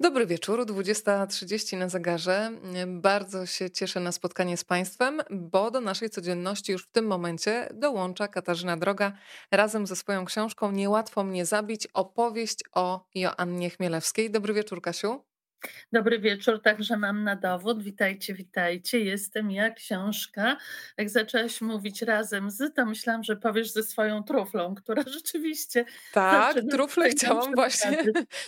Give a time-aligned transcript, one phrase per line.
[0.00, 2.52] Dobry wieczór, 20.30 na zegarze.
[2.86, 7.68] Bardzo się cieszę na spotkanie z Państwem, bo do naszej codzienności już w tym momencie
[7.74, 9.12] dołącza Katarzyna Droga
[9.50, 14.30] razem ze swoją książką Niełatwo mnie zabić opowieść o Joannie Chmielewskiej.
[14.30, 15.24] Dobry wieczór, Kasiu.
[15.92, 17.82] Dobry wieczór, także mam na dowód.
[17.82, 19.00] Witajcie, witajcie.
[19.00, 20.56] Jestem ja, książka.
[20.98, 25.84] Jak zaczęłaś mówić razem z, to myślałam, że powiesz ze swoją truflą, która rzeczywiście.
[26.12, 28.04] Tak, truflę chciałam właśnie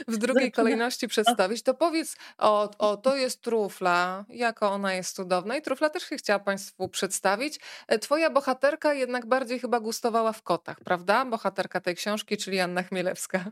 [0.09, 0.51] w drugiej zaczyna...
[0.51, 1.63] kolejności przedstawić.
[1.63, 5.57] To powiedz, o, o, to jest trufla, jako ona jest cudowna.
[5.57, 7.61] I trufla też się chciała Państwu przedstawić.
[7.89, 11.25] E, twoja bohaterka jednak bardziej chyba gustowała w kotach, prawda?
[11.25, 13.45] Bohaterka tej książki, czyli Anna Chmielewska.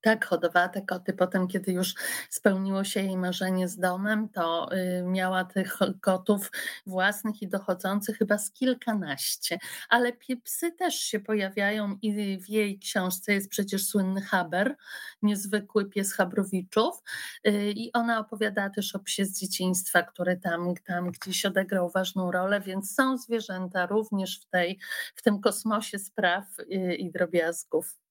[0.00, 1.12] Tak, hodowała te koty.
[1.12, 1.94] Potem, kiedy już
[2.30, 6.50] spełniło się jej marzenie z domem, to y, miała tych kotów
[6.86, 9.58] własnych i dochodzących chyba z kilkanaście.
[9.88, 10.12] Ale
[10.44, 14.76] psy też się pojawiają i w jej książce jest przecież słynny Haber,
[15.22, 17.02] niezwykły pies Habrowiczów.
[17.46, 22.30] Y, I ona opowiadała też o psie z dzieciństwa, który tam, tam gdzieś odegrał ważną
[22.30, 24.78] rolę, więc są zwierzęta również w, tej,
[25.14, 28.07] w tym kosmosie spraw y, i drobiazgów.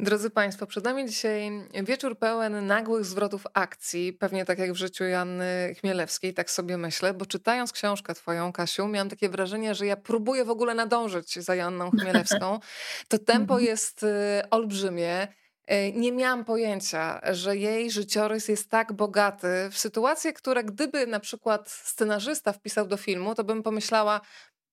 [0.00, 1.50] Drodzy Państwo, przed nami dzisiaj
[1.84, 7.14] wieczór pełen nagłych zwrotów akcji, pewnie tak jak w życiu Janny Chmielewskiej, tak sobie myślę,
[7.14, 11.54] bo czytając książkę Twoją, Kasiu, miałam takie wrażenie, że ja próbuję w ogóle nadążyć za
[11.54, 12.60] Janną Chmielewską.
[13.08, 13.64] To tempo mhm.
[13.64, 14.06] jest y,
[14.50, 15.28] olbrzymie.
[15.72, 21.20] Y, nie miałam pojęcia, że jej życiorys jest tak bogaty w sytuacje, które gdyby na
[21.20, 24.20] przykład scenarzysta wpisał do filmu, to bym pomyślała,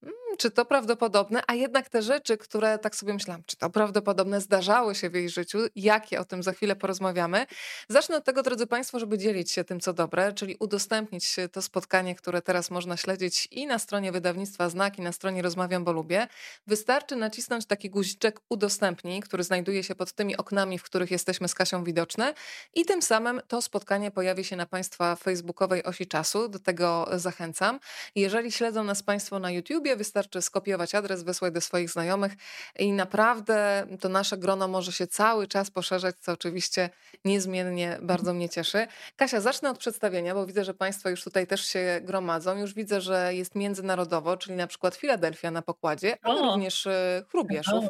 [0.02, 1.42] Mm, czy to prawdopodobne?
[1.46, 5.28] A jednak te rzeczy, które tak sobie myślałam, czy to prawdopodobne, zdarzały się w jej
[5.30, 7.46] życiu, jakie o tym za chwilę porozmawiamy.
[7.88, 12.14] Zacznę od tego, drodzy Państwo, żeby dzielić się tym, co dobre, czyli udostępnić to spotkanie,
[12.14, 16.26] które teraz można śledzić i na stronie wydawnictwa Znak, i na stronie Rozmawiam, bo lubię.
[16.66, 21.54] Wystarczy nacisnąć taki guziczek udostępnij, który znajduje się pod tymi oknami, w których jesteśmy z
[21.54, 22.34] Kasią widoczne
[22.74, 26.48] i tym samym to spotkanie pojawi się na Państwa facebookowej osi czasu.
[26.48, 27.80] Do tego zachęcam.
[28.14, 32.32] Jeżeli śledzą nas Państwo na YouTubie, wystarczy skopiować adres, wysłać do swoich znajomych
[32.78, 36.90] i naprawdę to nasze grono może się cały czas poszerzać, co oczywiście
[37.24, 38.86] niezmiennie bardzo mnie cieszy.
[39.16, 42.58] Kasia, zacznę od przedstawienia, bo widzę, że Państwo już tutaj też się gromadzą.
[42.58, 46.44] Już widzę, że jest międzynarodowo, czyli na przykład Filadelfia na pokładzie, ale o.
[46.44, 47.84] również y, Chrubieszów.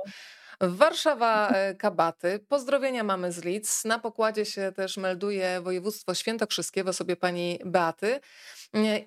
[0.61, 2.39] Warszawa e, Kabaty.
[2.49, 3.85] Pozdrowienia mamy z Lidz.
[3.85, 8.21] Na pokładzie się też melduje województwo świętokrzyskie w osobie pani Beaty.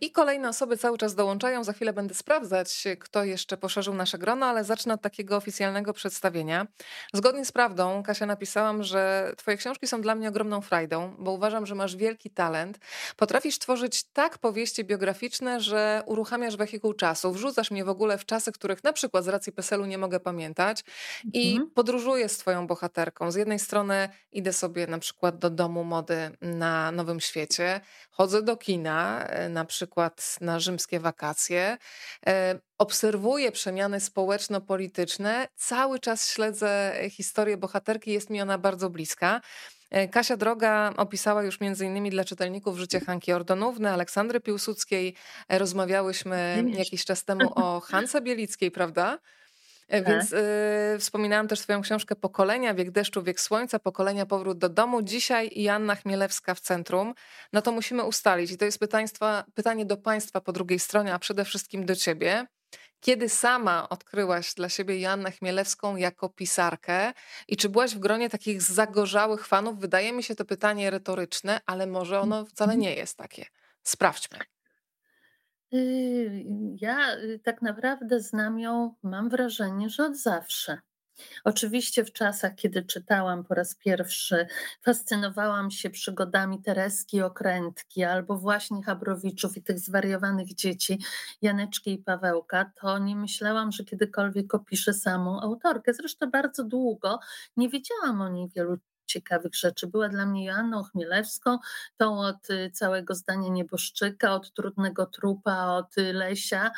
[0.02, 1.64] I kolejne osoby cały czas dołączają.
[1.64, 6.68] Za chwilę będę sprawdzać, kto jeszcze poszerzył nasze grono, ale zacznę od takiego oficjalnego przedstawienia.
[7.14, 11.66] Zgodnie z prawdą, Kasia, napisałam, że Twoje książki są dla mnie ogromną frajdą, bo uważam,
[11.66, 12.80] że masz wielki talent.
[13.16, 17.32] Potrafisz tworzyć tak powieści biograficzne, że uruchamiasz wehikuł czasu.
[17.32, 20.84] Wrzucasz mnie w ogóle w czasy, których na przykład z racji PESEL-u nie mogę pamiętać
[21.34, 21.72] i mhm.
[21.72, 23.32] podróżuję z Twoją bohaterką.
[23.32, 28.58] Z jednej strony idę sobie na przykład do domu mody na Nowym Świecie, chodzę do
[28.58, 31.78] kina, na przykład na rzymskie wakacje,
[32.28, 39.42] e, obserwuję przemiany społeczno-polityczne, cały czas śledzę historię bohaterki, jest mi ona bardzo bliska.
[39.92, 45.16] E, Kasia Droga opisała już między innymi dla czytelników życie Hanki Ordonówny, Aleksandry Piłsudskiej.
[45.48, 49.20] E, rozmawiałyśmy jakiś czas temu o Hance Bielickiej, prawda?
[49.90, 50.14] E, tak.
[50.14, 55.02] Więc y, wspominałam też swoją książkę Pokolenia, Wiek deszczu, Wiek słońca, Pokolenia, Powrót do domu.
[55.02, 57.14] Dzisiaj Janna Chmielewska w centrum.
[57.54, 61.20] No to musimy ustalić i to jest pytaństwa, pytanie do Państwa po drugiej stronie, a
[61.20, 62.46] przede wszystkim do Ciebie.
[63.02, 67.14] Kiedy sama odkryłaś dla siebie Joannę Chmielewską jako pisarkę
[67.48, 69.80] i czy byłaś w gronie takich zagorzałych fanów?
[69.80, 73.46] Wydaje mi się to pytanie retoryczne, ale może ono wcale nie jest takie.
[73.84, 74.40] Sprawdźmy.
[75.74, 76.46] Y,
[76.82, 80.78] ja y, tak naprawdę znam ją, mam wrażenie, że od zawsze.
[81.44, 84.48] Oczywiście w czasach, kiedy czytałam po raz pierwszy,
[84.82, 91.00] fascynowałam się przygodami Tereski Okrętki albo właśnie Habrowiczów i tych zwariowanych dzieci
[91.42, 95.94] Janeczki i Pawełka, to nie myślałam, że kiedykolwiek opiszę samą autorkę.
[95.94, 97.20] Zresztą bardzo długo
[97.58, 98.78] nie wiedziałam o niej wielu
[99.10, 99.88] ciekawych rzeczy.
[99.88, 101.58] Była dla mnie Joanną Chmielewską,
[101.98, 106.72] tą od y, całego zdania nieboszczyka, od trudnego trupa, od y, Lesia,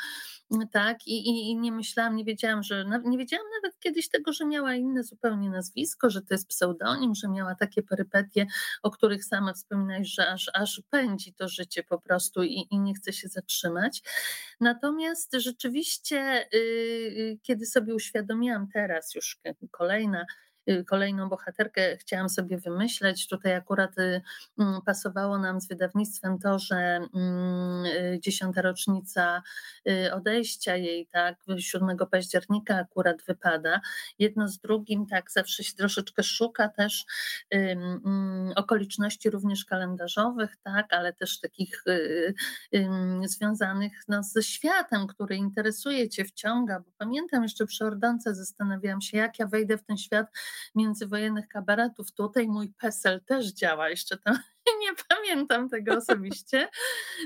[0.72, 4.46] tak, i, i, i, nie myślałam, nie wiedziałam, że, nie wiedziałam nawet kiedyś tego, że
[4.46, 8.46] miała inne zupełnie nazwisko, że to jest pseudonim, że miała takie perypetie,
[8.82, 12.94] o których sama wspominałeś, że aż, aż pędzi to życie po prostu i, i nie
[12.94, 14.02] chce się zatrzymać.
[14.60, 19.38] Natomiast rzeczywiście, yy, kiedy sobie uświadomiłam teraz już
[19.70, 20.26] kolejna
[20.86, 23.28] kolejną bohaterkę chciałam sobie wymyśleć.
[23.28, 24.22] Tutaj akurat y,
[24.58, 29.42] mm, pasowało nam z wydawnictwem to, że mm, dziesiąta rocznica
[30.12, 33.80] odejścia jej, tak, 7 października akurat wypada.
[34.18, 37.04] Jedno z drugim, tak, zawsze się troszeczkę szuka też
[37.50, 41.84] mm, okoliczności również kalendarzowych, tak, ale też takich
[43.24, 49.18] związanych no, ze światem, który interesuje cię, wciąga, bo pamiętam jeszcze przy Ordance zastanawiałam się,
[49.18, 50.26] jak ja wejdę w ten świat
[50.74, 52.12] międzywojennych kabaretów.
[52.12, 54.38] Tutaj mój PESEL też działa, jeszcze tam
[54.80, 56.68] nie pamiętam tego osobiście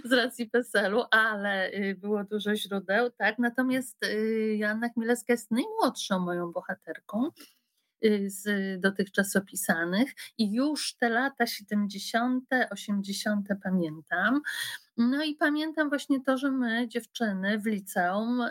[0.05, 3.38] z racji PESEL-u, ale y, było dużo źródeł, tak.
[3.38, 7.31] Natomiast y, Joanna Chmielewska jest najmłodszą moją bohaterką
[8.05, 13.49] y, z dotychczas opisanych i już te lata 70., 80.
[13.62, 14.40] pamiętam.
[14.96, 18.43] No i pamiętam właśnie to, że my, dziewczyny w liceum,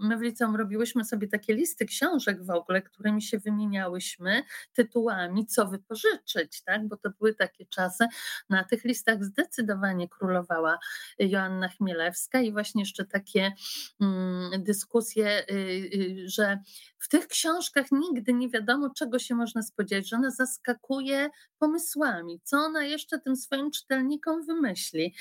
[0.00, 4.42] my w liceum robiłyśmy sobie takie listy książek w ogóle, którymi się wymieniałyśmy
[4.72, 6.88] tytułami, co wypożyczyć, tak?
[6.88, 8.06] Bo to były takie czasy.
[8.48, 10.78] Na tych listach zdecydowanie królowała
[11.18, 13.52] Joanna Chmielewska i właśnie jeszcze takie
[14.00, 16.58] mm, dyskusje, y, y, że
[16.98, 21.28] w tych książkach nigdy nie wiadomo, czego się można spodziewać, że ona zaskakuje
[21.58, 25.14] pomysłami, co ona jeszcze tym swoim czytelnikom wymyśli,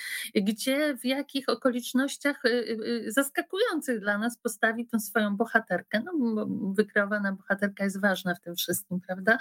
[0.56, 6.04] gdzie, w jakich okolicznościach y, y, y, zaskakujących dla nas postawi tą swoją bohaterkę.
[6.06, 9.38] No, wykreowana bohaterka jest ważna w tym wszystkim, prawda?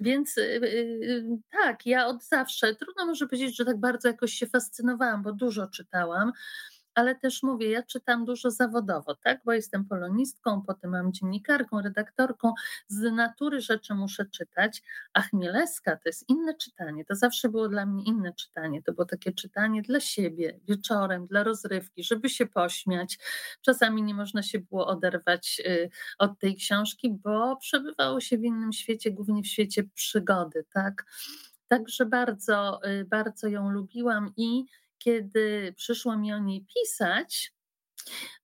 [0.00, 0.34] Więc
[1.52, 5.66] tak, ja od zawsze, trudno może powiedzieć, że tak bardzo jakoś się fascynowałam, bo dużo
[5.66, 6.32] czytałam
[6.94, 12.52] ale też mówię, ja czytam dużo zawodowo, tak, bo jestem polonistką, potem mam dziennikarką, redaktorką,
[12.88, 14.82] z natury rzeczy muszę czytać,
[15.12, 19.04] a Chmielewska to jest inne czytanie, to zawsze było dla mnie inne czytanie, to było
[19.04, 23.18] takie czytanie dla siebie, wieczorem, dla rozrywki, żeby się pośmiać,
[23.62, 28.72] czasami nie można się było oderwać y, od tej książki, bo przebywało się w innym
[28.72, 31.04] świecie, głównie w świecie przygody, tak,
[31.68, 34.64] Także bardzo, y, bardzo ją lubiłam i
[35.04, 37.52] kiedy przyszło mi o niej pisać,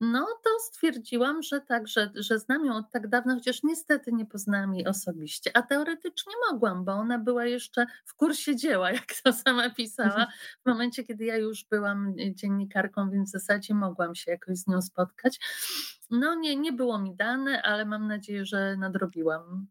[0.01, 4.27] no to stwierdziłam, że tak, że, że znam ją od tak dawna, chociaż niestety nie
[4.27, 9.33] poznałam jej osobiście, a teoretycznie mogłam, bo ona była jeszcze w kursie dzieła, jak to
[9.33, 10.27] sama pisała,
[10.65, 14.83] w momencie, kiedy ja już byłam dziennikarką, więc w zasadzie mogłam się jakoś z nią
[14.83, 15.41] spotkać.
[16.11, 19.67] No nie, nie było mi dane, ale mam nadzieję, że nadrobiłam.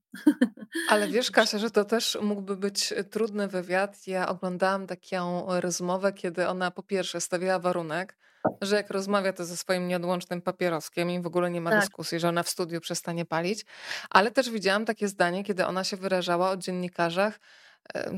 [0.89, 4.07] Ale wiesz, Kasia, że to też mógłby być trudny wywiad.
[4.07, 8.17] Ja oglądałam taką rozmowę, kiedy ona po pierwsze stawiała warunek,
[8.61, 11.79] że jak rozmawia to ze swoim nieodłącznym papieroskiem i w ogóle nie ma tak.
[11.79, 13.65] dyskusji, że ona w studiu przestanie palić,
[14.09, 17.39] ale też widziałam takie zdanie, kiedy ona się wyrażała o dziennikarzach,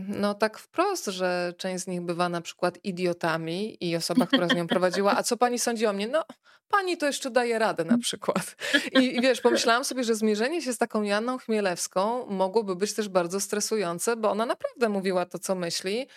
[0.07, 4.55] no tak wprost, że część z nich bywa na przykład idiotami i osoba, która z
[4.55, 6.07] nią prowadziła, a co pani sądzi o mnie?
[6.07, 6.25] No,
[6.67, 8.55] pani to jeszcze daje radę na przykład.
[8.91, 13.09] I, i wiesz, pomyślałam sobie, że zmierzenie się z taką Janną Chmielewską mogłoby być też
[13.09, 16.07] bardzo stresujące, bo ona naprawdę mówiła to, co myśli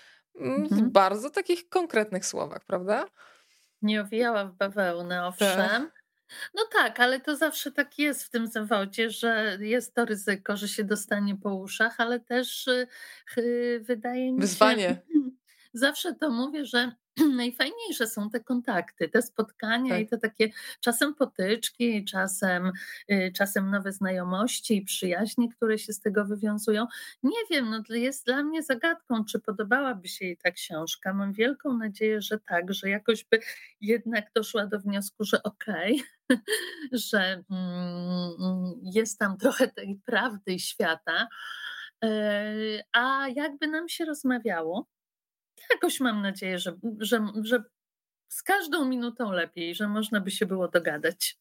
[0.40, 0.92] mm, w mhm.
[0.92, 3.06] bardzo takich konkretnych słowach, prawda?
[3.84, 5.28] Nie owijała w bawełnę, tak.
[5.28, 5.90] owszem.
[6.54, 10.68] No tak, ale to zawsze tak jest w tym zawodzie, że jest to ryzyko, że
[10.68, 12.68] się dostanie po uszach, ale też
[13.36, 14.40] yy, wydaje mi się.
[14.40, 14.96] Wyzwanie.
[15.74, 16.92] Zawsze to mówię, że
[17.36, 20.00] najfajniejsze są te kontakty, te spotkania tak.
[20.00, 20.50] i te takie
[20.80, 22.72] czasem potyczki, czasem,
[23.10, 26.86] y, czasem nowe znajomości i przyjaźnie, które się z tego wywiązują.
[27.22, 31.14] Nie wiem, no jest dla mnie zagadką, czy podobałaby się jej ta książka.
[31.14, 33.40] Mam wielką nadzieję, że tak, że jakoś by
[33.80, 36.40] jednak doszła do wniosku, że okej, okay,
[37.10, 41.28] że mm, jest tam trochę tej prawdy i świata.
[42.04, 44.93] E, a jakby nam się rozmawiało,
[45.70, 47.62] jakoś mam nadzieję, że, że, że
[48.28, 51.38] z każdą minutą lepiej, że można by się było dogadać.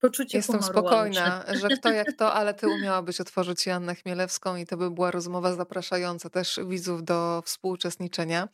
[0.00, 1.60] Poczucie Jestem spokojna, łączy.
[1.60, 5.54] że kto jak to, ale ty umiałabyś otworzyć Jannę Chmielewską i to by była rozmowa
[5.54, 8.48] zapraszająca też widzów do współuczestniczenia.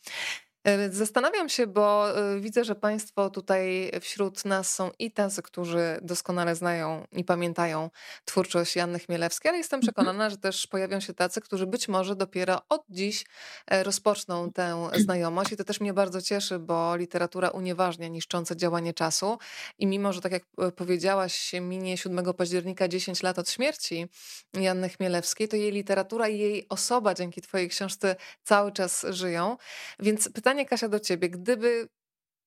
[0.67, 5.99] E, zastanawiam się, bo e, widzę, że Państwo tutaj wśród nas są i tacy, którzy
[6.03, 7.91] doskonale znają i pamiętają
[8.25, 9.83] twórczość Janny Chmielewskiej, ale jestem mhm.
[9.83, 13.25] przekonana, że też pojawią się tacy, którzy być może dopiero od dziś
[13.67, 15.53] e, rozpoczną tę znajomość.
[15.53, 19.39] I to też mnie bardzo cieszy, bo literatura unieważnia niszczące działanie czasu.
[19.79, 20.43] I mimo, że tak jak
[20.77, 24.07] powiedziałaś, minie 7 października 10 lat od śmierci
[24.55, 29.57] Janny Chmielewskiej, to jej literatura i jej osoba dzięki Twojej książce cały czas żyją.
[29.99, 31.31] Więc pytanie, pytanie, Kasia, do ciebie.
[31.31, 31.89] Gdyby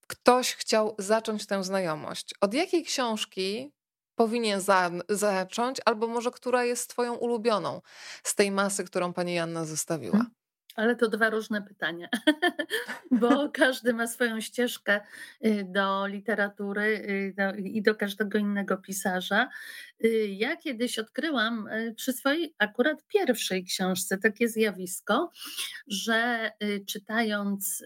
[0.07, 3.71] ktoś chciał zacząć tę znajomość, od jakiej książki
[4.15, 7.81] powinien za, zacząć, albo może która jest twoją ulubioną
[8.23, 10.25] z tej masy, którą pani Janna zostawiła?
[10.79, 12.09] Ale to dwa różne pytania,
[13.21, 15.01] bo każdy ma swoją ścieżkę
[15.45, 16.81] y, do literatury
[17.39, 19.50] y, i do każdego innego pisarza.
[20.03, 25.31] Y, ja kiedyś odkryłam przy swojej akurat pierwszej książce takie zjawisko,
[25.88, 26.51] że
[26.88, 27.83] czytając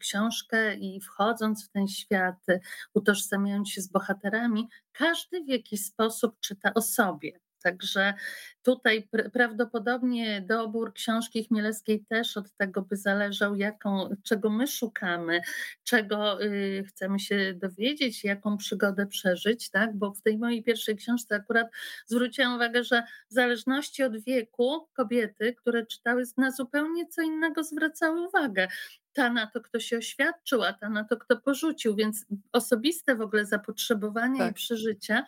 [0.00, 2.46] książkę i wchodząc w ten świat,
[2.94, 7.32] utożsamiając się z bohaterami, każdy w jakiś sposób czyta o sobie.
[7.62, 8.14] Także
[8.62, 15.40] tutaj prawdopodobnie dobór książki Chmielewskiej też od tego by zależał, jaką, czego my szukamy,
[15.84, 19.96] czego y, chcemy się dowiedzieć, jaką przygodę przeżyć, tak?
[19.96, 21.66] Bo w tej mojej pierwszej książce akurat
[22.06, 28.26] zwróciłam uwagę, że w zależności od wieku kobiety, które czytały, na zupełnie co innego zwracały
[28.28, 28.68] uwagę
[29.12, 33.20] ta na to, kto się oświadczył, a ta na to, kto porzucił, więc osobiste w
[33.20, 34.50] ogóle zapotrzebowania tak.
[34.50, 35.26] i przeżycia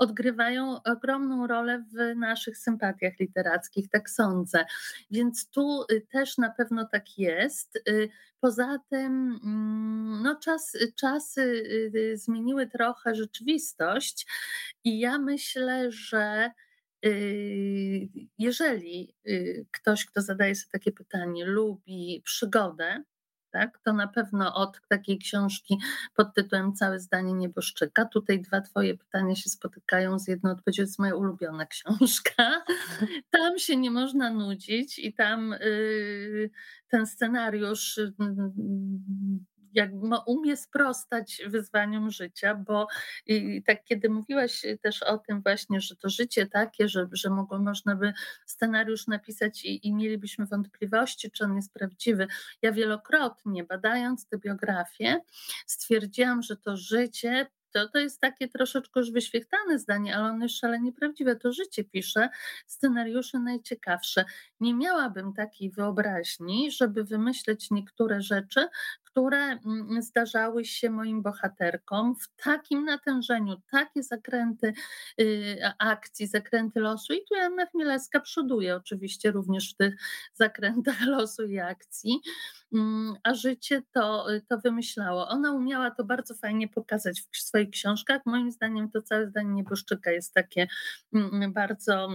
[0.00, 4.64] odgrywają ogromną rolę w naszych sympatiach literackich, tak sądzę.
[5.10, 7.76] Więc tu y, też na pewno tak jest.
[7.88, 8.08] Y,
[8.40, 11.42] poza tym mm, no czas, czasy
[11.94, 14.26] y, zmieniły trochę rzeczywistość
[14.84, 16.50] i ja myślę, że
[18.38, 19.14] jeżeli
[19.70, 23.02] ktoś, kto zadaje sobie takie pytanie, lubi przygodę,
[23.52, 23.78] tak?
[23.78, 25.78] To na pewno od takiej książki
[26.14, 28.04] pod tytułem Całe zdanie nieboszczyka.
[28.04, 32.64] Tutaj dwa twoje pytania się spotykają z jedną odpowiedzią, jest moja ulubiona książka.
[33.30, 36.50] Tam się nie można nudzić i tam yy,
[36.88, 38.00] ten scenariusz
[39.72, 39.90] jak
[40.26, 42.86] umie sprostać wyzwaniom życia, bo
[43.26, 47.58] i tak kiedy mówiłaś też o tym właśnie, że to życie takie, że, że mogło,
[47.58, 48.12] można by
[48.46, 52.26] scenariusz napisać i, i mielibyśmy wątpliwości, czy on jest prawdziwy.
[52.62, 55.20] Ja wielokrotnie badając tę biografię
[55.66, 60.56] stwierdziłam, że to życie to, to jest takie troszeczkę już wyświetlane zdanie, ale ono jest
[60.56, 61.36] szalenie prawdziwe.
[61.36, 62.28] To życie pisze
[62.66, 64.24] scenariusze najciekawsze.
[64.60, 68.66] Nie miałabym takiej wyobraźni, żeby wymyśleć niektóre rzeczy,
[69.10, 74.72] które mm, zdarzały się moim bohaterkom w takim natężeniu, takie zakręty
[75.20, 77.12] y, akcji, zakręty losu.
[77.12, 79.94] I tu Anna Chmielewska przoduje oczywiście również w tych
[80.34, 82.20] zakrętach losu i akcji.
[82.72, 85.28] Mm, a życie to, to wymyślało.
[85.28, 88.22] Ona umiała to bardzo fajnie pokazać w swoich książkach.
[88.26, 90.66] Moim zdaniem to całe zdanie Nieboszczyka jest takie
[91.14, 92.08] mm, bardzo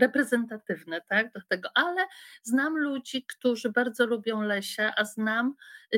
[0.00, 2.06] reprezentatywne tak, do tego, ale
[2.42, 5.54] znam ludzi, którzy bardzo lubią Lesia, a znam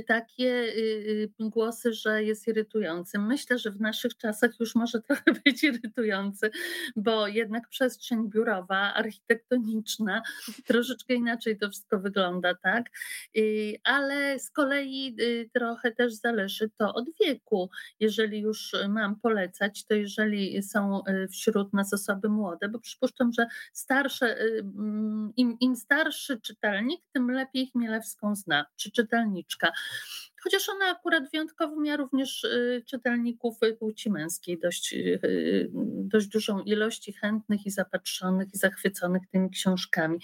[0.07, 3.19] takie y, y, głosy, że jest irytujący.
[3.19, 6.51] Myślę, że w naszych czasach już może trochę być irytujący,
[6.97, 10.23] bo jednak przestrzeń biurowa, architektoniczna,
[10.67, 12.87] troszeczkę inaczej to wszystko wygląda, tak?
[13.37, 15.17] Y, ale z kolei
[15.55, 17.71] trochę też zależy to od wieku.
[18.01, 23.47] Jeżeli już mam polecać, to jeżeli są wśród nas osoby młode, bo przypuszczam, że
[23.89, 29.73] starsze, mm, im, im starszy czytelnik, tym lepiej Chmielewską zna, czy czytelniczka.
[30.43, 35.71] Chociaż ona akurat wyjątkowo miała również y, czytelników płci męskiej, dość, y, y,
[36.05, 40.19] dość dużą ilość chętnych i zapatrzonych i zachwyconych tymi książkami.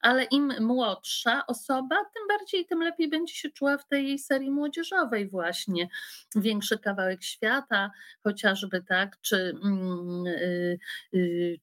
[0.00, 5.28] Ale im młodsza osoba, tym bardziej, tym lepiej będzie się czuła w tej serii młodzieżowej
[5.28, 5.88] właśnie.
[6.36, 7.90] Większy kawałek świata,
[8.24, 10.24] chociażby tak, czy, mm,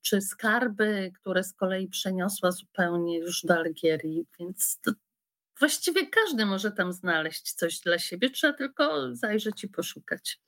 [0.01, 4.91] czy skarby, które z kolei przeniosła zupełnie już do Algierii, więc to,
[5.59, 10.39] właściwie każdy może tam znaleźć coś dla siebie, trzeba tylko zajrzeć i poszukać.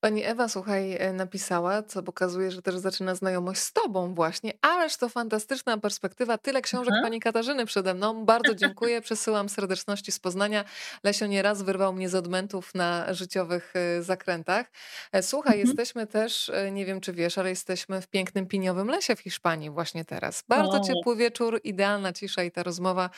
[0.00, 4.52] Pani Ewa, słuchaj, e, napisała, co pokazuje, że też zaczyna znajomość z tobą właśnie.
[4.62, 6.38] Ależ to fantastyczna perspektywa.
[6.38, 7.02] Tyle książek Aha.
[7.02, 8.24] pani Katarzyny przede mną.
[8.24, 9.00] Bardzo dziękuję.
[9.10, 10.64] Przesyłam serdeczności z Poznania.
[11.04, 14.70] Lesio nieraz wyrwał mnie z odmentów na życiowych e, zakrętach.
[15.12, 15.68] E, słuchaj, mhm.
[15.68, 20.04] jesteśmy też, nie wiem czy wiesz, ale jesteśmy w pięknym piniowym lesie w Hiszpanii właśnie
[20.04, 20.44] teraz.
[20.48, 20.80] Bardzo o.
[20.80, 23.10] ciepły wieczór, idealna cisza i ta rozmowa.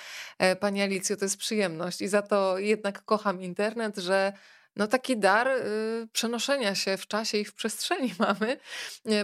[0.60, 4.32] Pani Alicjo, to jest przyjemność i za to jednak kocham internet, że
[4.76, 8.56] no taki dar y, przenoszenia się w czasie i w przestrzeni mamy,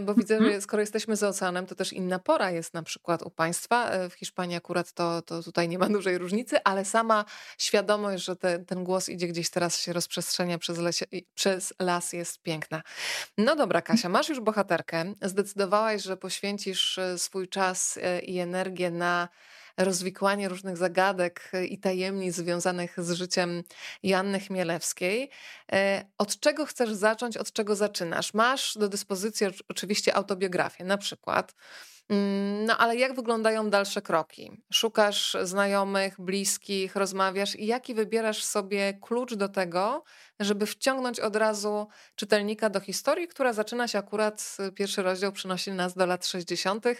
[0.00, 0.55] bo widzę, mhm.
[0.55, 3.90] że skoro jesteśmy za oceanem, to też inna pora jest na przykład u Państwa.
[3.90, 7.25] E, w Hiszpanii akurat to, to tutaj nie ma dużej różnicy, ale sama
[7.59, 12.43] świadomość, że te, ten głos idzie gdzieś teraz się rozprzestrzenia przez, lesie, przez las jest
[12.43, 12.83] piękna.
[13.38, 15.14] No dobra, Kasia, masz już bohaterkę.
[15.23, 19.28] Zdecydowałaś, że poświęcisz e, swój czas e, i energię na
[19.78, 23.62] rozwikłanie różnych zagadek e, i tajemnic związanych z życiem
[24.02, 25.30] Janny Chmielewskiej.
[25.73, 28.35] E, od czego chcesz zacząć, od czego zaczynasz?
[28.35, 31.54] Masz do dyspozycji oczywiście autobiografię, na przykład.
[32.09, 34.62] Mm, no ale jak wyglądają dalsze kroki?
[34.73, 40.05] Szukasz znajomych, bliskich, rozmawiasz i jaki wybierasz sobie klucz do tego,
[40.41, 45.73] żeby wciągnąć od razu czytelnika do historii, która zaczyna się akurat, y, pierwszy rozdział przynosi
[45.73, 46.87] nas do lat 60.
[46.87, 46.95] E,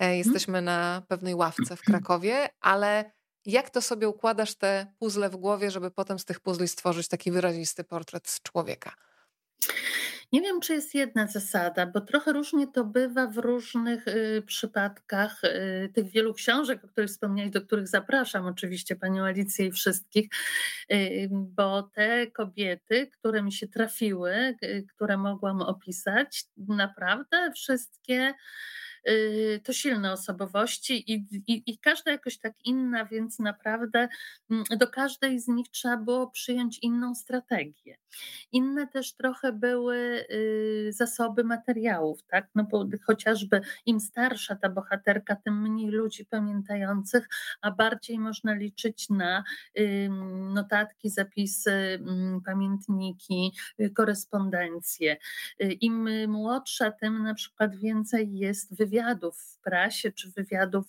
[0.00, 0.18] mhm.
[0.18, 3.12] Jesteśmy na pewnej ławce w Krakowie, ale
[3.46, 7.30] jak to sobie układasz te puzzle w głowie, żeby potem z tych puzli stworzyć taki
[7.30, 8.92] wyrazisty portret człowieka?
[10.32, 15.44] Nie wiem, czy jest jedna zasada, bo trochę różnie to bywa w różnych y, przypadkach
[15.44, 20.28] y, tych wielu książek, o których wspomniałeś, do których zapraszam oczywiście panią Alicję i wszystkich,
[20.92, 28.34] y, bo te kobiety, które mi się trafiły, y, które mogłam opisać, naprawdę wszystkie
[29.64, 34.08] to silne osobowości i, i, i każda jakoś tak inna, więc naprawdę
[34.50, 37.96] mm, do każdej z nich trzeba było przyjąć inną strategię.
[38.52, 42.48] Inne też trochę były y, zasoby materiałów, tak?
[42.54, 47.28] No bo chociażby im starsza ta bohaterka, tym mniej ludzi pamiętających,
[47.60, 49.44] a bardziej można liczyć na
[50.54, 55.16] notatki, zapisy, mm, pamiętniki, y, korespondencję.
[55.80, 60.86] Im młodsza, tym na przykład więcej jest wywiadów wywiadów w prasie czy wywiadów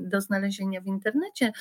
[0.00, 1.52] do znalezienia w internecie.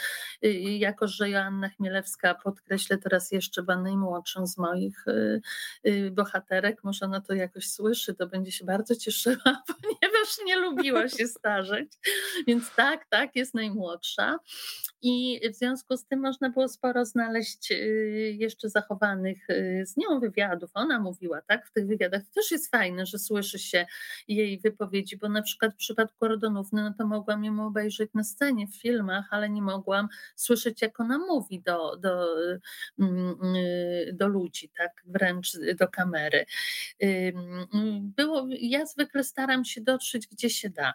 [0.43, 5.41] Y, jako, że Joanna Chmielewska, podkreślę teraz jeszcze, była najmłodszą z moich y,
[5.87, 10.12] y, bohaterek, może ona to jakoś słyszy, to będzie się bardzo cieszyła, ponieważ
[10.45, 11.93] nie lubiła się starzeć.
[12.47, 14.39] Więc tak, tak, jest najmłodsza.
[15.01, 17.73] I w związku z tym można było sporo znaleźć
[18.31, 19.47] jeszcze zachowanych
[19.83, 20.71] z nią wywiadów.
[20.73, 22.21] Ona mówiła, tak, w tych wywiadach.
[22.21, 23.85] To też jest fajne, że słyszy się
[24.27, 28.75] jej wypowiedzi, bo na przykład przypadku Rodonówny, no to mogłam ją obejrzeć na scenie, w
[28.75, 32.35] filmach, ale nie mogłam słyszeć, jak ona mówi do, do,
[32.99, 33.35] mm,
[34.13, 36.45] do ludzi, tak wręcz do kamery.
[38.01, 40.93] Było, ja zwykle staram się dotrzeć, gdzie się da,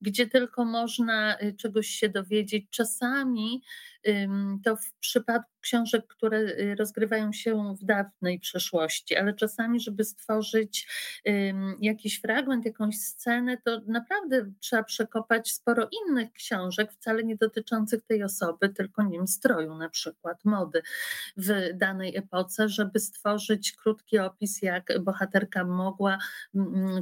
[0.00, 2.66] gdzie tylko można y, czegoś się dowiedzieć.
[2.70, 3.62] Czasami
[4.64, 10.88] to w przypadku książek, które y, rozgrywają się w dawnej przeszłości, ale czasami, żeby stworzyć
[11.80, 18.22] jakiś fragment, jakąś scenę, to naprawdę trzeba przekopać sporo innych książek, wcale nie dotyczących tej
[18.22, 20.82] osoby, tylko wiem, stroju na przykład, mody
[21.36, 26.18] w danej epoce, żeby stworzyć krótki opis, jak bohaterka mogła,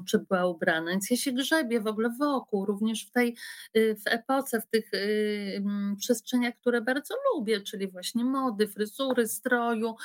[0.09, 0.91] czy była ubrana.
[0.91, 3.37] Więc ja się grzebię w ogóle wokół, również w tej
[3.77, 5.63] y, w epoce, w tych y,
[5.99, 9.97] przestrzeniach, które bardzo lubię, czyli właśnie mody, fryzury, stroju,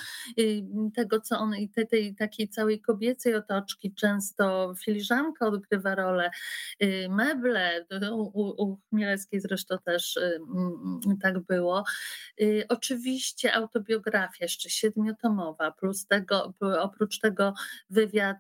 [0.96, 6.32] tego co on i tej, tej takiej całej kobiecej otoczki, często filiżanka odgrywa rolę,
[6.84, 11.84] y, meble, u, u Chmielewskiej zresztą też y, mm, tak było.
[12.42, 17.54] Y, oczywiście autobiografia jeszcze siedmiotomowa, plus tego, oprócz tego
[17.90, 18.38] wywiad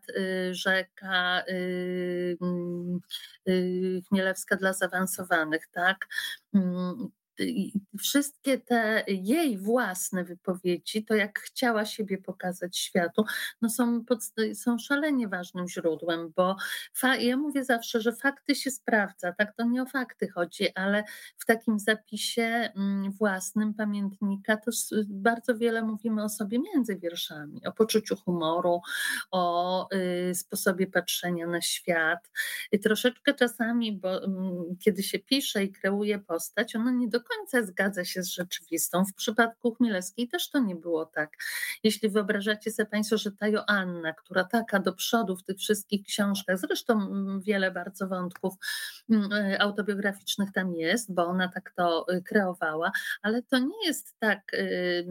[0.51, 2.99] rzeka mm,
[4.09, 6.07] Chmielewska dla zaawansowanych, tak?
[7.99, 13.23] Wszystkie te jej własne wypowiedzi, to jak chciała siebie pokazać światu,
[13.61, 14.19] no są, pod,
[14.53, 16.55] są szalenie ważnym źródłem, bo
[16.93, 21.03] fa, ja mówię zawsze, że fakty się sprawdza, tak to nie o fakty chodzi, ale
[21.37, 22.43] w takim zapisie
[22.75, 24.71] mm, własnym pamiętnika to
[25.07, 28.81] bardzo wiele mówimy o sobie między wierszami, o poczuciu humoru,
[29.31, 29.87] o
[30.31, 32.31] y, sposobie patrzenia na świat.
[32.71, 34.27] I troszeczkę czasami, bo y,
[34.79, 39.05] kiedy się pisze i kreuje postać, ona nie do końca zgadza się z rzeczywistą.
[39.05, 41.37] W przypadku Chmielewskiej też to nie było tak.
[41.83, 46.59] Jeśli wyobrażacie sobie Państwo, że ta Joanna, która taka do przodu w tych wszystkich książkach,
[46.59, 48.53] zresztą mm, wiele bardzo wątków
[49.09, 54.15] mm, e, autobiograficznych tam jest, bo ona tak to y, kreowała, ale to nie jest
[54.19, 55.05] tak y,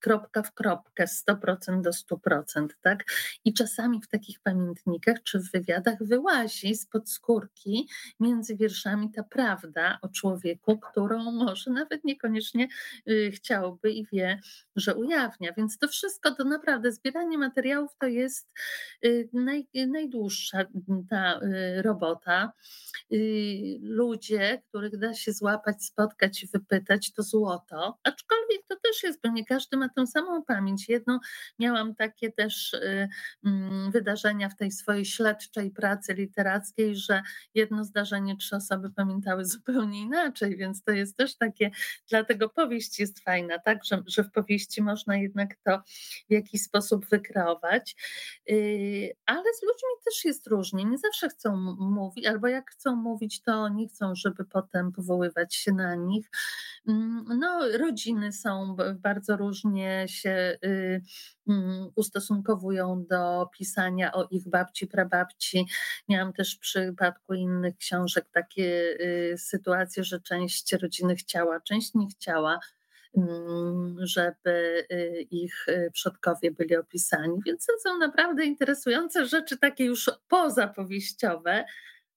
[0.00, 3.04] kropka w kropkę, 100% do 100%, tak?
[3.44, 7.88] I czasami w takich pamiętnikach czy w wywiadach wyłazi spod skórki
[8.20, 12.68] między wierszami ta prawda o człowieku, którą może nawet niekoniecznie
[13.08, 14.40] y, chciałby i wie,
[14.76, 15.52] że ujawnia.
[15.56, 18.52] Więc to wszystko to naprawdę zbieranie materiałów to jest
[19.04, 20.58] y, naj, najdłuższa
[21.10, 22.52] ta y, robota.
[23.80, 27.98] Ludzie, których da się złapać, spotkać i wypytać, to złoto.
[28.02, 30.88] Aczkolwiek to też jest, bo nie każdy ma tą samą pamięć.
[30.88, 31.20] Jedno
[31.58, 33.08] miałam takie też y,
[33.44, 37.22] mm, wydarzenia w tej swojej śledczej pracy literackiej, że
[37.54, 41.70] jedno zdarzenie trzy osoby pamiętały zupełnie inaczej, więc to jest też takie,
[42.08, 45.82] dlatego powieść jest fajna, tak, że, że w powieści można jednak to
[46.28, 47.96] w jakiś sposób wykreować,
[48.50, 53.42] y, ale z ludźmi też jest różnie, nie zawsze chcą mówić, albo jak chcą mówić,
[53.42, 56.30] to nie chcą, żeby potem powoływać się na nich.
[56.88, 61.02] Mm, no, rodziny są bardzo różnie się y,
[61.48, 65.66] mm, ustosunkowują do pisania o ich babci, prababci.
[66.08, 72.06] Miałam też w przypadku innych książek takie y, sytuacje, że część rodziny chciała, część nie
[72.08, 72.60] chciała
[73.16, 74.86] mm, żeby
[75.30, 77.38] ich przodkowie byli opisani.
[77.46, 81.64] Więc to są naprawdę interesujące rzeczy, takie już pozapowieściowe,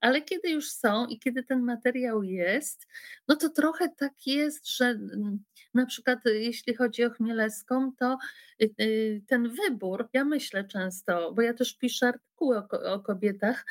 [0.03, 2.87] ale kiedy już są i kiedy ten materiał jest,
[3.27, 8.17] no to trochę tak jest, że mm, na przykład y, jeśli chodzi o Chmielewską, to
[8.61, 13.65] y, y, ten wybór, ja myślę często, bo ja też piszę artykuły o, kobietach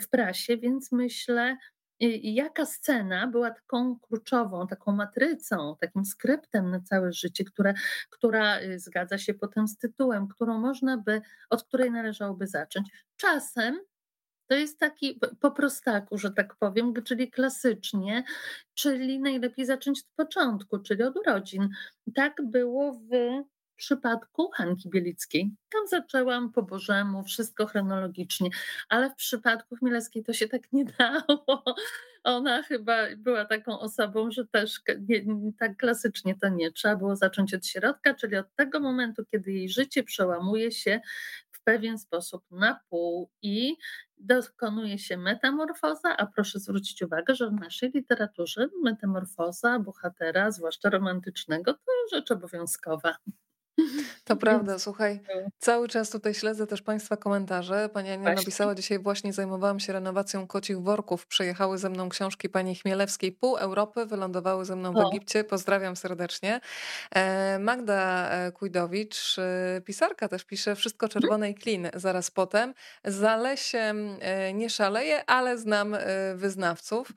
[0.00, 1.56] w prasie, więc myślę,
[2.22, 7.74] jaka scena była taką kluczową, taką matrycą, takim skryptem na całe życie, które,
[8.10, 11.20] która zgadza się potem z tytułem, którą można by,
[11.50, 12.88] od której należałoby zacząć.
[13.16, 13.80] Czasem
[14.52, 18.24] to jest taki po prostaku, że tak powiem, czyli klasycznie,
[18.74, 21.68] czyli najlepiej zacząć od początku, czyli od urodzin.
[22.14, 23.42] Tak było w
[23.76, 25.50] przypadku Hanki Bielickiej.
[25.72, 28.50] Tam zaczęłam po Bożemu, wszystko chronologicznie,
[28.88, 31.64] ale w przypadku Chmielewskiej to się tak nie dało.
[32.24, 35.24] Ona chyba była taką osobą, że też nie,
[35.58, 36.72] tak klasycznie to nie.
[36.72, 41.00] Trzeba było zacząć od środka, czyli od tego momentu, kiedy jej życie przełamuje się
[41.64, 43.76] pewien sposób na pół i
[44.18, 51.74] dokonuje się metamorfoza, a proszę zwrócić uwagę, że w naszej literaturze metamorfoza bohatera, zwłaszcza romantycznego,
[51.74, 53.16] to rzecz obowiązkowa.
[54.24, 55.20] To prawda, słuchaj,
[55.58, 57.88] cały czas tutaj śledzę też Państwa komentarze.
[57.88, 61.26] Pani Ania napisała dzisiaj właśnie zajmowałam się renowacją kocich worków.
[61.26, 63.32] Przyjechały ze mną książki pani Chmielewskiej.
[63.32, 65.44] Pół Europy wylądowały ze mną w Egipcie.
[65.44, 66.60] Pozdrawiam serdecznie.
[67.10, 71.22] E, Magda e, Kujdowicz, e, pisarka też pisze Wszystko mhm.
[71.22, 71.88] czerwone i klin.
[71.94, 72.74] Zaraz potem.
[73.04, 74.16] Za lesiem
[74.54, 75.96] nie szaleję, ale znam
[76.34, 77.12] wyznawców.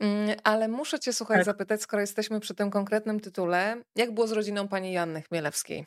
[0.00, 1.44] Mm, ale muszę cię, słuchaj, tak.
[1.44, 5.86] zapytać, skoro jesteśmy przy tym konkretnym tytule, jak było z rodziną pani Janny Chmielewskiej?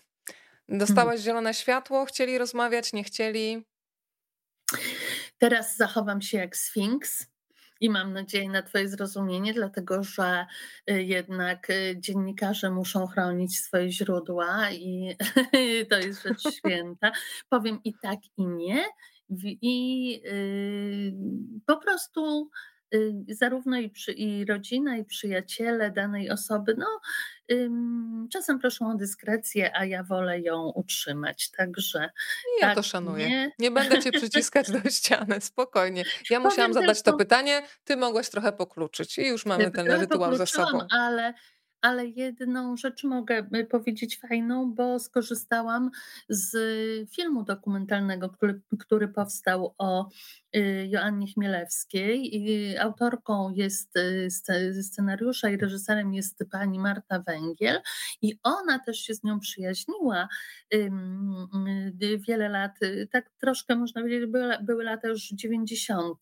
[0.69, 1.23] Dostałaś hmm.
[1.23, 3.65] zielone światło, chcieli rozmawiać, nie chcieli?
[5.37, 7.25] Teraz zachowam się jak Sfinks
[7.81, 10.45] i mam nadzieję na Twoje zrozumienie, dlatego że
[10.91, 15.15] y, jednak y, dziennikarze muszą chronić swoje źródła i
[15.89, 17.11] to jest rzecz święta.
[17.49, 18.85] Powiem i tak, i nie.
[19.61, 21.13] I yy,
[21.65, 22.72] po prostu Y,
[23.27, 26.87] zarówno i, przy, i rodzina, i przyjaciele danej osoby, no
[27.51, 31.51] ym, czasem proszą o dyskrecję, a ja wolę ją utrzymać.
[31.51, 32.09] Także.
[32.61, 33.29] Ja tak, to szanuję.
[33.29, 33.51] Nie...
[33.59, 36.03] nie będę cię przyciskać do ściany, spokojnie.
[36.29, 40.45] Ja musiałam zadać to pytanie, ty mogłaś trochę pokluczyć i już mamy ten rytuał za
[40.45, 40.79] sobą.
[40.91, 41.33] Ale
[41.83, 45.91] ale jedną rzecz mogę y, powiedzieć fajną, bo skorzystałam
[46.29, 46.55] z
[47.15, 50.09] filmu dokumentalnego, który, który powstał o
[50.55, 52.77] y, Joannie Chmielewskiej.
[52.79, 57.81] Autorką jest y, scenariusza i reżyserem jest pani Marta Węgiel
[58.21, 60.27] i ona też się z nią przyjaźniła
[62.27, 62.79] wiele lat,
[63.11, 64.29] tak troszkę można powiedzieć,
[64.61, 66.19] były lata już 90.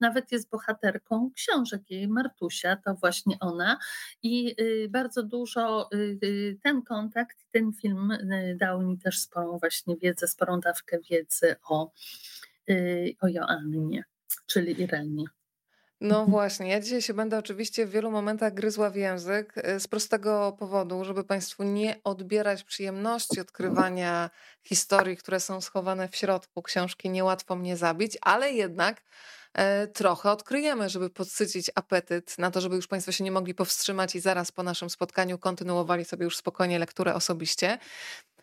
[0.00, 3.78] Nawet jest bohaterką książek jej Martusia, to właśnie ona
[4.22, 4.56] i
[4.88, 10.28] bardzo dużo y, y, ten kontakt, ten film y, dał mi też sporą właśnie wiedzę,
[10.28, 11.92] sporą dawkę wiedzy o,
[13.20, 14.04] o Joannie,
[14.46, 15.24] czyli Irenie.
[16.00, 16.30] No mhm.
[16.30, 21.04] właśnie, ja dzisiaj się będę oczywiście w wielu momentach gryzła w język z prostego powodu,
[21.04, 24.30] żeby Państwu nie odbierać przyjemności odkrywania
[24.62, 29.02] historii, które są schowane w środku książki Niełatwo mnie zabić, ale jednak
[29.94, 34.20] trochę odkryjemy, żeby podsycić apetyt na to, żeby już Państwo się nie mogli powstrzymać i
[34.20, 37.78] zaraz po naszym spotkaniu kontynuowali sobie już spokojnie lekturę osobiście.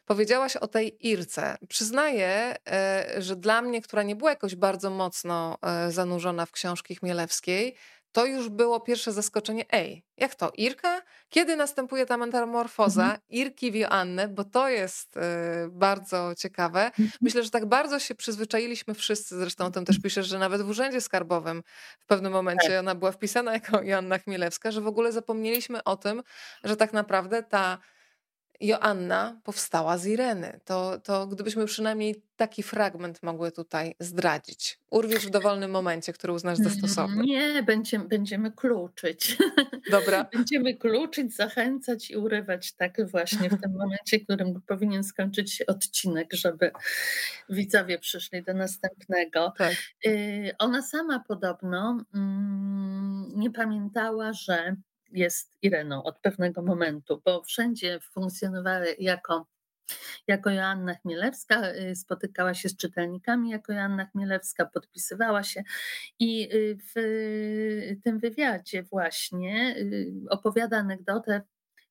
[0.05, 1.57] Powiedziałaś o tej Irce.
[1.69, 6.95] Przyznaję, e, że dla mnie, która nie była jakoś bardzo mocno e, zanurzona w książki
[6.95, 7.75] Chmielewskiej,
[8.15, 9.65] to już było pierwsze zaskoczenie.
[9.71, 10.51] Ej, jak to?
[10.57, 11.01] Irka?
[11.29, 13.19] Kiedy następuje ta metamorfoza mhm.
[13.29, 14.27] Irki w Joannę?
[14.27, 15.21] Bo to jest y,
[15.69, 16.85] bardzo ciekawe.
[16.85, 17.09] Mhm.
[17.21, 20.69] Myślę, że tak bardzo się przyzwyczailiśmy wszyscy, zresztą o tym też piszesz, że nawet w
[20.69, 21.63] Urzędzie Skarbowym
[21.99, 22.79] w pewnym momencie tak.
[22.79, 26.23] ona była wpisana jako Joanna Chmielewska, że w ogóle zapomnieliśmy o tym,
[26.63, 27.77] że tak naprawdę ta
[28.61, 30.59] Joanna powstała z Ireny.
[30.65, 34.79] To, to gdybyśmy przynajmniej taki fragment mogły tutaj zdradzić.
[34.89, 37.23] Urwiesz w dowolnym momencie, który uznasz za stosowny.
[37.23, 39.37] Nie, będziemy, będziemy kluczyć.
[39.91, 40.25] Dobra.
[40.33, 45.65] Będziemy kluczyć, zachęcać i urywać tak właśnie w tym momencie, w którym powinien skończyć się
[45.65, 46.71] odcinek, żeby
[47.49, 49.53] widzowie przyszli do następnego.
[49.57, 49.73] Tak.
[50.05, 54.75] Y, ona sama podobno mm, nie pamiętała, że
[55.15, 59.47] jest Ireną od pewnego momentu, bo wszędzie funkcjonowała jako
[60.27, 65.63] jako Joanna Chmielewska, y, spotykała się z czytelnikami jako Joanna Chmielewska, podpisywała się
[66.19, 71.41] i y, w tym wywiadzie właśnie y, opowiada anegdotę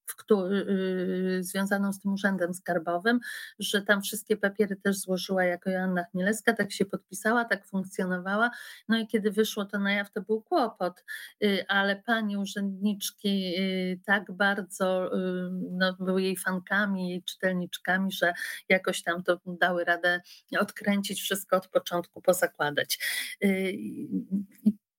[0.06, 3.20] w, yy, związaną z tym urzędem skarbowym,
[3.58, 8.50] że tam wszystkie papiery też złożyła jako Joanna Chmielewska, tak się podpisała, tak funkcjonowała.
[8.88, 11.04] No i kiedy wyszło to na jaw, to był kłopot,
[11.40, 18.32] yy, ale pani urzędniczki yy, tak bardzo y, no, były jej fankami, jej czytelniczkami, że
[18.68, 20.20] jakoś tam to dały radę
[20.58, 22.98] odkręcić wszystko od początku, pozakładać.
[23.44, 23.78] Y,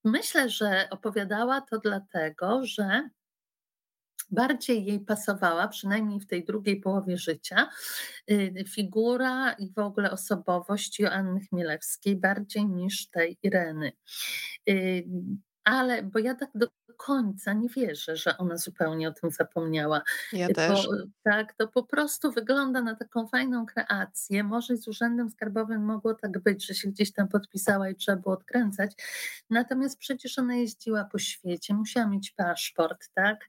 [0.04, 3.10] myślę, że opowiadała to dlatego, że
[4.30, 7.70] bardziej jej pasowała, przynajmniej w tej drugiej połowie życia,
[8.32, 13.92] y, figura i w ogóle osobowość Joanny Chmielewskiej bardziej niż tej Ireny.
[14.70, 15.08] Y,
[15.64, 20.02] ale, bo ja tak do końca nie wierzę, że ona zupełnie o tym zapomniała.
[20.34, 20.88] Ja też.
[21.24, 24.44] tak, to po prostu wygląda na taką fajną kreację.
[24.44, 28.36] Może z Urzędem Skarbowym mogło tak być, że się gdzieś tam podpisała i trzeba było
[28.36, 28.92] odkręcać.
[29.50, 33.48] Natomiast przecież ona jeździła po świecie, musiała mieć paszport, tak?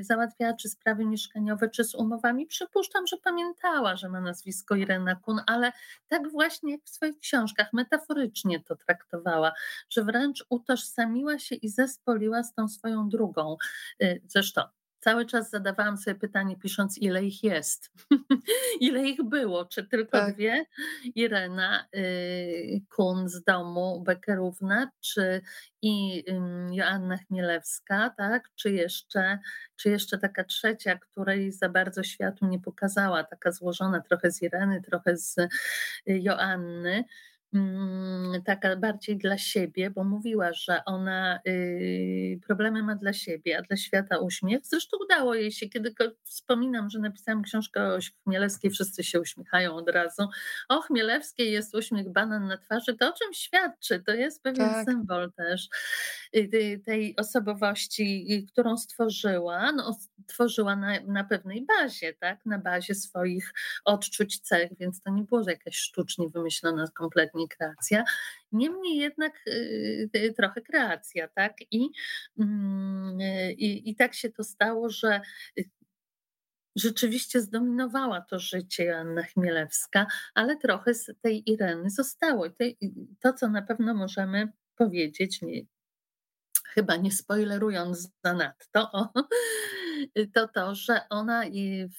[0.00, 2.46] Załatwiała czy sprawy mieszkaniowe, czy z umowami.
[2.46, 5.72] Przypuszczam, że pamiętała, że ma nazwisko Irena Kun, ale
[6.08, 9.52] tak właśnie jak w swoich książkach metaforycznie to traktowała,
[9.90, 13.56] że wręcz utożsamiła się i zespołowała zespoliła z tą swoją drugą.
[14.02, 14.62] Y, zresztą
[15.00, 17.92] cały czas zadawałam sobie pytanie, pisząc, ile ich jest,
[18.80, 20.34] ile ich było, czy tylko tak.
[20.34, 20.64] dwie?
[21.14, 25.40] Irena y, Kun z domu Bekerówna, czy
[25.82, 28.48] i y, Joanna Chmielewska, tak?
[28.54, 29.38] czy, jeszcze,
[29.76, 34.82] czy jeszcze taka trzecia, której za bardzo światu nie pokazała, taka złożona trochę z Ireny,
[34.82, 35.48] trochę z y,
[36.06, 37.04] Joanny.
[37.54, 43.62] Mm, taka bardziej dla siebie, bo mówiła, że ona y, problemy ma dla siebie, a
[43.62, 44.66] dla świata uśmiech.
[44.66, 49.88] Zresztą udało jej się, kiedy wspominam, że napisałam książkę o Chmielewskiej, wszyscy się uśmiechają od
[49.88, 50.28] razu.
[50.68, 54.02] O Chmielewskiej jest uśmiech banan na twarzy, to o czym świadczy?
[54.06, 54.86] To jest pewien tak.
[54.86, 55.68] symbol też
[56.36, 59.72] y, tej osobowości, y, którą stworzyła.
[59.72, 62.46] No, tworzyła na, na pewnej bazie, tak?
[62.46, 68.04] na bazie swoich odczuć, cech, więc to nie było jakaś sztucznie wymyślona kompletnie kreacja.
[68.52, 71.52] Niemniej jednak y, y, trochę kreacja, tak?
[71.70, 71.90] I,
[72.38, 73.18] mm,
[73.58, 75.20] i, tak się to stało, że
[76.76, 82.46] rzeczywiście zdominowała to życie Joanna Chmielewska, ale trochę z tej Ireny zostało.
[83.20, 85.62] to, co na pewno możemy powiedzieć, nie,
[86.64, 89.08] chyba nie spoilerując zanadto, o,
[90.34, 91.44] to to, że ona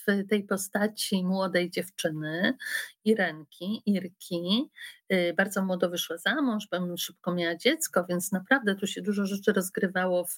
[0.08, 2.58] w tej postaci młodej dziewczyny,
[3.06, 4.98] Irenki, Irki, y,
[5.38, 6.67] bardzo młodo wyszła za mąż,
[6.98, 10.36] szybko miała dziecko, więc naprawdę tu się dużo rzeczy rozgrywało w,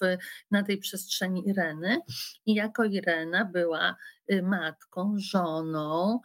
[0.50, 1.98] na tej przestrzeni Ireny.
[2.46, 3.96] I jako Irena była
[4.32, 6.20] y, matką, żoną,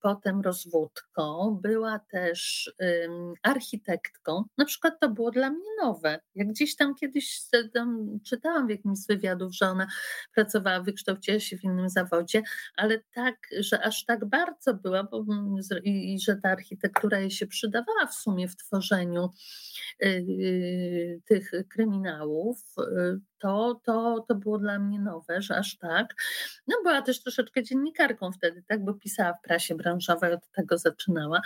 [0.00, 2.72] potem rozwódką, była też
[3.42, 4.44] architektką.
[4.58, 6.20] Na przykład to było dla mnie nowe.
[6.34, 7.40] Jak gdzieś tam kiedyś
[8.26, 9.86] czytałam w jakimś z wywiadów, że ona
[10.34, 12.42] pracowała, wykształciła się w innym zawodzie,
[12.76, 15.24] ale tak, że aż tak bardzo była bo,
[15.84, 19.30] i, i że ta architektura jej się przydawała w sumie w tworzeniu
[20.02, 26.14] y, y, tych kryminałów, y, to, to, to było dla mnie nowe, że aż tak.
[26.66, 31.40] No była też troszeczkę dziennikarką wtedy, tak, bo pisała w prasie branżowej, od tego zaczynała.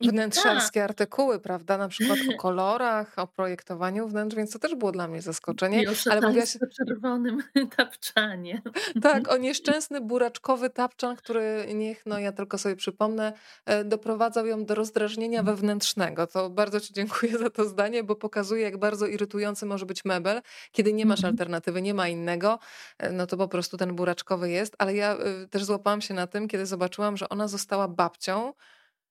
[0.00, 0.90] I Wnętrzarskie tak.
[0.90, 5.22] artykuły, prawda, na przykład o kolorach, o projektowaniu wnętrz, więc to też było dla mnie
[5.22, 5.82] zaskoczenie.
[5.82, 6.58] I o ale mówiłaś...
[6.76, 7.42] czerwonym
[7.76, 8.62] tapczanie.
[9.02, 13.32] Tak, o nieszczęsny buraczkowy tapczan, który niech, no ja tylko sobie przypomnę,
[13.66, 16.26] e, doprowadzał ją do rozdrażnienia wewnętrznego.
[16.26, 20.42] To bardzo Ci dziękuję za to zdanie, bo pokazuje, jak bardzo irytujący może być mebel,
[20.72, 22.58] kiedy nie masz mhm alternatywy, nie ma innego,
[22.98, 24.74] e, no to po prostu ten buraczkowy jest.
[24.78, 28.52] Ale ja e, też złapałam się na tym, kiedy zobaczyłam, że ona została babcią,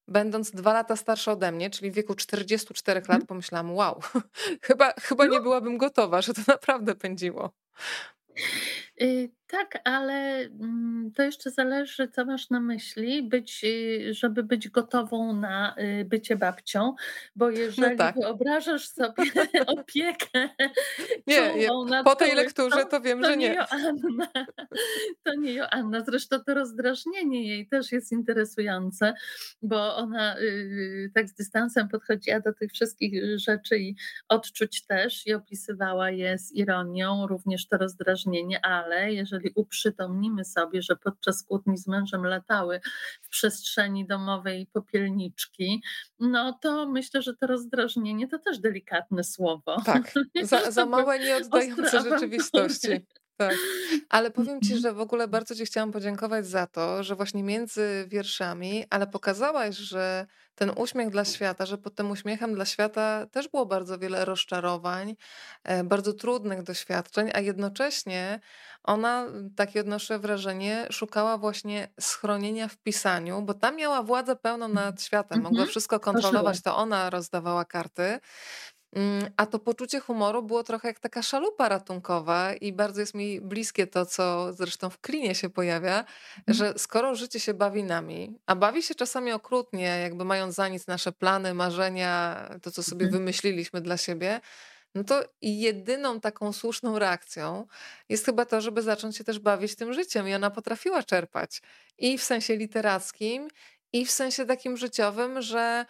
[0.07, 3.25] będąc dwa lata starsza ode mnie, czyli w wieku 44 lat, mhm.
[3.25, 4.01] pomyślałam, wow,
[4.67, 5.43] chyba, chyba nie no.
[5.43, 7.51] byłabym gotowa, że to naprawdę pędziło.
[9.01, 14.69] Y, tak, ale mm, to jeszcze zależy, co masz na myśli, być, y, żeby być
[14.69, 16.95] gotową na y, bycie babcią,
[17.35, 18.15] bo no jeżeli tak.
[18.15, 19.13] wyobrażasz sobie
[19.77, 20.49] opiekę
[21.27, 21.69] nie, nie,
[22.03, 23.49] po tej lekturze to wiem, to że nie.
[23.49, 23.55] nie.
[23.55, 24.27] Joanna,
[25.23, 26.01] to nie Joanna.
[26.01, 29.13] Zresztą to rozdrażnienie jej też jest interesujące,
[29.61, 30.35] bo ona
[31.13, 33.95] tak z dystansem podchodziła do tych wszystkich rzeczy i
[34.27, 40.81] odczuć też i opisywała je z ironią, również to rozdrażnienie, ale jeżeli jeżeli uprzytomnimy sobie,
[40.81, 42.81] że podczas kłótni z mężem latały
[43.21, 45.83] w przestrzeni domowej popielniczki,
[46.19, 49.81] no to myślę, że to rozdrażnienie to też delikatne słowo.
[49.85, 53.05] Tak, za, za małe, nieoddające rzeczywistości.
[53.37, 53.55] Tak.
[54.09, 58.05] Ale powiem ci, że w ogóle bardzo ci chciałam podziękować za to, że właśnie między
[58.07, 60.27] wierszami, ale pokazałaś, że
[60.59, 65.15] ten uśmiech dla świata, że pod tym uśmiechem dla świata też było bardzo wiele rozczarowań,
[65.63, 68.39] e, bardzo trudnych doświadczeń, a jednocześnie
[68.83, 75.01] ona, takie odnoszę wrażenie, szukała właśnie schronienia w pisaniu, bo tam miała władzę pełną nad
[75.03, 75.67] światem, mogła Mhm.
[75.69, 78.19] wszystko kontrolować, to ona rozdawała karty.
[78.95, 83.41] Mm, a to poczucie humoru było trochę jak taka szalupa ratunkowa i bardzo jest mi
[83.41, 86.05] bliskie to, co zresztą w klinie się pojawia,
[86.47, 86.63] Mhm.
[86.63, 90.87] że skoro życie się bawi nami, a bawi się czasami okrutnie, jakby mając za nic
[90.87, 93.09] nasze plany, marzenia, to co sobie Mhm.
[93.09, 94.41] wymyśliliśmy dla siebie,
[94.95, 97.67] no to jedyną taką słuszną reakcją
[98.09, 100.27] jest chyba to, żeby zacząć się też bawić tym życiem.
[100.29, 101.61] I ona potrafiła czerpać
[101.97, 103.47] i w sensie literackim,
[103.93, 105.85] i w sensie takim życiowym, że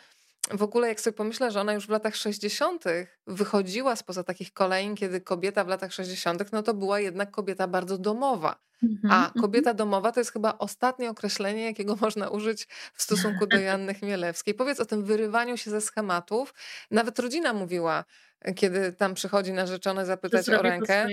[0.49, 2.83] w ogóle jak sobie pomyślę, że ona już w latach 60.
[3.27, 7.97] wychodziła spoza takich kolejn, kiedy kobieta w latach 60., no to była jednak kobieta bardzo
[7.97, 8.59] domowa.
[8.83, 9.41] Mhm, A mhm.
[9.41, 14.53] kobieta domowa to jest chyba ostatnie określenie, jakiego można użyć w stosunku do Joanny Chmielewskiej.
[14.53, 16.53] Powiedz o tym wyrywaniu się ze schematów.
[16.91, 18.05] Nawet rodzina mówiła,
[18.55, 21.07] kiedy tam przychodzi narzeczony zapytać o rękę.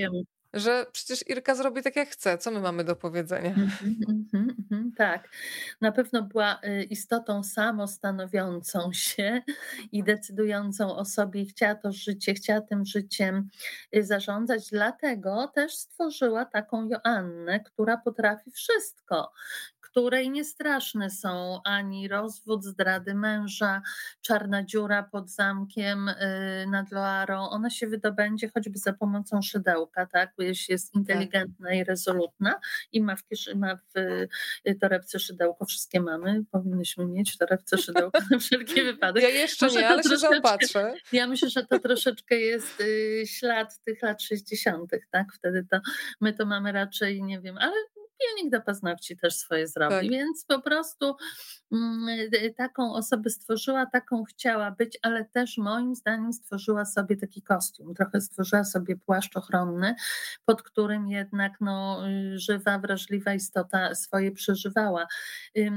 [0.54, 2.38] Że przecież Irka zrobi tak jak chce.
[2.38, 3.50] Co my mamy do powiedzenia?
[3.50, 5.28] Mhm, mhm, mhm, tak.
[5.80, 9.42] Na pewno była y, istotą samostanowiącą się
[9.92, 13.48] i decydującą o sobie chciała to życie, chciała tym życiem
[13.96, 14.70] y, zarządzać.
[14.70, 19.32] Dlatego też stworzyła taką Joannę, która potrafi wszystko,
[19.96, 23.82] której nie straszne są ani rozwód, zdrady męża,
[24.20, 26.14] czarna dziura pod zamkiem y,
[26.70, 27.48] nad Loarą.
[27.48, 30.32] Ona się wydobędzie choćby za pomocą szydełka, tak?
[30.38, 32.60] Jeśli jest inteligentna i rezolutna
[32.92, 33.98] i ma w, kieszy, ma w
[34.68, 39.22] y, torebce szydełko, wszystkie mamy, powinnyśmy mieć w torebce szydełko na wszelki wypadek.
[39.22, 40.94] Ja jeszcze Może nie, ale się zaopatrzę.
[41.12, 45.32] Ja myślę, że to troszeczkę jest y, ślad tych lat 60., tak?
[45.34, 45.80] Wtedy to
[46.20, 47.74] my to mamy raczej, nie wiem, ale
[48.18, 50.10] pilnik do paznokci też swoje zrobi, Tak.
[50.10, 51.16] więc po prostu
[51.72, 57.94] mm, taką osobę stworzyła, taką chciała być, ale też moim zdaniem stworzyła sobie taki kostium,
[57.94, 59.94] trochę stworzyła sobie płaszcz ochronny,
[60.44, 65.06] pod którym jednak no, y, żywa, wrażliwa istota swoje przeżywała.
[65.58, 65.70] Y,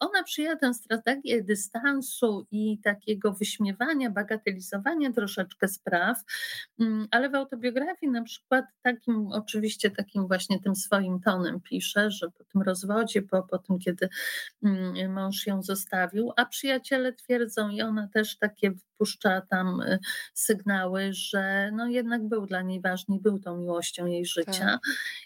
[0.00, 6.24] Ona przyjęła tę strategię dystansu i takiego wyśmiewania, bagatelizowania troszeczkę spraw,
[7.10, 12.44] ale w autobiografii na przykład takim, oczywiście takim właśnie tym swoim tonem pisze, że po
[12.44, 14.08] tym rozwodzie, po, po tym, kiedy
[14.66, 19.98] ym, mąż ją zostawił, a przyjaciele twierdzą i ona też takie wpuszcza tam y,
[20.34, 24.78] sygnały, że no jednak był dla niej ważny, i był tą miłością jej życia,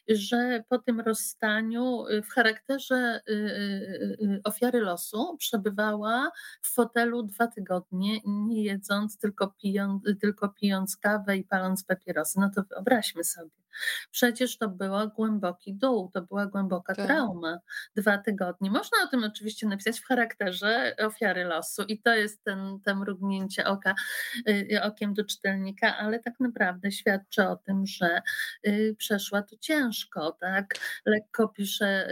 [0.09, 6.31] że po tym rozstaniu y, w charakterze y, ofiary losu przebywała
[6.63, 12.41] w fotelu dwa tygodnie, nie jedząc, tylko pijąc, tylko pijąc kawę i paląc papierosy.
[12.41, 13.51] No to wyobraźmy sobie.
[14.11, 17.07] Przecież to był głęboki dół, to była głęboka Tak.
[17.07, 17.59] trauma.
[17.97, 18.71] Dwa tygodnie.
[18.71, 23.65] Można o tym oczywiście napisać w charakterze ofiary losu i to jest ten, te mrugnięcie
[23.67, 23.95] oka,
[24.49, 28.23] y, okiem do czytelnika, ale tak naprawdę świadczy o tym, że
[28.67, 30.75] y, przeszła to ciężko, tak?
[31.07, 32.09] Lekko pisze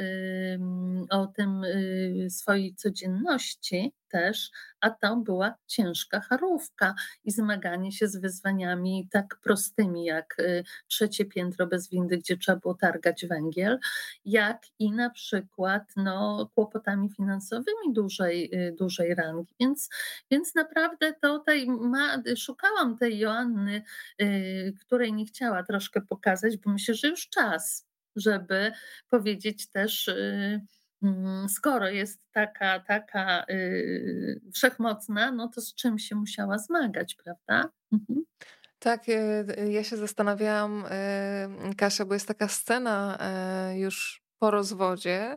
[1.10, 6.94] o tym y, swojej codzienności też, a to była ciężka charówka
[7.24, 12.58] i zmaganie się z wyzwaniami tak prostymi jak y, trzecie piętro bez windy, gdzie trzeba
[12.58, 13.78] było targać węgiel,
[14.24, 19.54] jak i na przykład no, kłopotami finansowymi dużej, y, dużej rangi.
[19.60, 19.88] Więc,
[20.30, 23.82] więc naprawdę tutaj ma, szukałam tej Joanny,
[24.22, 28.72] y, której nie chciała troszkę pokazać, bo myślę, że już czas, żeby
[29.08, 30.10] powiedzieć też.
[31.04, 37.16] Y, mm, Skoro jest taka, taka y, wszechmocna, no to z czym się musiała zmagać,
[37.24, 37.70] prawda?
[37.92, 38.24] Mhm.
[38.78, 43.18] Tak, e, ja się zastanawiałam, e, Kasia, bo jest taka scena
[43.74, 45.36] już po rozwodzie,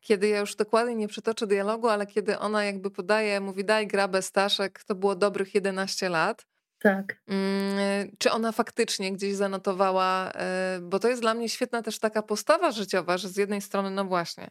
[0.00, 4.22] kiedy ja już dokładnie nie przytoczę dialogu, ale kiedy ona jakby podaje, mówi daj grabę
[4.22, 6.46] Staszek, to było dobrych 11 lat.
[6.78, 7.16] Tak.
[7.28, 12.22] Mm, Czy ona faktycznie gdzieś zanotowała, e, bo to jest dla mnie świetna też taka
[12.22, 14.50] postawa życiowa, że z jednej strony, no właśnie,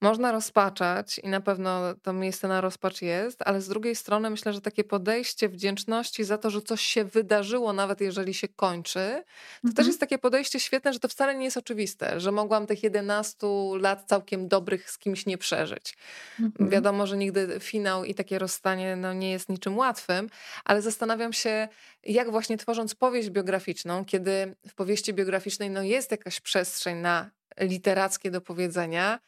[0.00, 4.52] można rozpaczać i na pewno to miejsce na rozpacz jest, ale z drugiej strony myślę,
[4.52, 9.24] że takie podejście wdzięczności za to, że coś się wydarzyło, nawet jeżeli się kończy,
[9.62, 9.86] to też Mhm.
[9.86, 13.46] jest takie podejście świetne, że to wcale nie jest oczywiste, że mogłam tych 11
[13.80, 15.96] lat całkiem dobrych z kimś nie przeżyć.
[16.40, 16.70] Mhm.
[16.70, 20.30] Wiadomo, że nigdy finał i takie rozstanie no, nie jest niczym łatwym,
[20.64, 21.55] ale zastanawiam się,
[22.02, 28.30] jak właśnie tworząc powieść biograficzną, kiedy w powieści biograficznej no, jest jakaś przestrzeń na literackie
[28.30, 29.20] dopowiedzenia,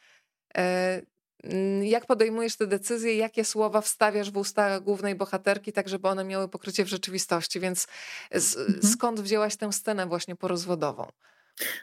[0.57, 1.01] e,
[1.83, 6.49] jak podejmujesz te decyzje, jakie słowa wstawiasz w usta głównej bohaterki, tak żeby one miały
[6.49, 7.59] pokrycie w rzeczywistości.
[7.59, 7.87] Więc
[8.31, 8.93] z, Mhm.
[8.93, 11.07] skąd wzięłaś tę scenę właśnie porozwodową?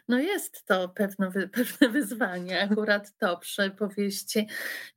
[0.08, 2.62] No jest to pewne, pewne wyzwanie.
[2.62, 4.48] Akurat to przy powieści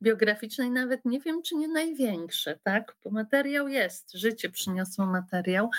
[0.02, 2.96] biograficznej nawet nie wiem, czy nie największe, tak?
[3.04, 5.70] Bo materiał jest, życie przyniosło materiał.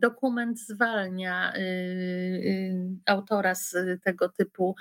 [0.00, 2.74] Dokument zwalnia y, y,
[3.06, 4.76] autora z tego typu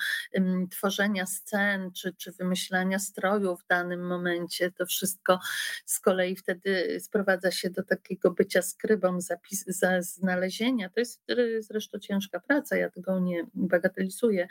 [0.71, 4.71] tworzenia scen czy, czy wymyślania stroju w danym momencie.
[4.71, 5.39] To wszystko
[5.85, 10.89] z kolei wtedy sprowadza się do takiego bycia skrybą, zapis, za znalezienia.
[10.89, 11.21] To jest
[11.59, 14.47] zresztą ciężka praca, ja tego nie bagatelizuję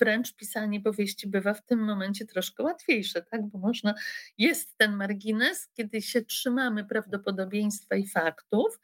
[0.00, 3.46] wręcz pisanie powieści bywa w tym momencie troszkę łatwiejsze, tak?
[3.46, 3.94] bo można,
[4.38, 8.80] jest ten margines, kiedy się trzymamy prawdopodobieństwa i faktów,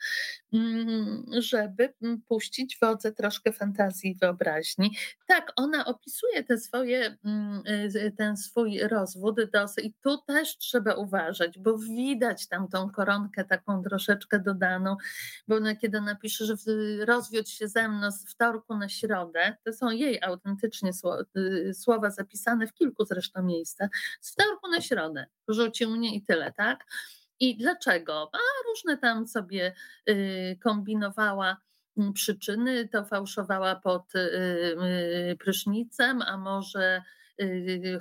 [0.52, 4.96] mm, żeby mm, puścić wodze troszkę fantazji i wyobraźni.
[5.26, 7.62] Tak, ona opisuje te swoje, mm,
[7.96, 9.36] y, ten swój rozwód
[9.82, 14.96] i tu też trzeba uważać, bo widać tam tą koronkę taką troszeczkę dodaną,
[15.48, 16.54] bo ona kiedy napisze, że
[17.04, 20.90] rozwiódł się ze mną z wtorku na środę, to są jej autentyczne autentycznie
[21.36, 23.90] y, słowa zapisane w kilku zresztą miejscach.
[24.20, 26.84] Z wtorku na środę rzucił mnie i tyle, tak?
[27.40, 28.30] I dlaczego?
[28.32, 28.38] A
[28.68, 29.74] różne tam sobie
[30.08, 31.56] y, kombinowała
[31.98, 37.02] mm, przyczyny, to fałszowała pod y, prysznicem, a może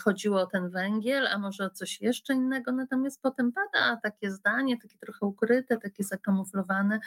[0.03, 2.71] chodziło o ten węgiel, a może o coś jeszcze innego.
[2.71, 6.99] Natomiast potem pada takie zdanie, takie trochę ukryte, takie zakamuflowane,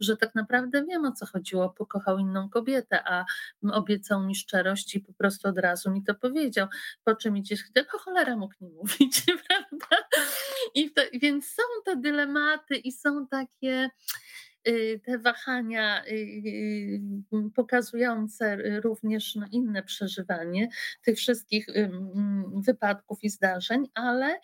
[0.00, 1.70] że tak naprawdę wiem o co chodziło.
[1.70, 3.24] Pokochał inną kobietę, a
[3.72, 6.66] obiecał mi szczerość i po prostu od razu mi to powiedział.
[7.04, 9.96] Po czym idziesz, tylko cholera mógł nie mówić, prawda?
[10.74, 13.90] I to, więc są te dylematy i są takie Y,
[15.04, 17.00] te wahania y, y,
[17.54, 20.68] pokazujące również no, inne przeżywanie
[21.02, 21.66] tych wszystkich
[22.66, 24.40] wypadków i zdarzeń, ale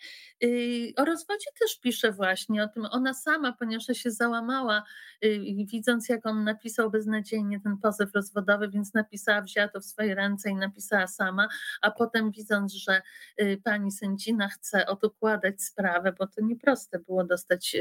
[0.97, 2.85] o rozwodzie też pisze właśnie o tym.
[2.91, 4.83] Ona sama, ponieważ się załamała,
[5.71, 10.49] widząc jak on napisał beznadziejnie ten pozew rozwodowy, więc napisała, wzięła to w swoje ręce
[10.49, 11.47] i napisała sama,
[11.81, 13.01] a potem widząc, że
[13.63, 17.77] pani sędzina chce odkładać sprawę, bo to nieproste było dostać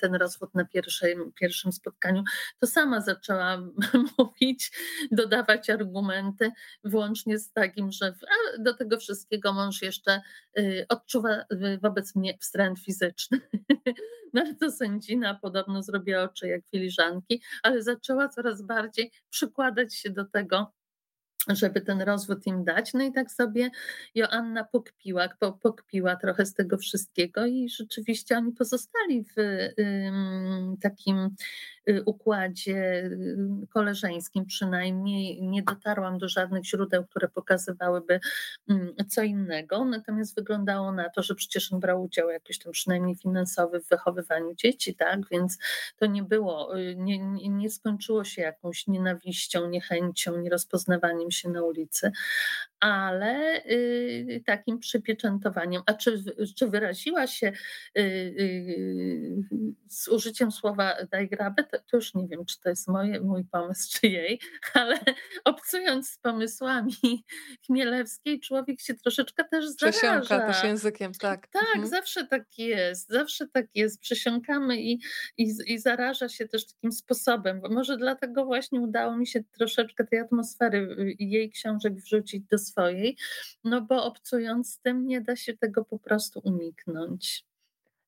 [0.00, 2.22] ten rozwód na pierwszej pierwszym spotkaniu,
[2.60, 3.58] to sama zaczęła
[4.18, 4.72] mówić,
[5.10, 6.50] dodawać argumenty,
[6.84, 8.14] włącznie z takim, że
[8.58, 10.20] do tego wszystkiego mąż jeszcze
[10.58, 13.40] y, odczuwa y, wobec mnie wstręt fizyczny.
[14.34, 20.24] No to sędzina podobno zrobiła oczy jak filiżanki, ale zaczęła coraz bardziej przykładać się do
[20.24, 20.72] tego,
[21.48, 22.94] żeby ten rozwód im dać.
[22.94, 23.70] No i tak sobie
[24.14, 25.28] Joanna pokpiła,
[25.62, 29.34] pokpiła trochę z tego wszystkiego i rzeczywiście oni pozostali w
[30.82, 31.30] takim
[31.88, 38.20] Y, układzie y, koleżeńskim przynajmniej nie dotarłam do żadnych źródeł, które pokazywałyby
[39.08, 39.84] co innego.
[39.84, 44.54] Natomiast wyglądało na to, że przecież on brał udział jakiś tam przynajmniej finansowy w wychowywaniu
[44.54, 45.20] dzieci, tak?
[45.30, 45.58] Więc
[45.96, 47.18] to nie było, y, nie,
[47.50, 52.12] nie skończyło się jakąś nienawiścią, niechęcią, nierozpoznawaniem się na ulicy,
[52.84, 53.62] ale
[54.46, 55.82] takim przypieczętowaniem.
[55.86, 56.24] A czy,
[56.56, 57.52] czy wyraziła się
[59.88, 63.44] z użyciem słowa daj grabę, to, to, już nie wiem, czy to jest moje, mój
[63.44, 64.40] pomysł, czy jej,
[64.74, 64.98] ale
[65.44, 67.24] obcując z pomysłami
[67.66, 70.20] Chmielewskiej, człowiek się troszeczkę też zaraża.
[70.20, 71.48] Przesiąka też językiem, tak.
[71.48, 71.86] Tak, mhm.
[71.86, 74.00] zawsze tak jest, zawsze tak jest.
[74.00, 75.00] Przesiąkamy i,
[75.38, 80.04] i, i zaraża się też takim sposobem, bo może dlatego właśnie udało mi się troszeczkę
[80.04, 82.73] tej atmosfery y, jej książek wrzucić do swojej,
[83.64, 87.44] no bo obcując z tym nie da się tego po prostu uniknąć.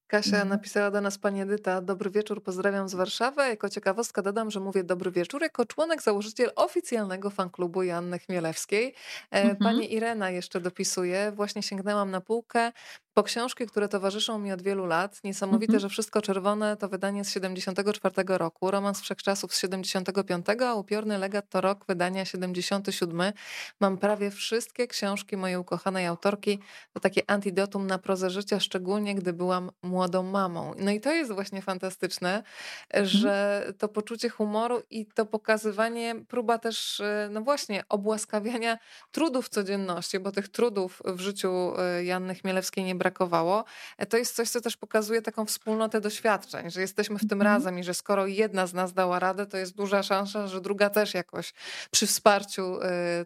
[0.08, 0.48] Kasia Mhm.
[0.48, 3.42] napisała do nas pani Edyta, dobry wieczór, pozdrawiam z Warszawy.
[3.42, 8.94] Jako ciekawostkę dodam, że mówię dobry wieczór jako członek, założyciel oficjalnego fanklubu Janny Chmielewskiej.
[9.32, 9.56] E, Mhm.
[9.58, 12.72] Pani Irena jeszcze dopisuje, właśnie sięgnęłam na półkę
[13.16, 15.24] po książki, które towarzyszą mi od wielu lat.
[15.24, 15.80] Niesamowite, Mhm.
[15.80, 21.48] że Wszystko Czerwone to wydanie z 74 roku, Romans Wszechczasów z 75, a Upiorny Legat
[21.48, 23.32] to rok wydania 77.
[23.80, 26.58] Mam prawie wszystkie książki mojej ukochanej autorki.
[26.92, 30.74] To takie antidotum na prozę życia, szczególnie gdy byłam młodą mamą.
[30.78, 32.42] No i to jest właśnie fantastyczne,
[32.90, 33.06] mhm.
[33.06, 38.78] że to poczucie humoru i to pokazywanie, próba też, e, no właśnie, obłaskawiania
[39.10, 43.64] trudów codzienności, bo tych trudów w życiu e, Janny Chmielewskiej nie brakowało.
[43.98, 47.56] E, to jest coś, co też pokazuje taką wspólnotę doświadczeń, że jesteśmy w tym mhm.
[47.56, 50.90] razem i że skoro jedna z nas dała radę, to jest duża szansa, że druga
[50.90, 51.52] też jakoś
[51.90, 52.78] przy wsparciu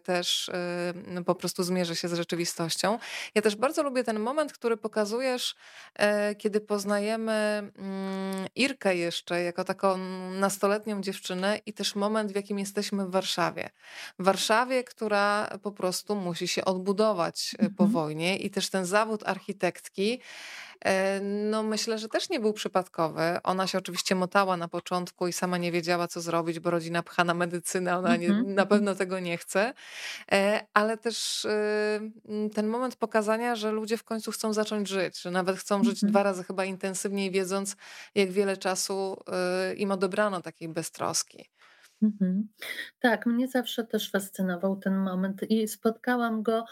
[0.03, 0.51] też
[1.07, 2.99] no po prostu zmierzy się z rzeczywistością.
[3.35, 5.55] Ja też bardzo lubię ten moment, który pokazujesz,
[6.37, 9.97] kiedy poznajemy mm, Irkę jeszcze jako taką
[10.39, 13.69] nastoletnią dziewczynę i też moment, w jakim jesteśmy w Warszawie.
[14.19, 17.91] W Warszawie, która po prostu musi się odbudować e, po mhm.
[17.91, 20.21] wojnie i też ten zawód architekta architektki.
[20.85, 23.21] E, no myślę, że też nie był przypadkowy.
[23.43, 27.23] Ona się oczywiście motała na początku i sama nie wiedziała, co zrobić, bo rodzina pcha
[27.23, 28.67] na medycynę, ona nie, Mhm, na mhm.
[28.69, 29.73] pewno tego nie chce.
[30.31, 31.47] E, Ale też
[32.55, 36.11] ten moment pokazania, że ludzie w końcu chcą zacząć żyć, że nawet chcą żyć Mhm.
[36.11, 37.75] dwa razy chyba intensywniej, wiedząc,
[38.15, 39.17] jak wiele czasu
[39.71, 41.45] y, im odebrano takiej beztroski.
[43.01, 46.65] Tak, mnie zawsze też fascynował ten moment i spotkałam go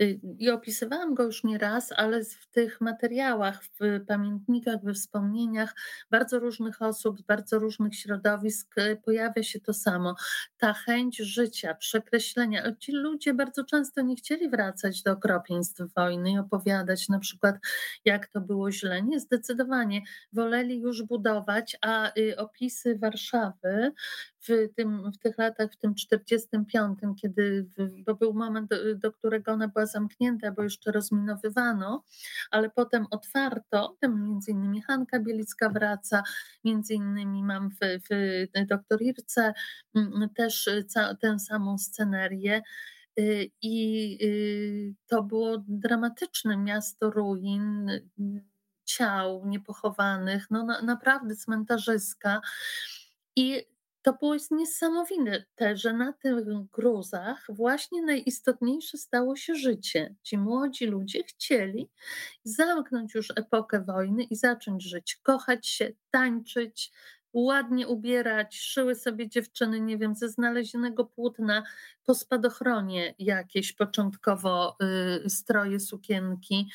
[0.00, 5.74] y, i opisywałam go już nie raz, ale w tych materiałach, w pamiętnikach, we wspomnieniach
[6.10, 10.14] bardzo różnych osób, z bardzo różnych środowisk y, pojawia się to samo.
[10.58, 12.76] Ta chęć życia, przekreślenia.
[12.78, 17.56] Ci ludzie bardzo często nie chcieli wracać do okropieństw wojny i opowiadać na przykład,
[18.04, 19.02] jak to było źle.
[19.02, 20.02] Nie, zdecydowanie
[20.32, 23.92] woleli już budować, a y, opisy Warszawy
[24.48, 27.66] w tym w tych latach, w tym 45, kiedy
[28.06, 32.04] bo był moment, do do którego ona była zamknięta, bo jeszcze rozminowywano,
[32.50, 36.22] ale potem otwarto, między innymi Hanka Bielicka wraca,
[36.64, 37.76] między innymi mam w
[38.10, 39.52] w Doktor Irce,
[40.34, 42.62] też ca tę samą scenerię.
[43.18, 47.90] Y, I, y, to było dramatyczne miasto ruin,
[48.84, 52.40] ciał niepochowanych, no na naprawdę cmentarzyska.
[53.36, 53.71] I
[54.02, 55.44] to było jest niesamowite,
[55.74, 60.14] że na tych gruzach właśnie najistotniejsze stało się życie.
[60.22, 61.90] Ci młodzi ludzie chcieli
[62.44, 66.92] zamknąć już epokę wojny i zacząć żyć, kochać się, tańczyć,
[67.32, 68.58] ładnie ubierać.
[68.58, 71.62] Szyły sobie dziewczyny, nie wiem, ze znalezionego płótna
[72.04, 74.76] po spadochronie jakieś początkowo
[75.26, 76.70] y, stroje, sukienki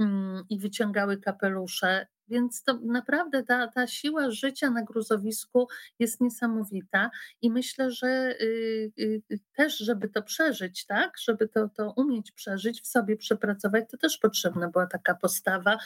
[0.00, 2.06] mm, i wyciągały kapelusze.
[2.28, 5.68] Więc to naprawdę ta, ta siła życia na gruzowisku
[5.98, 7.10] jest niesamowita
[7.42, 12.32] i myślę, że y, y, y, też, żeby to przeżyć, tak, żeby to, to umieć
[12.32, 15.78] przeżyć, w sobie przepracować, to też potrzebna była taka postawa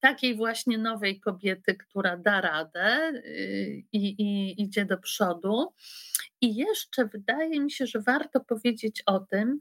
[0.00, 5.72] takiej właśnie nowej kobiety, która da radę y, i, i idzie do przodu.
[6.40, 9.60] I jeszcze wydaje mi się, że warto powiedzieć o tym,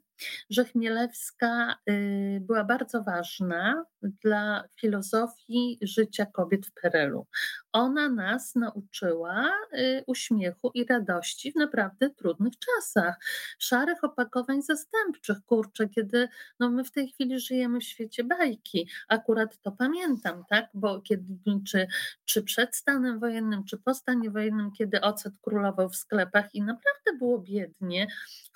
[0.49, 7.27] że Chmielewska y, była bardzo ważna dla filozofii życia kobiet w PRL-u.
[7.75, 13.15] Ona nas nauczyła y, uśmiechu i radości w naprawdę trudnych czasach,
[13.59, 15.37] szarych opakowań zastępczych.
[15.45, 16.27] Kurczę, kiedy
[16.59, 18.89] no my w tej chwili żyjemy w świecie bajki.
[19.07, 20.69] Akurat to pamiętam, tak?
[20.73, 21.35] Bo kiedy,
[21.67, 21.87] czy,
[22.25, 27.13] czy przed stanem wojennym, czy po stanie wojennym, kiedy ocet królował w sklepach i naprawdę
[27.19, 28.07] było biednie,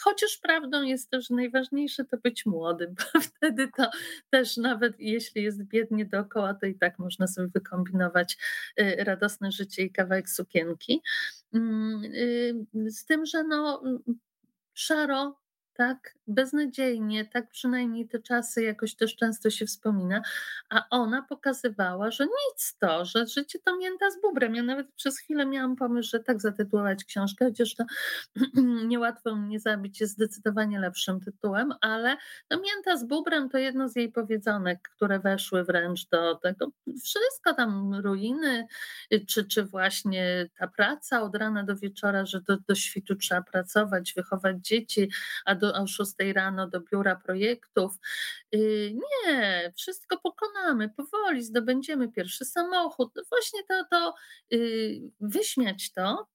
[0.01, 3.89] chociaż prawdą jest to, że najważniejsze to być młodym, bo wtedy to
[4.29, 8.37] też nawet jeśli jest biednie dookoła, to i tak można sobie wykombinować
[8.79, 11.01] y, radosne życie i kawałek sukienki.
[11.53, 13.99] Mm, y, Z tym, że no, mm,
[14.73, 15.37] szaro,
[15.79, 20.21] tak, beznadziejnie, tak przynajmniej te czasy jakoś też często się wspomina,
[20.69, 24.55] a ona pokazywała, że nic to, że życie to mięta z bubrem.
[24.55, 27.83] Ja nawet przez chwilę miałam pomysł, że tak zatytułować książkę, chociaż to
[28.91, 32.17] niełatwo mnie zabić jest zdecydowanie lepszym tytułem, ale
[32.49, 36.71] no mięta z bubrem to jedno z jej powiedzonek, które weszły wręcz do tego.
[37.03, 38.67] Wszystko tam ruiny,
[39.27, 44.13] czy, czy właśnie ta praca od rana do wieczora, że do, do świtu trzeba pracować,
[44.13, 45.09] wychować dzieci,
[45.45, 47.95] a do, o 6 rano do biura projektów.
[48.55, 53.11] Y, Nie, wszystko pokonamy, powoli zdobędziemy pierwszy samochód.
[53.15, 54.13] No Właśnie to, to
[54.53, 56.27] y, wyśmiać to,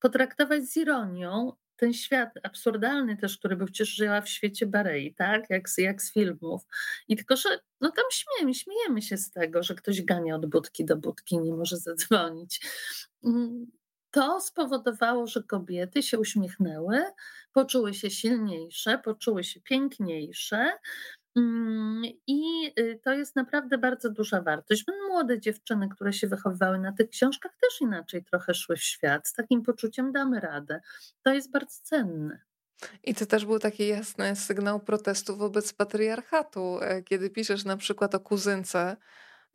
[0.00, 5.50] potraktować z ironią ten świat absurdalny też, który był przecież żyła w świecie Barei, tak?
[5.50, 6.62] Jak z, jak z filmów.
[7.08, 7.48] I tylko, że
[7.80, 11.54] no tam śmiejemy, śmiejemy się z tego, że ktoś gania od budki do budki, nie
[11.54, 12.60] może zadzwonić.
[14.14, 17.02] To spowodowało, że kobiety się uśmiechnęły,
[17.52, 20.72] poczuły się silniejsze, poczuły się piękniejsze,
[21.36, 24.84] Mm, I y, to jest naprawdę bardzo duża wartość.
[25.08, 29.28] Młode dziewczyny, które się wychowywały na tych książkach, też inaczej trochę szły w świat.
[29.28, 30.80] Z takim poczuciem damy radę.
[31.22, 32.40] To jest bardzo cenne.
[33.04, 38.14] I to też był taki jasny sygnał protestu wobec patriarchatu, e, kiedy piszesz na przykład
[38.14, 38.96] o kuzynce,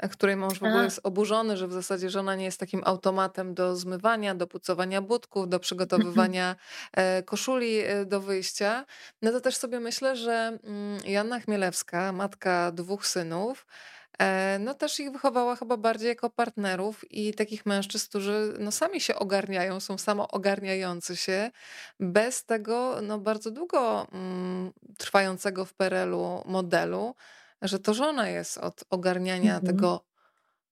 [0.07, 3.75] której mąż w ogóle jest oburzony, że w zasadzie żona nie jest takim automatem do
[3.75, 6.55] zmywania, do pucowania budków, do przygotowywania
[6.93, 8.85] e, koszuli e, do wyjścia.
[9.21, 13.65] No to też sobie myślę, że mm, Joanna Chmielewska, matka dwóch synów,
[14.19, 19.01] e, no też ich wychowała chyba bardziej jako partnerów i takich mężczyzn, którzy no sami
[19.01, 21.51] się ogarniają, są samoogarniający się,
[21.99, 27.15] bez tego no bardzo długo mm, trwającego w PRL-u modelu,
[27.61, 30.05] że to żona jest od ogarniania mhm, tego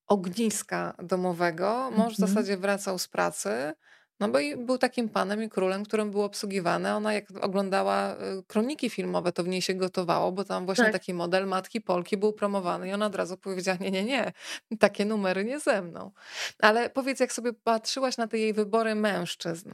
[0.07, 1.91] ogniska domowego.
[1.91, 3.73] Mąż w mhm, zasadzie wracał z pracy,
[4.19, 6.95] No bo był takim panem i królem, którym było obsługiwane.
[6.95, 10.93] Ona jak oglądała y, kroniki filmowe, to w niej się gotowało, bo tam właśnie tak.
[10.93, 14.33] taki model matki Polki był promowany i ona od razu powiedziała, nie, nie, nie,
[14.79, 16.11] takie numery nie ze mną.
[16.59, 19.71] Ale powiedz, jak sobie patrzyłaś na te jej wybory mężczyzn,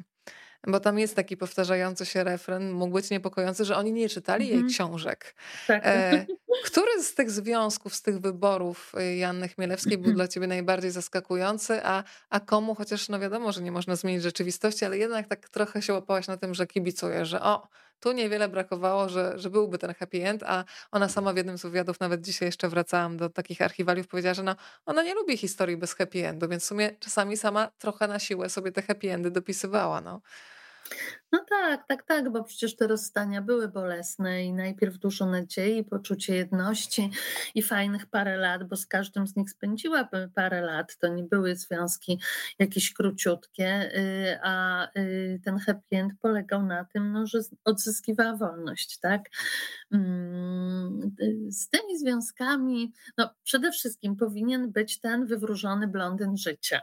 [0.68, 4.56] bo tam jest taki powtarzający się refren, mógł być niepokojący, że oni nie czytali jej
[4.56, 4.74] mhm.
[4.74, 5.36] książek.
[5.68, 5.82] Tak.
[5.86, 6.26] E,
[6.66, 11.80] który z tych związków, z tych wyborów y, Janny Chmielewskiej był dla ciebie najbardziej zaskakujący,
[11.84, 15.82] a, a komu, chociaż no wiadomo, że nie można zmienić rzeczywistości, ale jednak tak trochę
[15.82, 17.68] się łapałaś na tym, że kibicuje, że o,
[18.04, 21.62] tu niewiele brakowało, że, że byłby ten happy end, a ona sama w jednym z
[21.62, 25.78] wywiadów, nawet dzisiaj jeszcze wracałam do takich archiwaliów, powiedziała, że no, ona nie lubi historii
[25.78, 29.32] bez happy endu, więc w sumie czasami sama trochę na siłę sobie te happy endy
[29.32, 30.02] dopisywała.
[30.02, 30.22] No.
[31.34, 36.36] No tak, tak, tak, bo przecież te rozstania były bolesne i najpierw dużo nadziei, poczucie
[36.36, 37.10] jedności
[37.56, 40.98] i fajnych parę lat, bo z każdym z nich spędziła parę lat.
[40.98, 42.20] To nie były związki
[42.60, 49.00] jakieś króciutkie, y, a y, ten happy end polegał na tym, no, że odzyskiwała wolność,
[49.00, 49.30] tak?
[49.92, 56.82] Mm, y, z tymi związkami, no przede wszystkim powinien być ten wywróżony blondyn życia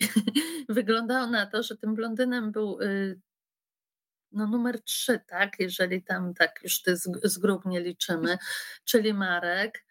[0.68, 3.20] wyglądało na to, że tym blondynem był y,
[4.32, 8.38] no, numer trzy, tak, jeżeli tam tak już ty zgrubnie liczymy,
[8.84, 9.84] czyli Marek.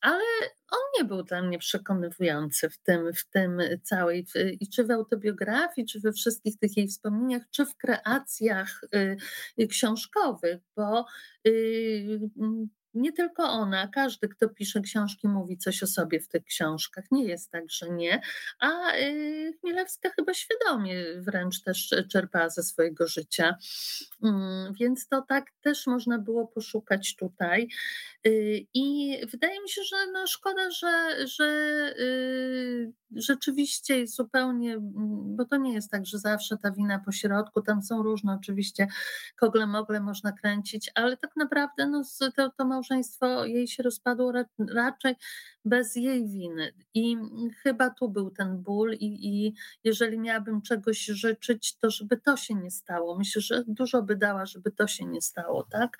[0.00, 0.24] Ale
[0.70, 4.26] on nie był dla mnie przekonywujący w tym, w tym całej,
[4.60, 8.80] i czy w autobiografii, czy we wszystkich tych jej wspomnieniach, czy w kreacjach
[9.58, 11.06] y, książkowych, bo
[11.46, 12.20] y,
[12.94, 17.04] nie tylko ona, każdy, kto pisze książki, mówi coś o sobie w tych książkach.
[17.10, 18.20] Nie jest tak, że nie.
[18.60, 23.56] A y, Chmielewska chyba świadomie wręcz też czerpała ze swojego życia.
[24.22, 27.68] Mm, więc to tak też można było poszukać tutaj.
[28.26, 31.48] Y, I wydaje mi się, że no szkoda, że, że
[33.16, 37.82] rzeczywiście zupełnie, mm, bo to nie jest tak, że zawsze ta wina po środku, tam
[37.82, 38.86] są różne oczywiście
[39.36, 42.02] kogle mogle można kręcić, ale tak naprawdę no,
[42.36, 44.32] to, to małżeństwo jej się rozpadło
[44.74, 45.14] raczej
[45.64, 46.72] bez jej winy.
[46.94, 47.16] I
[47.62, 49.54] chyba tu był ten ból, i, i
[49.84, 53.18] jeżeli miałabym czegoś życzyć, to żeby to się nie stało.
[53.18, 55.96] Myślę, że dużo by dała, żeby to się nie stało, tak?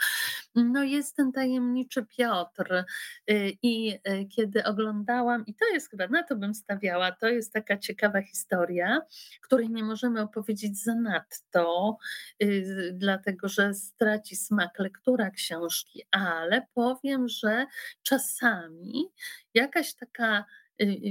[0.54, 2.84] No jest ten tajemniczy Piotr.
[3.30, 7.52] Y, I y, kiedy oglądałam, i to jest chyba, na to bym stawiała, to jest
[7.52, 9.00] taka ciekawa historia,
[9.42, 11.96] której nie możemy opowiedzieć zanadto,
[12.42, 17.66] y, dlatego że straci smak lektura książki, ale powiem, że
[18.02, 19.08] czasami
[19.54, 20.44] jakaś taka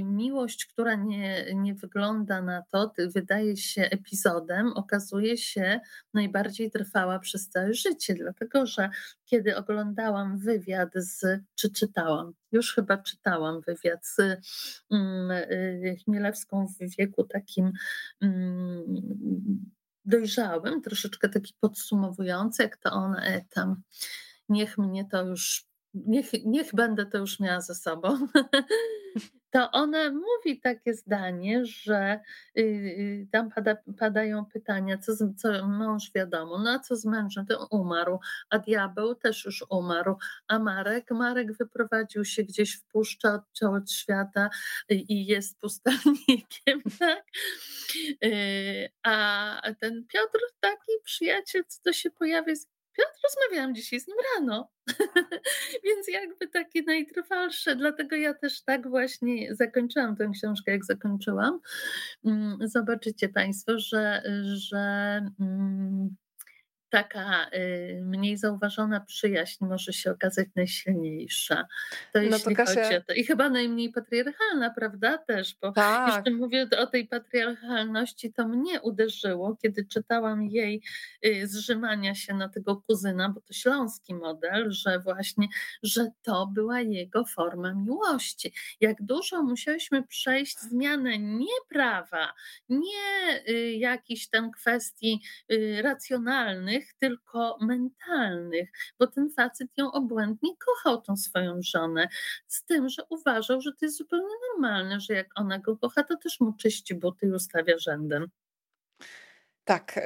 [0.04, 5.80] miłość, która nie, nie wygląda na to, wydaje się epizodem, okazuje się
[6.14, 8.90] najbardziej trwała przez całe życie, dlatego że
[9.24, 14.18] kiedy oglądałam wywiad z, czy czytałam, już chyba czytałam wywiad z
[14.90, 15.28] um,
[16.04, 17.72] Chmielewską w wieku takim
[18.20, 18.84] um,
[20.04, 23.82] dojrzałym, troszeczkę taki podsumowujący, jak to ona e, tam,
[24.48, 28.08] niech mnie to już niech, niech będę to już miała ze sobą,
[29.50, 32.20] to ona mówi takie zdanie, że
[32.58, 37.04] y, y, tam pada, padają pytania, co, z, co mąż wiadomo, no a co z
[37.04, 38.20] mężem, to umarł,
[38.50, 40.16] a diabeł też już umarł,
[40.48, 44.50] a Marek, Marek wyprowadził się gdzieś w puszczę, odciął od świata
[44.88, 47.24] i jest pustelnikiem, tak?
[48.24, 52.54] Y, a ten Piotr, taki przyjaciel, co to się pojawia
[52.98, 54.70] Piotr, rozmawiałam dzisiaj z nim rano,
[55.84, 61.60] więc jakby takie najtrwalsze, dlatego ja też tak właśnie zakończyłam tę książkę, jak zakończyłam.
[62.24, 64.78] Mm, zobaczycie Państwo, że, że
[65.40, 66.16] mm,
[66.90, 71.66] taka y, mniej zauważona przyjaźń może się okazać najsilniejsza.
[72.12, 72.84] To no jeśli to Kasia...
[72.84, 73.12] chodzi o to.
[73.12, 75.18] I chyba najmniej patriarchalna, prawda?
[75.18, 76.14] Też, bo tak.
[76.14, 80.82] jeszcze mówię o tej patriarchalności, to mnie uderzyło, kiedy czytałam jej
[81.26, 85.48] y, zrzymania się na tego kuzyna, bo to śląski model, że właśnie,
[85.82, 88.52] że to była jego forma miłości.
[88.80, 92.34] Jak dużo musieliśmy przejść zmianę nie prawa,
[92.68, 95.22] nie y, jakichś tam kwestii
[95.82, 102.08] racjonalnych, tylko mentalnych, bo ten facet ją obłędnie kochał, tą swoją żonę,
[102.46, 106.16] z tym, że uważał, że to jest zupełnie normalne, że jak ona go kocha, to
[106.16, 108.30] też mu czyści buty i ustawia rzędem.
[109.68, 110.00] Tak.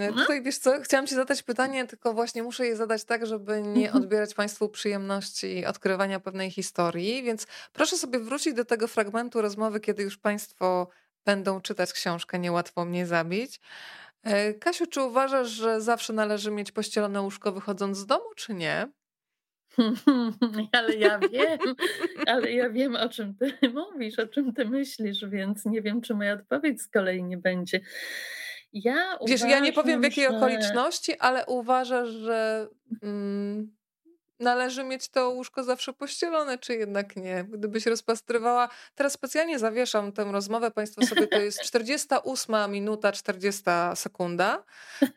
[0.00, 3.62] Yy, tutaj wiesz co, chciałam ci zadać pytanie, tylko właśnie muszę je zadać tak, żeby
[3.62, 4.04] nie mhm.
[4.04, 10.02] odbierać Państwu przyjemności odkrywania pewnej historii, więc proszę sobie wrócić do tego fragmentu rozmowy, kiedy
[10.02, 10.88] już Państwo
[11.24, 13.60] będą czytać książkę Niełatwo mnie zabić.
[14.22, 18.88] E, Kasiu, czy uważasz, że zawsze należy mieć pościelone łóżko wychodząc z domu, czy nie?
[20.72, 21.58] Ale ja wiem,
[22.26, 26.14] ale ja wiem, o czym ty mówisz, o czym ty myślisz, więc nie wiem, czy
[26.14, 27.80] moja odpowiedź z kolei nie będzie.
[28.72, 30.36] Ja Wiesz, ja nie powiem w jakiej że...
[30.36, 32.68] okoliczności, ale uważasz, że
[33.02, 33.76] mm,
[34.40, 37.44] należy mieć to łóżko zawsze pościelone, czy jednak nie?
[37.44, 38.68] Gdybyś rozpastrywała.
[38.94, 40.70] Teraz specjalnie zawieszam tę rozmowę.
[40.70, 43.62] Państwo sobie to jest 48 minuta, 40
[43.94, 44.64] sekunda.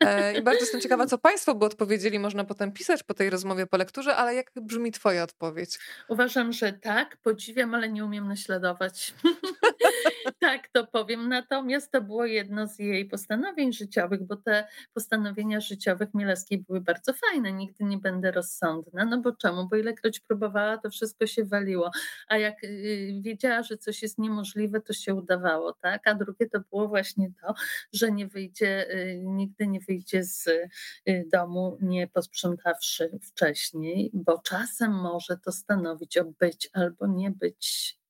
[0.00, 2.18] E, I bardzo jestem ciekawa, co Państwo by odpowiedzieli.
[2.18, 5.78] Można potem pisać po tej rozmowie, po lekturze, ale jak brzmi Twoja odpowiedź?
[6.08, 7.16] Uważam, że tak.
[7.16, 9.14] Podziwiam, ale nie umiem naśladować.
[10.44, 11.28] tak, to powiem.
[11.28, 17.12] Natomiast to było jedno z jej postanowień życiowych, bo te postanowienia życiowych Mielewskiej były bardzo
[17.12, 17.52] fajne.
[17.52, 19.04] Nigdy nie będę rozsądna.
[19.04, 19.68] No bo czemu?
[19.68, 21.90] Bo ilekroć próbowała, to wszystko się waliło.
[22.28, 26.08] A jak y, wiedziała, że coś jest niemożliwe, to się udawało, tak?
[26.08, 27.54] A drugie to było właśnie to,
[27.92, 34.92] że nie wyjdzie, y, nigdy nie wyjdzie z y, domu, nie posprzątawszy wcześniej, bo czasem
[34.92, 38.03] może to stanowić o być albo nie być.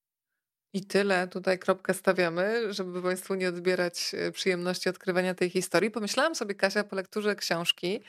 [0.75, 1.29] I tyle.
[1.29, 5.91] Tutaj kropkę stawiamy, żeby Państwu nie odbierać przyjemności odkrywania tej historii.
[5.91, 8.01] Pomyślałam sobie, Kasia, po lekturze książki,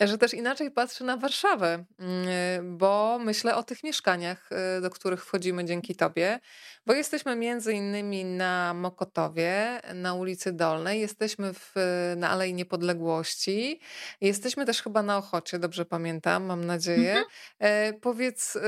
[0.00, 5.24] że też inaczej patrzę na Warszawę, mm, bo myślę o tych mieszkaniach, y, do których
[5.24, 6.40] wchodzimy dzięki Tobie,
[6.86, 11.74] bo jesteśmy między innymi na Mokotowie, na ulicy Dolnej, jesteśmy w,
[12.16, 13.80] na Alei Niepodległości,
[14.20, 17.10] jesteśmy też chyba na Ochocie, dobrze pamiętam, mam nadzieję.
[17.10, 17.26] Mhm.
[17.58, 18.60] E, powiedz, y,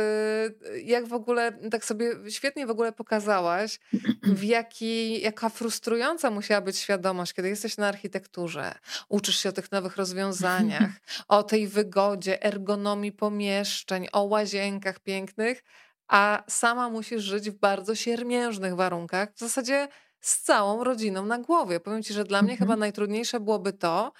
[0.84, 3.80] jak w ogóle, tak sobie świetnie w ogóle pokazałaś,
[4.22, 8.74] w jaki, jaka frustrująca musiała być świadomość, kiedy jesteś na architekturze,
[9.08, 10.90] uczysz się o tych nowych rozwiązaniach,
[11.28, 15.62] o tej wygodzie, ergonomii pomieszczeń, o łazienkach pięknych,
[16.08, 19.88] a sama musisz żyć w bardzo siermiężnych warunkach, w zasadzie
[20.20, 21.80] z całą rodziną na głowie.
[21.80, 22.80] Powiem ci, że dla mnie chyba mhm.
[22.80, 24.12] najtrudniejsze byłoby to,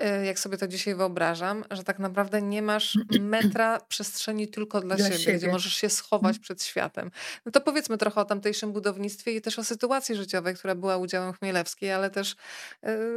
[0.00, 4.96] y, jak sobie to dzisiaj wyobrażam, że tak naprawdę nie masz metra przestrzeni tylko dla,
[4.96, 6.42] dla siebie, siebie, gdzie możesz się schować mhm.
[6.42, 7.10] przed światem.
[7.46, 11.32] No to powiedzmy trochę o tamtejszym budownictwie i też o sytuacji życiowej, która była udziałem
[11.32, 12.36] Chmielewskiej, ale też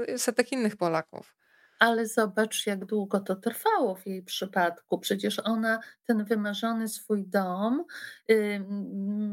[0.10, 1.36] y, setek innych Polaków.
[1.80, 5.00] Ale zobacz, jak długo to trwało w jej przypadku.
[5.00, 7.86] Przecież ona ten wymarzony swój dom
[8.32, 8.66] y,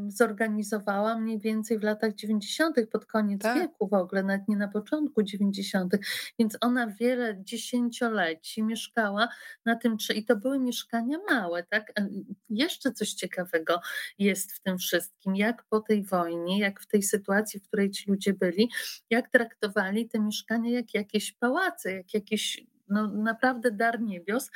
[0.07, 3.59] zorganizowała mniej więcej w latach 90., pod koniec tak.
[3.59, 5.93] wieku w ogóle, nawet nie na początku 90.,
[6.39, 9.27] więc ona wiele dziesięcioleci mieszkała
[9.65, 11.93] na tym, i to były mieszkania małe, tak?
[12.49, 13.81] Jeszcze coś ciekawego
[14.19, 18.11] jest w tym wszystkim, jak po tej wojnie, jak w tej sytuacji, w której ci
[18.11, 18.69] ludzie byli,
[19.09, 24.51] jak traktowali te mieszkania jak jakieś pałace, jak jakieś jakieś no, naprawdę dar niebios.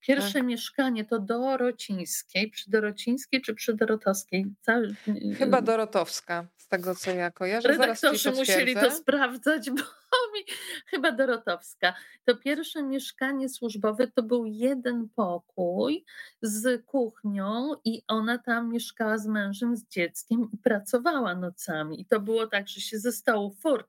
[0.00, 0.44] Pierwsze tak.
[0.44, 4.46] mieszkanie to Dorocińskiej, przy Dorocińskiej czy przy Dorotowskiej?
[4.60, 4.94] Cały...
[5.38, 7.68] Chyba Dorotowska, z tego co ja kojarzę.
[7.68, 9.82] Redaktorzy musieli to sprawdzać, bo
[10.86, 11.94] chyba Dorotowska.
[12.24, 16.04] To pierwsze mieszkanie służbowe to był jeden pokój
[16.42, 22.00] z kuchnią i ona tam mieszkała z mężem, z dzieckiem i pracowała nocami.
[22.00, 23.88] I to było tak, że się ze stołu furt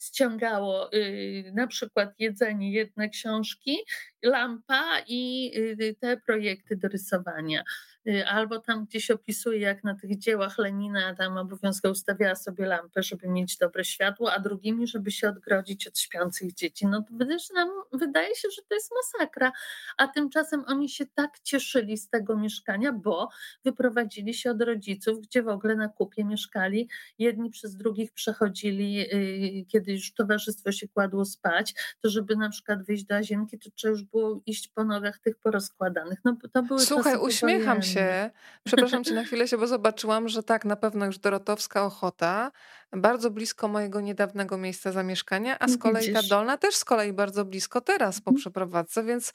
[0.00, 3.78] ściągało yy, na przykład jedzenie, jedne książki,
[4.22, 7.64] lampa i yy, te projekty do rysowania.
[8.08, 13.02] Y, albo tam gdzieś opisuje, jak na tych dziełach Lenina tam obowiązkowo ustawiała sobie lampę,
[13.02, 16.86] żeby mieć dobre światło, a drugimi, żeby się odgrodzić od śpiących dzieci.
[16.86, 17.24] No to
[17.54, 19.52] nam wydaje się, że to jest masakra,
[19.96, 23.28] a tymczasem oni się tak cieszyli z tego mieszkania, bo
[23.64, 26.88] wyprowadzili się od rodziców, gdzie w ogóle na kupie mieszkali,
[27.18, 32.82] jedni przez drugich przechodzili, y, kiedy już towarzystwo się kładło spać, to żeby na przykład
[32.84, 36.18] wyjść do łazienki, to trzeba już było iść po nogach tych porozkładanych.
[36.24, 38.30] No to były Słuchaj, uśmiecham się się,
[38.64, 42.52] przepraszam cię na chwilę się, bo zobaczyłam, że tak, na pewno już Dorotowska Ochota,
[42.92, 46.28] bardzo blisko mojego niedawnego miejsca zamieszkania, a z kolei Widzisz.
[46.28, 48.40] ta Dolna też z kolei bardzo blisko teraz po mhm.
[48.40, 49.32] przeprowadzce, więc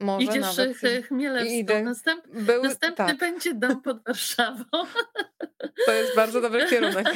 [0.00, 1.06] może Idziesz nawet...
[1.06, 1.54] Chmielewską.
[1.54, 1.82] Idę.
[1.82, 3.18] Następ, Był, następny tak.
[3.18, 4.64] będzie dom pod Warszawą.
[5.86, 7.06] To jest bardzo dobry kierunek.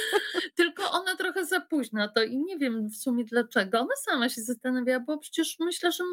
[0.56, 3.80] Tylko ona trochę za późno to i nie wiem w sumie dlaczego.
[3.80, 6.04] Ona sama się zastanawiała, bo przecież myślę, że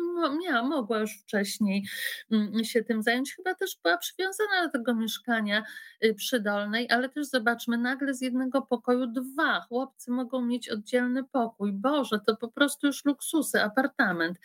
[0.44, 1.88] miała, mogła już wcześniej
[2.32, 3.36] mm, się tym zająć.
[3.36, 5.64] Chyba też była przywiązana do tego mieszkania
[6.06, 11.74] y, przydolnej, ale też zobaczmy, nagle z jednego pokoju dwa chłopcy mogą mieć oddzielny pokój.
[11.74, 14.38] Boże, to po prostu już luksusy, apartament.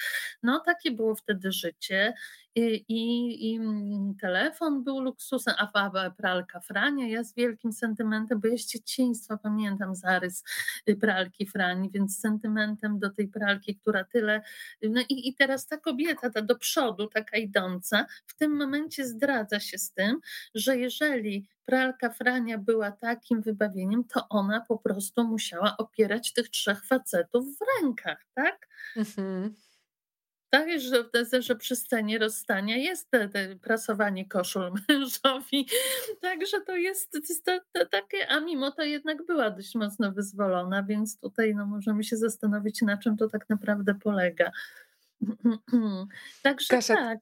[0.43, 2.15] No takie było wtedy życie
[2.55, 8.49] i, i, i mm, telefon był luksusem, a pralka Frania, ja z wielkim sentymentem, bo
[8.49, 10.45] ja z dzieciństwa pamiętam zarys
[10.89, 14.43] y, pralki Frani, więc sentymentem do tej pralki, która tyle,
[14.83, 19.61] no i, i teraz ta kobieta, ta do przodu, taka idąca, w tym momencie zdradza
[19.61, 20.21] się z tym,
[20.55, 26.85] że jeżeli pralka Frania była takim wybawieniem, to ona po prostu musiała opierać tych trzech
[26.85, 28.69] facetów w rękach, tak?
[28.97, 29.55] Mhm.
[30.59, 35.69] Tak, że, że przy scenie rozstania jest te, te prasowanie koszul mężowi.
[36.21, 41.21] Także to jest, to to takie, a mimo to jednak była dość mocno wyzwolona, więc
[41.21, 44.51] tutaj no, możemy się zastanowić, na czym to tak naprawdę polega.
[46.43, 47.19] Także Kasia, tak.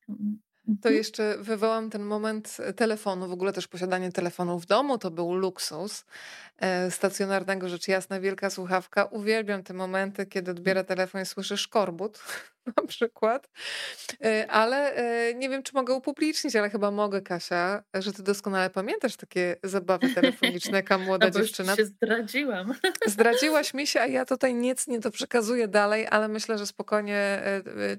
[0.66, 0.94] To mhm.
[0.94, 3.28] jeszcze wywołam ten moment e, telefonu.
[3.28, 6.04] W ogóle też posiadanie telefonu w domu to był luksus.
[6.58, 9.04] E, stacjonarnego rzecz jasna, wielka słuchawka.
[9.04, 12.18] Uwielbiam te momenty, kiedy odbiera telefon i słyszy szkorbut
[12.76, 13.48] na przykład.
[14.24, 14.94] E, ale
[15.34, 20.14] nie wiem, czy mogę upublicznić, ale chyba mogę, Kasia, że ty doskonale pamiętasz takie zabawy
[20.14, 21.76] telefoniczne, jaka młoda dziewczyna.
[21.76, 22.74] się zdradziłam.
[23.06, 27.42] Zdradziłaś mi się, a ja tutaj nic nie to przekazuję dalej, ale myślę, że spokojnie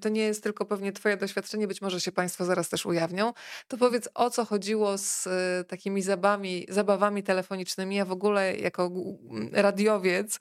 [0.02, 3.34] to nie jest tylko pewnie twoje doświadczenie, być może się państwo zaraz też ujawnią.
[3.68, 5.28] To powiedz, o co chodziło z
[5.68, 8.92] takimi zabawami, zabawami telefonicznymi, a w ogóle jako
[9.52, 10.40] radiowiec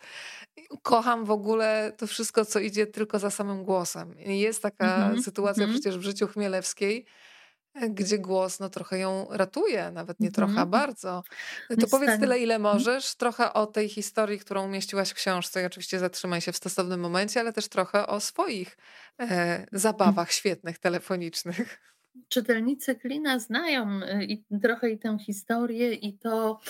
[0.83, 4.12] kocham w ogóle to wszystko, co idzie tylko za samym głosem.
[4.19, 5.23] Jest taka -hmm.
[5.23, 5.71] sytuacja -hmm.
[5.71, 7.07] przecież w życiu Chmielewskiej,
[7.75, 10.71] e, gdzie głos no, trochę ją ratuje, nawet nie trochę, mm -hmm.
[10.71, 11.23] bardzo.
[11.81, 12.75] To powiedz tyle, ile mhm.
[12.75, 17.01] możesz, trochę o tej historii, którą umieściłaś w książce i oczywiście zatrzymaj się w stosownym
[17.01, 18.77] momencie, ale też trochę o swoich
[19.21, 21.92] e, zabawach świetnych telefonicznych
[22.29, 26.61] czytelnicy Klina znają y, i trochę i tę historię, i to,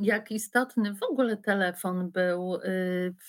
[0.00, 2.60] jak istotny w ogóle telefon był y,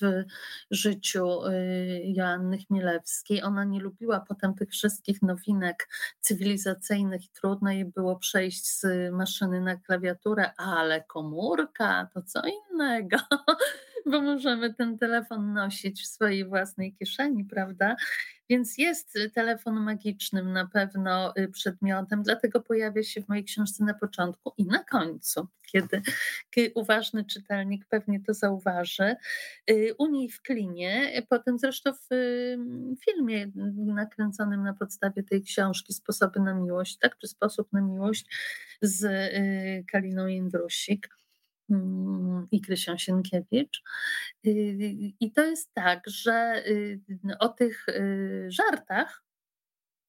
[0.02, 0.24] w
[0.72, 3.44] życiu y, Joanny Chmielewskiej.
[3.44, 5.90] Ona nie lubiła potem tych wszystkich nowinek
[6.20, 13.18] cywilizacyjnych i trudno jej było przejść z maszyny na klawiaturę, ale komórka to co innego
[14.12, 17.96] bo możemy ten telefon nosić w swojej własnej kieszeni, prawda?
[18.50, 23.94] Więc jest telefon magicznym na pewno y, przedmiotem, dlatego pojawia się w mojej książce na
[23.94, 26.02] początku i na końcu, kiedy,
[26.50, 29.16] kiedy uważny czytelnik pewnie to zauważy.
[29.70, 32.08] Y, u niej w klinie, potem zresztą w
[33.06, 38.26] filmie nakręconym na podstawie tej książki Sposoby na miłość, tak, czy Sposób na miłość
[38.82, 41.10] z y, Kaliną Jędrusik
[42.52, 43.84] i Krysią Sienkiewicz.
[44.46, 44.52] Y,
[45.20, 47.00] I to jest tak, że y,
[47.40, 49.25] o tych y, żartach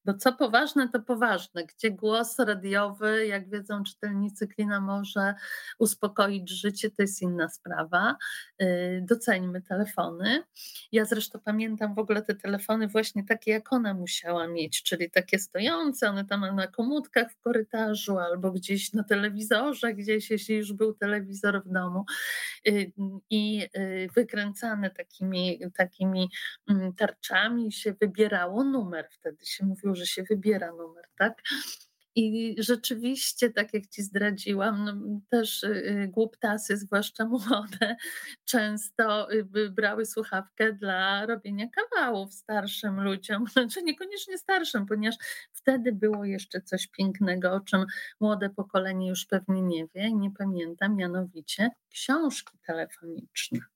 [0.07, 5.35] bo co poważne, to poważne, gdzie głos radiowy, jak wiedzą czytelnicy Klina, może
[5.79, 8.17] uspokoić życie, to jest inna sprawa.
[8.63, 10.43] Y, doceńmy telefony.
[10.93, 15.39] Ja zresztą pamiętam w ogóle te telefony właśnie takie, jak ona musiała mieć, czyli takie
[15.39, 20.95] stojące, one tam na komódkach w korytarzu albo gdzieś na telewizorze, gdzieś, jeśli już był
[20.95, 22.05] telewizor w domu
[22.69, 22.93] y,
[23.31, 26.31] i y, wykręcane takimi, takimi
[26.71, 29.09] mm, tarczami się wybierało numer.
[29.11, 31.43] Wtedy się mówiło, że się wybiera numer, tak?
[32.19, 37.97] I rzeczywiście, tak jak ci zdradziłam, no, też y, y, głuptasy, zwłaszcza młode,
[38.45, 45.17] często y, brały słuchawkę dla robienia kawałów starszym ludziom, znaczy niekoniecznie starszym, ponieważ
[45.53, 47.85] wtedy było jeszcze coś pięknego, o czym
[48.21, 53.76] młode pokolenie już pewnie nie wie, nie pamięta, mianowicie książki telefoniczne.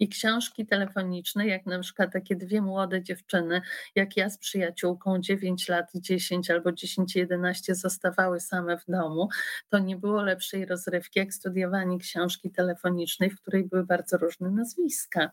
[0.00, 3.62] I książki telefoniczne, jak na przykład takie dwie młode dziewczyny,
[3.94, 9.28] jak ja z przyjaciółką 9 lat, 10 albo 10-11 zostawały same w domu,
[9.68, 15.30] to nie było lepszej rozrywki jak studiowanie książki telefonicznej, w której były bardzo różne nazwiska.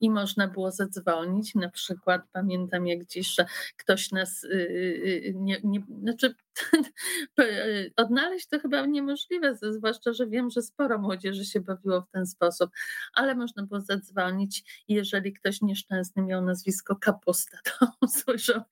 [0.00, 3.46] I można było zadzwonić, na przykład pamiętam jak dziś, że
[3.76, 6.34] ktoś nas yy, nie, nie, znaczy
[7.96, 12.70] odnaleźć to chyba niemożliwe, zwłaszcza, że wiem, że sporo młodzieży się bawiło w ten sposób,
[13.14, 18.62] ale można było zadzwonić jeżeli ktoś nieszczęsny miał nazwisko Kapusta, to usłyszał,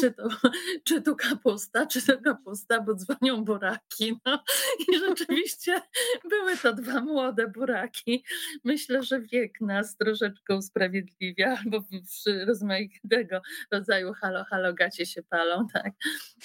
[0.00, 0.28] czy to,
[0.84, 4.20] czy to kapusta, czy to kapusta, bo dzwonią buraki.
[4.26, 4.44] No.
[4.88, 5.82] I rzeczywiście
[6.30, 8.24] były to dwa młode buraki.
[8.64, 11.84] Myślę, że wiek nas troszeczkę usprawiedliwia, albo
[12.46, 13.40] rozmaitego
[13.72, 15.92] rodzaju halo, halo, gacie się palą, tak.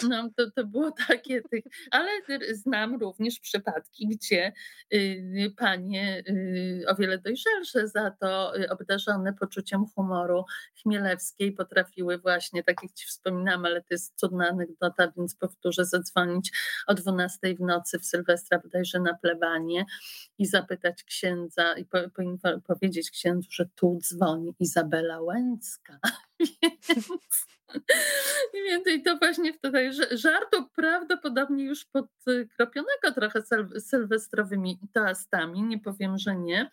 [0.03, 2.09] No, to, to było takie, tych, ale
[2.53, 4.53] znam również przypadki, gdzie
[4.93, 10.45] y, panie y, o wiele dojrzalsze za to y, obdarzone poczuciem humoru
[10.81, 16.51] Chmielewskiej potrafiły właśnie, tak jak ci wspominam, ale to jest cudna anegdota, więc powtórzę, zadzwonić
[16.87, 19.85] o 12 w nocy w Sylwestra bodajże na plebanie
[20.37, 25.99] i zapytać księdza i po, po, powiedzieć księdzu, że tu dzwoni Izabela Łęcka.
[28.95, 33.41] i to właśnie wtedy żartu prawdopodobnie już podkropionego trochę
[33.79, 36.71] sylwestrowymi toastami, nie powiem, że nie.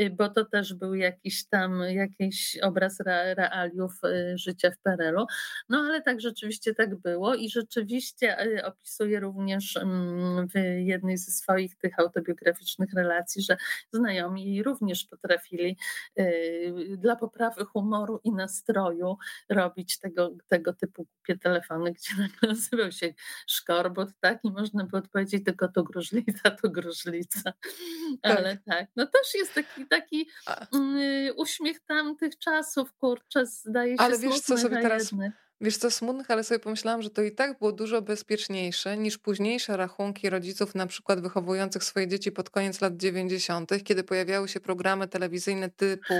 [0.00, 3.00] Y, bo to też był jakiś tam jakiś obraz
[3.36, 5.26] realiów y, życia w PRL-u.
[5.68, 11.32] No ale tak rzeczywiście tak było i rzeczywiście y, opisuję również mm, w jednej ze
[11.32, 13.56] swoich tych autobiograficznych relacji, że
[13.92, 15.78] znajomi również potrafili
[16.98, 19.16] dla poprawy humoru i nastroju
[19.48, 22.12] robić tego, tego typu głupie telefony, gdzie
[22.48, 23.14] nazywał się
[23.46, 24.38] szkorbot, tak?
[24.44, 27.52] I można by odpowiedzieć tylko to gruźlica, to gruźlica.
[28.22, 33.96] Ale tak, tak no też jest taki taki, taki yy, uśmiech tamtych czasów, kurczę, zdaje
[33.96, 35.14] się Ale wiesz co sobie teraz...
[35.62, 39.76] Wiesz co, smutnych, ale sobie pomyślałam, że to i tak było dużo bezpieczniejsze niż późniejsze
[39.76, 45.08] rachunki rodziców, na przykład wychowujących swoje dzieci pod koniec lat 90., kiedy pojawiały się programy
[45.08, 46.14] telewizyjne typu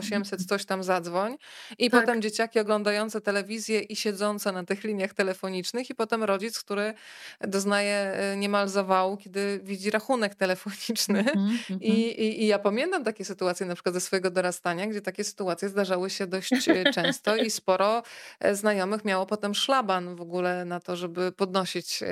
[0.00, 1.36] 0800 coś tam zadzwoń
[1.78, 2.00] i tak.
[2.00, 6.94] potem dzieciaki oglądające telewizję i siedzące na tych liniach telefonicznych i potem rodzic, który
[7.40, 11.18] doznaje e, niemal zawału, kiedy widzi rachunek telefoniczny.
[11.18, 15.00] Mm -hmm, I, i, I ja pamiętam takie sytuacje na przykład ze swojego dorastania, gdzie
[15.00, 18.02] takie sytuacje zdarzały się dość e, często i sporo
[18.40, 22.06] e, znajomych znajomych miało potem szlaban w ogóle na to, żeby podnosić e,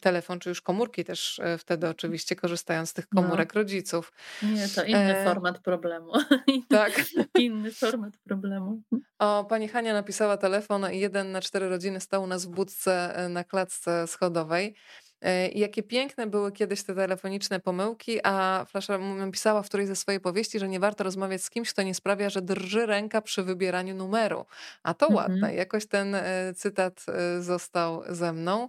[0.00, 3.22] telefon, czy już komórki też e, wtedy oczywiście korzystając z tych no.
[3.22, 3.60] komórek no.
[3.60, 4.12] rodziców.
[4.42, 5.24] Nie, to inny e...
[5.24, 6.12] format problemu.
[6.68, 6.92] Tak.
[7.38, 8.82] inny format problemu.
[9.18, 13.44] O, pani Hania napisała telefon, jeden na cztery rodziny stał u nas w budce na
[13.44, 14.74] klatce schodowej.
[15.22, 18.98] E, jakie piękne były kiedyś te telefoniczne pomyłki, a Flasza
[19.32, 22.30] pisała w którejś ze swojej powieści, że nie warto rozmawiać z kimś, kto nie sprawia,
[22.30, 24.46] że drży ręka przy wybieraniu numeru.
[24.82, 25.16] A to mhm.
[25.16, 25.54] ładne.
[25.54, 28.68] Jakoś ten e, cytat e, został ze mną.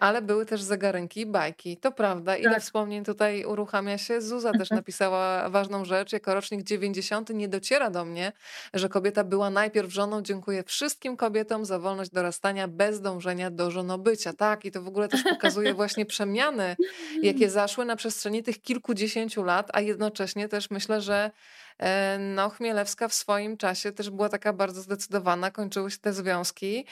[0.00, 1.76] Ale były też zegarynki i bajki.
[1.76, 2.36] To prawda.
[2.36, 2.62] Ile tak.
[2.62, 4.20] wspomnień tutaj uruchamia się.
[4.20, 6.12] Zuza też napisała ważną rzecz.
[6.12, 8.32] Jako rocznik 90 nie dociera do mnie,
[8.74, 10.22] że kobieta była najpierw żoną.
[10.22, 14.32] Dziękuję wszystkim kobietom za wolność dorastania bez dążenia do żonobycia.
[14.32, 16.76] Tak, i to w ogóle też pokazuje właśnie przemiany,
[17.22, 21.30] jakie zaszły na przestrzeni tych kilkudziesięciu lat, a jednocześnie też myślę, że
[21.78, 26.86] e, no, Chmielewska w swoim czasie też była taka bardzo zdecydowana, kończyły się te związki,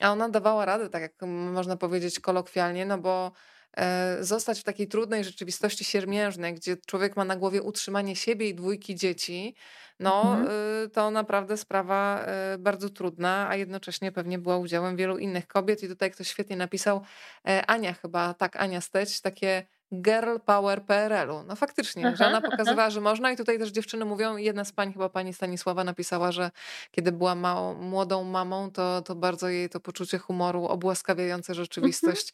[0.00, 3.32] a ona dawała radę, tak jak można powiedzieć kolokwialnie, no bo
[4.20, 8.94] zostać w takiej trudnej rzeczywistości siermiężnej, gdzie człowiek ma na głowie utrzymanie siebie i dwójki
[8.94, 9.54] dzieci,
[10.00, 10.48] no mhm.
[10.84, 15.82] Y, to naprawdę sprawa y, bardzo trudna, a jednocześnie pewnie była udziałem wielu innych kobiet.
[15.82, 17.02] I tutaj ktoś świetnie napisał,
[17.48, 21.42] e, Ania chyba, tak, Ania Steć, takie girl power PRL-u.
[21.42, 22.90] No faktycznie, aha, że ona pokazywała, aha.
[22.90, 26.50] że można i tutaj też dziewczyny mówią, jedna z pań, chyba pani Stanisława napisała, że
[26.90, 31.64] kiedy była małą, młodą mamą, to, to bardzo jej to poczucie humoru obłaskawiające mhm.
[31.64, 32.32] rzeczywistość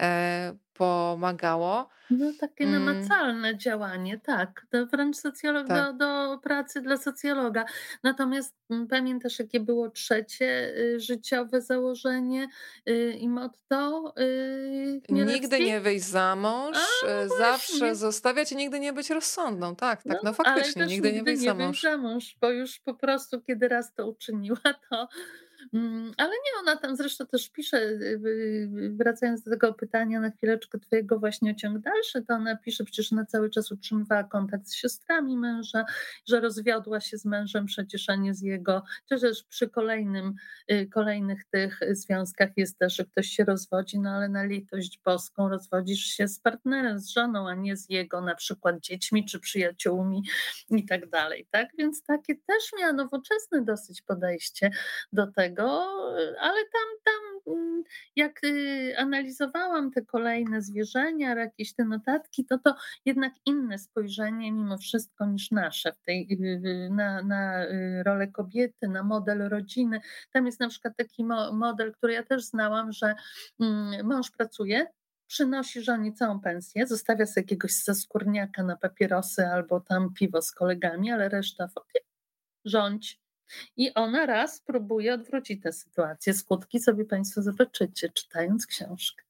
[0.00, 1.88] e, pomagało.
[2.10, 2.84] No takie mm.
[2.84, 4.66] namacalne działanie, tak.
[4.70, 5.96] To wręcz socjolog tak.
[5.96, 7.64] Do, do pracy dla socjologa.
[8.02, 12.48] Natomiast mm, pamiętasz, jakie było trzecie y, życiowe założenie
[12.88, 14.14] y, i motto?
[14.18, 19.76] Y, nigdy nie wyjść za mąż, A, no zawsze zostawiać i nigdy nie być rozsądną.
[19.76, 21.82] Tak, tak, no, no faktycznie, nigdy, nie wyjść za mąż.
[21.82, 22.36] za mąż.
[22.40, 24.58] Bo już po prostu, kiedy raz to uczyniła,
[24.90, 25.08] to
[26.16, 27.80] ale nie, ona tam zresztą też pisze,
[28.90, 33.26] wracając do tego pytania na chwileczkę twojego właśnie ciąg dalszy, to ona pisze, przecież ona
[33.26, 35.84] cały czas utrzymywała kontakt z siostrami męża,
[36.26, 40.34] że rozwiodła się z mężem przecież, a nie z jego, przecież przy kolejnym,
[40.72, 45.48] y, kolejnych tych związkach jest też, że ktoś się rozwodzi, no ale na litość boską
[45.48, 50.22] rozwodzisz się z partnerem, z żoną, a nie z jego na przykład dziećmi czy przyjaciółmi
[50.70, 51.68] i tak dalej, tak?
[51.78, 54.70] Więc takie też miała nowoczesne dosyć podejście
[55.12, 55.86] do tego, tego,
[56.40, 57.82] ale tam, tam mm,
[58.16, 62.74] jak y, analizowałam te kolejne zwierzenia, jakieś te notatki, to to
[63.04, 67.66] jednak inne spojrzenie mimo wszystko niż nasze w tej, y, y, na, na
[68.02, 70.00] rolę kobiety, na model rodziny.
[70.32, 73.14] Tam jest na przykład taki model, który ja też znałam, że
[73.60, 74.86] mm, mąż pracuje,
[75.26, 81.10] przynosi żonie całą pensję, zostawia sobie jakiegoś zaskórniaka na papierosy albo tam piwo z kolegami,
[81.10, 81.68] ale reszta
[82.64, 83.22] rządź,
[83.76, 86.34] i ona raz próbuje odwrócić tę sytuację.
[86.34, 89.24] Skutki sobie Państwo zobaczycie, czytając książkę.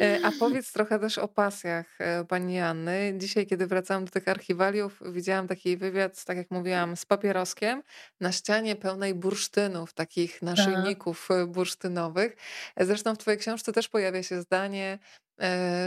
[0.00, 3.14] E, a powiedz trochę też o pasjach e, pani Janny.
[3.16, 7.82] Dzisiaj, kiedy wracałam do tych archiwaliów, widziałam taki wywiad, tak jak mówiłam, z papieroskiem
[8.20, 10.42] na ścianie pełnej bursztynów, takich tak.
[10.42, 11.46] naszyjników tak.
[11.46, 12.36] bursztynowych.
[12.76, 14.98] Zresztą w twojej książce też pojawia się zdanie,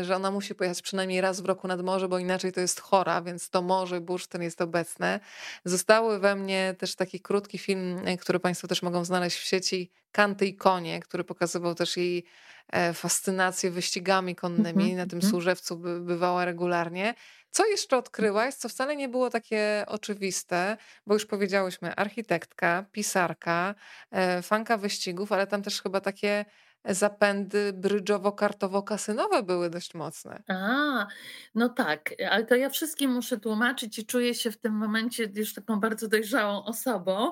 [0.01, 3.21] że ona musi pojechać przynajmniej raz w roku nad morze, bo inaczej to jest chora,
[3.21, 5.19] więc to morze, bursztyn jest obecne.
[5.65, 10.45] Zostały we mnie też taki krótki film, który Państwo też mogą znaleźć w sieci, Kanty
[10.45, 12.25] i konie, który pokazywał też jej
[12.69, 14.83] E, fascynację wyścigami konnymi.
[14.83, 14.97] Mm -hmm.
[14.97, 15.31] Na tym mhm.
[15.31, 17.13] służewcu by, bywała regularnie.
[17.51, 20.77] Co jeszcze odkryłaś, co wcale nie było takie oczywiste,
[21.07, 23.75] bo już powiedziałyśmy, architektka, pisarka,
[24.11, 26.45] e, fanka wyścigów, ale tam też chyba takie
[26.93, 30.43] zapędy brydżowo-kartowo-kasynowe były dość mocne.
[30.47, 31.07] A,
[31.55, 35.53] no tak, ale to ja wszystkim muszę tłumaczyć i czuję się w tym momencie już
[35.53, 37.31] taką bardzo dojrzałą osobą,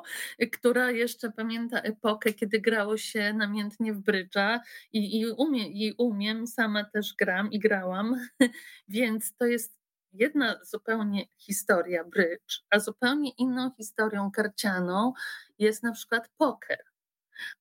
[0.51, 4.59] która jeszcze pamięta epokę, kiedy grało się namiętnie w brydża
[4.93, 8.15] i, i, umie, i umiem, sama też gram i grałam,
[8.87, 9.83] więc to jest
[10.13, 15.13] jedna zupełnie historia brydż, a zupełnie inną historią karcianą
[15.59, 16.92] jest na przykład poker.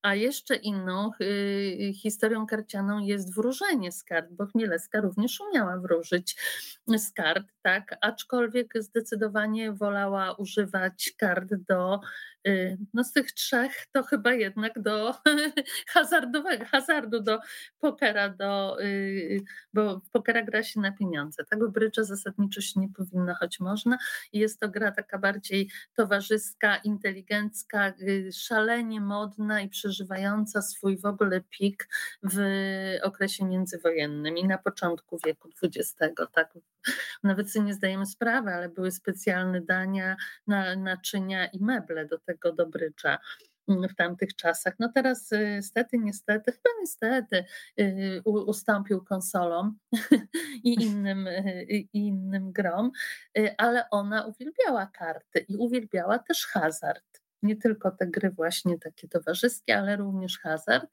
[0.02, 6.36] A jeszcze inną y, historią karcianą jest wróżenie z kart, bo Chmielewska również umiała wróżyć
[6.96, 12.00] z kart, tak, aczkolwiek zdecydowanie wolała używać kart do
[12.31, 12.31] Y,
[12.94, 15.14] no z tych trzech to chyba jednak do
[15.94, 17.40] hazardowego, hazardu, do
[17.78, 19.40] pokera, do, y,
[19.74, 21.44] bo w pokera gra się na pieniądze.
[21.44, 23.98] Tego brydża zasadniczo się nie powinno, choć można.
[24.32, 31.40] Jest to gra taka bardziej towarzyska, inteligencka, y, szalenie modna i przeżywająca swój w ogóle
[31.40, 31.88] pik
[32.22, 32.38] w
[33.02, 36.14] okresie międzywojennym i na początku wieku XX.
[36.32, 36.54] Tak?
[37.22, 40.16] Nawet sobie nie zdajemy sprawy, ale były specjalne dania,
[40.46, 43.18] na, naczynia i meble do tego tego do brydża
[43.68, 44.74] mm, w tamtych czasach.
[44.78, 47.44] No teraz y, niestety, niestety, chyba niestety
[47.80, 49.78] y, ustąpił konsolom
[50.64, 52.90] i innym, y, i innym grom,
[53.58, 59.78] ale ona uwielbiała karty i uwielbiała też hazard nie tylko te gry właśnie takie towarzyskie,
[59.78, 60.90] ale również hazard.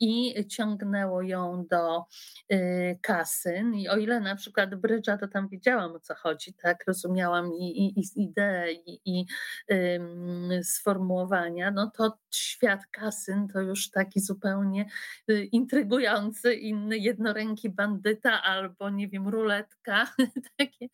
[0.00, 2.04] I ciągnęło ją do
[2.52, 6.84] y, kasyn i o ile na przykład brydża to tam wiedziałam o co chodzi, tak,
[6.86, 9.26] rozumiałam i, i, i ideę i, i
[9.72, 14.86] y, sformułowania, no to świat kasyn to już taki zupełnie
[15.30, 20.14] y, intrygujący, inny jednoręki bandyta albo nie wiem, ruletka,
[20.58, 20.90] taki,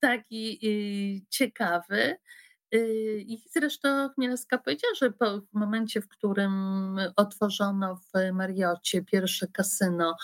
[0.00, 2.16] taki y, ciekawy.
[2.74, 10.16] Y, I zresztą Chmielewska powiedziała, że w momencie, w którym otworzono w Mariocie pierwsze kasyno,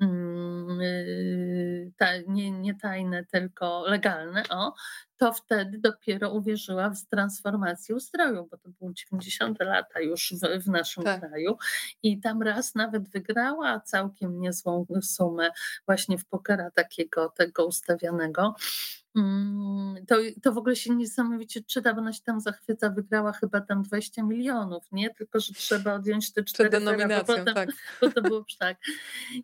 [0.00, 4.74] mm, y, ta, nie, nie tajne, tylko legalne, o,
[5.16, 10.68] to wtedy dopiero uwierzyła w transformację ustroju, bo to były 90 lata już w, w
[10.68, 11.20] naszym tak.
[11.20, 11.56] kraju
[12.02, 15.50] i tam raz nawet wygrała całkiem niezłą sumę
[15.86, 18.54] właśnie w pokera takiego, tego ustawianego.
[19.16, 23.60] Mm, to, to w ogóle się niesamowicie czyta, bo ona się tam zachwyca, wygrała chyba
[23.60, 25.14] tam 20 milionów, nie?
[25.14, 26.70] Tylko, że trzeba odjąć te cztery
[27.24, 27.68] potem, tak.
[28.00, 28.76] Bo to było tak.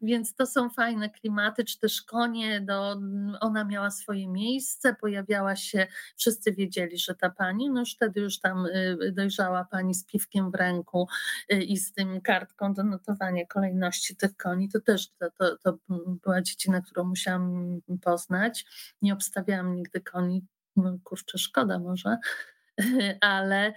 [0.03, 2.97] Więc to są fajne klimaty, czy też konie, do,
[3.41, 5.87] ona miała swoje miejsce, pojawiała się,
[6.17, 10.51] wszyscy wiedzieli, że ta pani, no już wtedy już tam y, dojrzała pani z piwkiem
[10.51, 11.09] w ręku
[11.53, 15.79] y, i z tym kartką do notowania kolejności tych koni, to też to, to, to
[16.23, 18.65] była dziedzina, którą musiałam poznać.
[19.03, 20.47] Nie obstawiałam nigdy koni,
[20.77, 22.17] no kurczę, szkoda może,
[23.21, 23.73] ale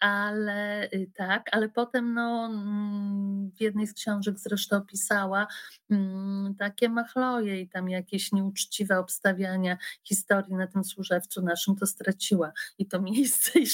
[0.00, 5.46] ale y, tak, ale potem no, mm, w jednej z książek zresztą opisała
[5.90, 12.52] mm, takie machloje i tam jakieś nieuczciwe obstawiania historii na tym służewcu naszym to straciła
[12.78, 13.66] i to miejsce i,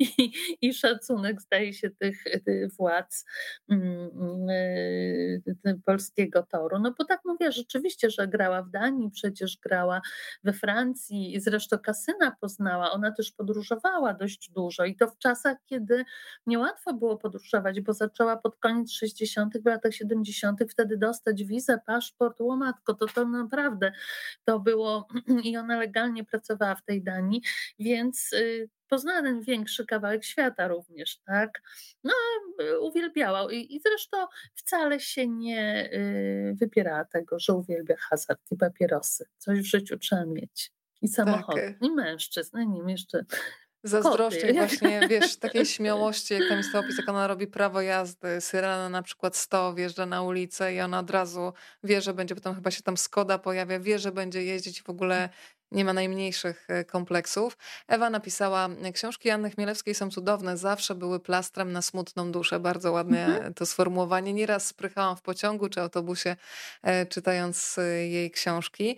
[0.00, 3.24] i, i szacunek zdaje się tych, tych władz
[3.68, 6.78] mm, y, polskiego toru.
[6.78, 10.00] No bo tak mówię, rzeczywiście, że grała w Danii, przecież grała
[10.44, 15.18] we Francji i zresztą kasyna poznała, ona też podróżowała dość dużo dużo i to w
[15.18, 16.04] czasach, kiedy
[16.46, 22.40] niełatwo było podróżować, bo zaczęła pod koniec 60., w latach 70., wtedy dostać wizę, paszport,
[22.40, 23.92] łomatko, to to naprawdę
[24.44, 25.08] to było
[25.44, 27.42] i ona legalnie pracowała w tej Danii,
[27.78, 31.62] więc y, poznała ten większy kawałek świata również, tak?
[32.04, 32.12] No,
[32.60, 34.16] y, uwielbiała i, i zresztą
[34.54, 39.24] wcale się nie y, wypierała tego, że uwielbia hazard i papierosy.
[39.38, 40.72] Coś w życiu trzeba mieć.
[41.02, 41.82] I samochód, tak.
[41.82, 43.24] i mężczyzn, no nim jeszcze
[43.82, 48.88] Zazdroszczę właśnie, wiesz, takiej śmiałości, jak tam jest opis, jak ona robi prawo jazdy, syrena
[48.88, 51.52] na przykład 100, wjeżdża na ulicę i ona od razu
[51.84, 55.28] wie, że będzie, potem chyba się tam Skoda pojawia, wie, że będzie jeździć w ogóle
[55.72, 57.56] nie ma najmniejszych e, kompleksów.
[57.88, 62.60] Ewa napisała, książki Anny Chmielewskiej są cudowne, zawsze były plastrem na smutną duszę.
[62.60, 63.54] Bardzo ładne mhm.
[63.54, 64.32] to sformułowanie.
[64.32, 66.36] Nieraz sprychałam w pociągu czy autobusie,
[66.82, 68.96] e, czytając e, jej książki.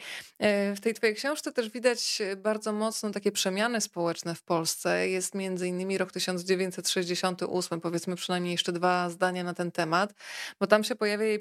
[0.76, 5.08] W tej twojej książce też widać bardzo mocno takie przemiany społeczne w Polsce.
[5.08, 10.14] Jest między innymi rok 1968, powiedzmy przynajmniej jeszcze dwa zdania na ten temat,
[10.60, 11.38] bo tam się pojawia jej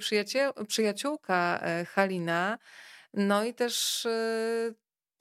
[0.67, 1.61] przyjaciółka
[1.93, 2.57] Halina,
[3.13, 4.07] no i też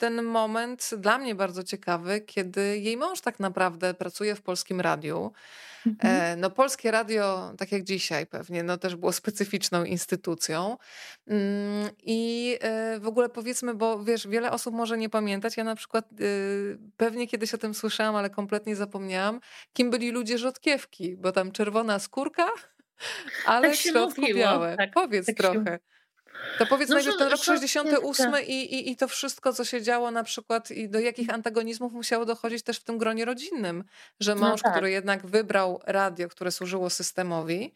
[0.01, 5.31] ten moment dla mnie bardzo ciekawy, kiedy jej mąż tak naprawdę pracuje w polskim radiu.
[5.87, 6.15] Mhm.
[6.15, 10.77] E, no, polskie radio, tak jak dzisiaj pewnie, no też było specyficzną instytucją.
[11.27, 15.57] Mm, I e, w ogóle powiedzmy, bo wiesz, wiele osób może nie pamiętać.
[15.57, 19.39] Ja na przykład y, pewnie kiedyś o tym słyszałam, ale kompletnie zapomniałam,
[19.73, 22.47] kim byli ludzie rzodkiewki, bo tam czerwona skórka
[23.45, 24.77] Ale tak w środku mówiło, białe.
[24.77, 25.65] Tak, Powiedz tak trochę.
[25.65, 25.79] Się...
[26.57, 30.11] To powiedz no, najpierw ten rok 68 i, i, i to wszystko, co się działo
[30.11, 33.83] na przykład i do jakich antagonizmów musiało dochodzić też w tym gronie rodzinnym,
[34.19, 34.71] że no mąż, no tak.
[34.73, 37.73] który jednak wybrał radio, które służyło systemowi,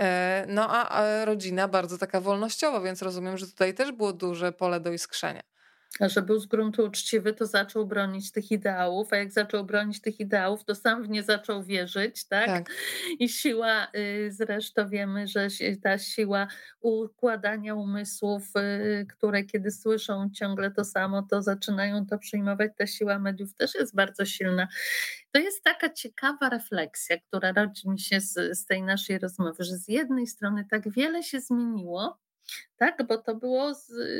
[0.00, 4.80] e, no a rodzina bardzo taka wolnościowa, więc rozumiem, że tutaj też było duże pole
[4.80, 5.42] do iskrzenia.
[6.00, 10.00] A że był z gruntu uczciwy, to zaczął bronić tych ideałów, a jak zaczął bronić
[10.00, 12.46] tych ideałów, to sam w nie zaczął wierzyć, tak?
[12.46, 12.70] tak.
[13.18, 15.48] I siła, y, zresztą wiemy, że
[15.82, 16.48] ta siła
[16.80, 23.18] układania umysłów, y, które kiedy słyszą ciągle to samo, to zaczynają to przyjmować, ta siła
[23.18, 24.68] mediów też jest bardzo silna.
[25.32, 29.76] To jest taka ciekawa refleksja, która rodzi mi się z, z tej naszej rozmowy, że
[29.76, 32.23] z jednej strony tak wiele się zmieniło,
[32.76, 33.72] tak, bo to było,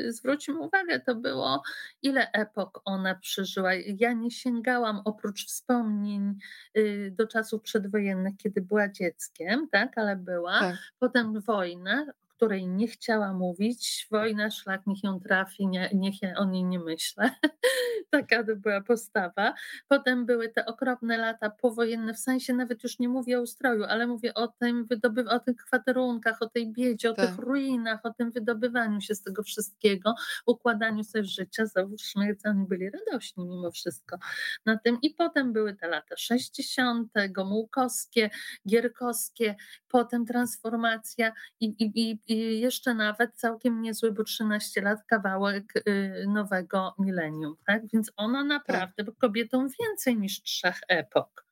[0.07, 1.61] zwróćmy uwagę, to było
[2.01, 3.73] ile epok ona przeżyła.
[3.73, 6.35] Ja nie sięgałam oprócz wspomnień
[6.77, 10.59] y, do czasów przedwojennych, kiedy była dzieckiem, tak, ale była.
[10.59, 10.75] Tak.
[10.99, 12.05] Potem wojna,
[12.35, 16.79] której nie chciała mówić, wojna, szlak, niech ją trafi, nie, niech ja o niej nie
[16.79, 17.31] myślę.
[18.11, 19.53] Taka była postawa.
[19.87, 24.07] Potem były te okropne lata powojenne, w sensie nawet już nie mówię o ustroju, ale
[24.07, 27.29] mówię o tym, wydoby, o tych kwaterunkach, o tej biedzie, o tak.
[27.29, 31.65] tych ruinach, o tym wydobywaniu się z tego wszystkiego, układaniu sobie życia.
[31.65, 34.17] Załóżmy, oni byli radośni mimo wszystko
[34.65, 34.97] na tym.
[35.01, 38.29] I potem były te lata 60., Gomułkowskie,
[38.67, 39.55] Gierkowskie,
[39.87, 46.95] potem transformacja i, i, i jeszcze nawet całkiem niezły, bo 13 lat kawałek y, nowego
[46.99, 47.55] milenium.
[47.67, 47.81] Tak?
[47.93, 49.15] Więc ona naprawdę tak.
[49.15, 51.45] kobietą więcej niż trzech epok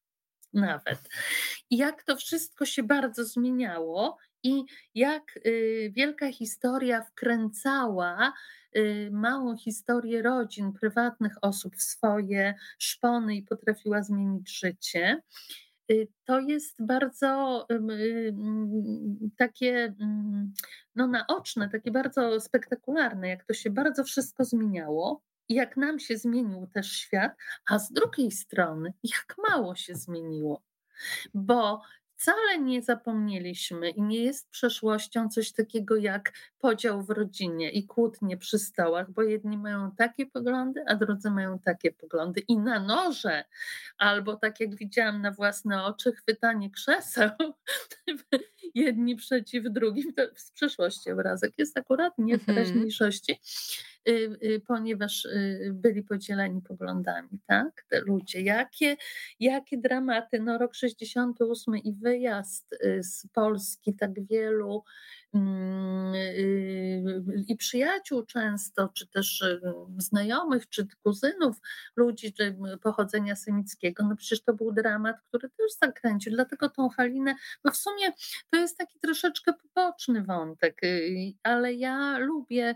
[0.54, 1.00] nawet.
[1.70, 4.64] I jak to wszystko się bardzo zmieniało i
[4.96, 8.34] jak y, wielka historia wkręcała
[8.76, 15.22] y, małą historię rodzin, prywatnych osób w swoje szpony i potrafiła zmienić życie.
[15.92, 18.34] Y, to jest bardzo y,
[19.38, 19.96] takie
[20.96, 25.22] no, naoczne, takie bardzo spektakularne, jak to się bardzo wszystko zmieniało.
[25.50, 27.32] Jak nam się zmienił też świat,
[27.70, 30.64] a z drugiej strony, jak mało się zmieniło.
[31.34, 31.82] Bo
[32.24, 38.38] wcale nie zapomnieliśmy i nie jest przeszłością coś takiego jak podział w rodzinie i kłótnie
[38.38, 42.40] przy stołach, bo jedni mają takie poglądy, a drudzy mają takie poglądy.
[42.40, 43.46] I na noże,
[43.98, 47.30] albo tak jak widziałam na własne oczy, chwytanie krzeseł,
[48.76, 52.92] jedni przeciw drugim, to z przeszłości obrazek jest akurat nie w mhm.
[54.08, 57.86] Y, y, ponieważ y, byli podzieleni poglądami, tak?
[57.90, 58.42] Te ludzie.
[58.42, 58.98] Jakie,
[59.40, 60.40] jakie dramaty?
[60.40, 64.84] No rok 68 i wyjazd z Polski tak wielu
[65.34, 66.14] mm,
[67.48, 69.44] i przyjaciół często, czy też
[69.98, 71.58] znajomych, czy kuzynów
[71.96, 76.34] ludzi czy pochodzenia semickiego, no przecież to był dramat, który też zakręcił.
[76.34, 78.12] Dlatego tą Halinę, bo w sumie
[78.50, 80.82] to jest taki troszeczkę poboczny wątek,
[81.44, 82.76] ale ja lubię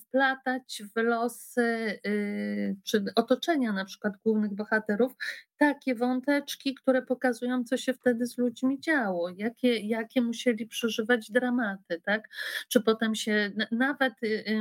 [0.00, 5.12] wplatać w losy y, czy otoczenia na przykład głównych bohaterów
[5.56, 12.00] takie wąteczki, które pokazują, co się wtedy z ludźmi działo, jakie, jakie musieli przeżywać dramaty,
[12.04, 12.28] tak?
[12.68, 14.54] Czy potem się nawet y,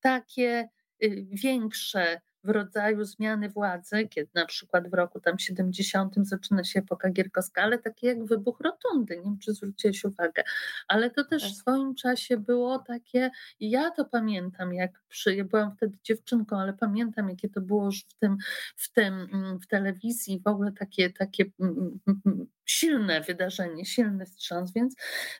[0.00, 0.68] takie
[1.04, 6.80] y, większe w rodzaju zmiany władzy, kiedy na przykład w roku tam 70 zaczyna się
[6.80, 10.42] epoka gierkowska, ale takie jak wybuch rotundy, nie wiem czy zwróciłeś uwagę,
[10.88, 11.56] ale to też w tak.
[11.56, 17.28] swoim czasie było takie, ja to pamiętam, jak przy, ja byłam wtedy dziewczynką, ale pamiętam
[17.28, 18.36] jakie to było już w tym,
[18.76, 24.72] w tym, mm, w telewizji, w ogóle takie, takie mm, mm, silne wydarzenie, silny wstrząs,
[24.72, 24.94] więc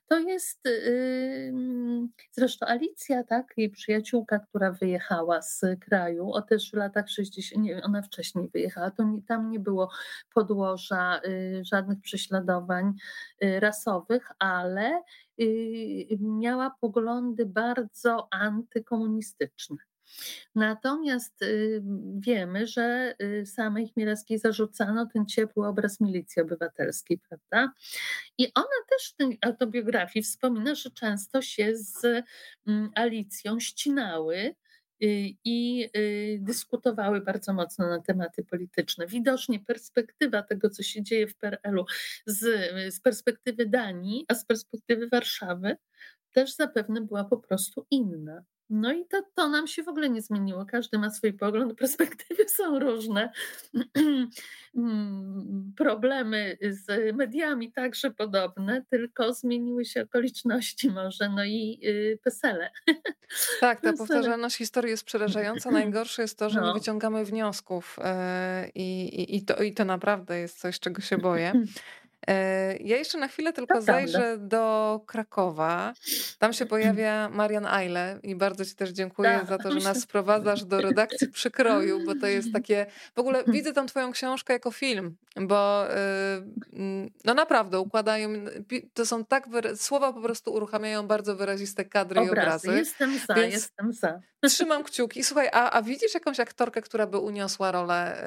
[0.07, 1.53] to jest yy,
[2.33, 7.83] zresztą Alicja, tak, jej przyjaciółka, która wyjechała z kraju, o też w latach 60, nie,
[7.83, 9.91] ona wcześniej wyjechała, to nie, tam nie było
[10.35, 12.93] podłoża yy, żadnych prześladowań
[13.41, 15.03] yy, rasowych, ale
[15.41, 19.92] y, miała poglądy bardzo antykomunistyczne.
[20.55, 21.83] Natomiast y,
[22.19, 27.73] wiemy, że y, samej Chmielewskiej zarzucano ten ciepły obraz milicji obywatelskiej, prawda?
[28.39, 32.25] I ona też w tej autobiografii wspomina, że często się z
[32.67, 34.55] mm, Alicją ścinały y,
[35.45, 35.89] i
[36.39, 39.07] dyskutowały bardzo mocno na tematy polityczne.
[39.07, 41.85] Widocznie perspektywa tego, co się dzieje w PRL-u
[42.27, 42.41] z,
[42.95, 45.77] z perspektywy Danii, a z perspektywy Warszawy
[46.33, 48.45] też zapewne była po prostu inna.
[48.71, 50.67] No i to, to nam się w ogóle nie zmieniło.
[50.67, 53.33] Każdy ma swój pogląd, perspektywy są różne.
[54.77, 62.71] Mm, problemy z mediami także podobne, tylko zmieniły się okoliczności może, no i yy, pesele.
[63.61, 65.71] Tak, ta powtarzalność historii jest przerażająca.
[65.71, 66.67] Najgorsze jest to, że no.
[66.67, 71.53] nie wyciągamy wniosków yy, i, i, to, i to naprawdę jest coś, czego się boję.
[72.29, 74.47] E, ja jeszcze na chwilę tylko to zajrzę prawda.
[74.47, 75.95] do Krakowa.
[76.39, 79.49] Tam się pojawia Marian Eile i bardzo Ci też dziękuję tak.
[79.49, 82.87] za to, że nas wprowadzasz do redakcji przykroju, bo to jest takie.
[83.15, 85.85] W ogóle widzę tam Twoją książkę jako film, bo
[86.73, 88.31] yy, no naprawdę układają.
[88.95, 89.49] To są tak.
[89.77, 92.37] Słowa po prostu uruchamiają bardzo wyraziste kadry obrazy.
[92.37, 92.79] i obrazy.
[92.79, 94.21] Jestem za, Więc jestem za.
[94.47, 95.25] Trzymam kciuki.
[95.25, 98.25] Słuchaj, a, a widzisz jakąś aktorkę, która by uniosła rolę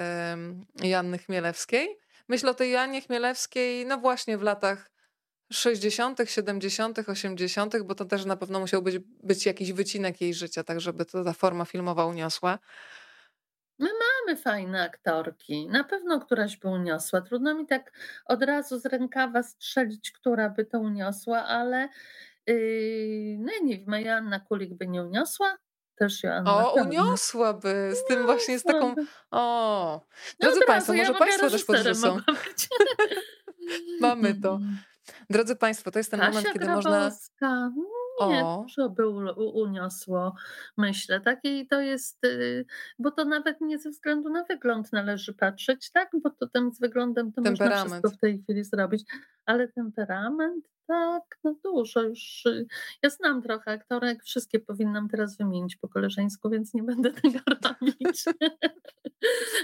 [0.83, 2.04] Janny Chmielewskiej?
[2.29, 4.91] Myślę o tej Janie Chmielewskiej, no właśnie w latach
[5.51, 10.63] 60., 70., 80., bo to też na pewno musiał być, być jakiś wycinek jej życia,
[10.63, 12.59] tak żeby to ta forma filmowa uniosła.
[13.79, 15.67] My mamy fajne aktorki.
[15.67, 17.21] Na pewno któraś by uniosła.
[17.21, 17.91] Trudno mi tak
[18.25, 21.89] od razu z rękawa strzelić, która by to uniosła, ale
[22.47, 25.57] yy, no nie wiem, Joanna Kulik by nie uniosła.
[25.95, 26.67] Też Joanna.
[26.67, 27.93] O, uniosłaby.
[27.95, 28.95] Z tym właśnie z taką.
[29.31, 30.01] O.
[30.39, 32.17] No Drodzy no Państwo, może ja Państwo też podrzucą.
[34.01, 34.59] Mamy to.
[35.29, 37.49] Drodzy Państwo, to jest ten Kasia moment, kiedy Grabowska.
[37.49, 37.71] można.
[38.21, 38.61] Nie, o.
[38.61, 40.35] dużo by uniosło,
[40.77, 41.21] myślę.
[41.21, 41.39] Tak?
[41.43, 42.65] I to jest, y,
[42.99, 46.09] bo to nawet nie ze względu na wygląd należy patrzeć, tak?
[46.23, 49.03] Bo to tym z wyglądem to można wszystko w tej chwili zrobić,
[49.45, 52.43] ale temperament, tak, no dużo już.
[53.03, 58.23] Ja znam trochę aktorek, wszystkie powinnam teraz wymienić po koleżeńsku, więc nie będę tego robić.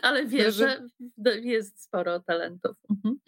[0.02, 0.88] Ale wierzę,
[1.26, 2.78] że jest sporo talentów.
[2.90, 3.20] Mhm.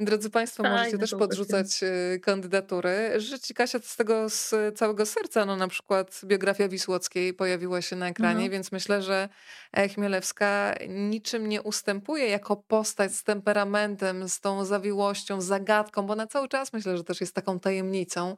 [0.00, 3.12] Drodzy Państwo, Fajne możecie też podrzucać y, kandydatury.
[3.16, 5.46] Życzę Kasia z tego z całego serca.
[5.46, 8.50] No na przykład biografia Wisłockiej pojawiła się na ekranie, mhm.
[8.50, 9.28] więc myślę, że
[9.94, 16.48] Chmielewska niczym nie ustępuje jako postać z temperamentem, z tą zawiłością, zagadką, bo na cały
[16.48, 18.36] czas myślę, że też jest taką tajemnicą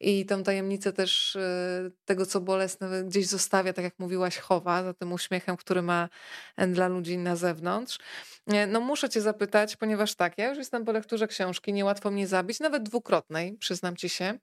[0.00, 4.94] i tą tajemnicę też e, tego, co bolesne gdzieś zostawia, tak jak mówiłaś, chowa za
[4.94, 6.08] tym uśmiechem, który ma
[6.56, 7.98] e, dla ludzi na zewnątrz.
[8.46, 12.26] E, no muszę cię zapytać, ponieważ tak, ja już jestem po lekturze książki, niełatwo mnie
[12.26, 14.38] zabić, nawet dwukrotnej, przyznam ci się.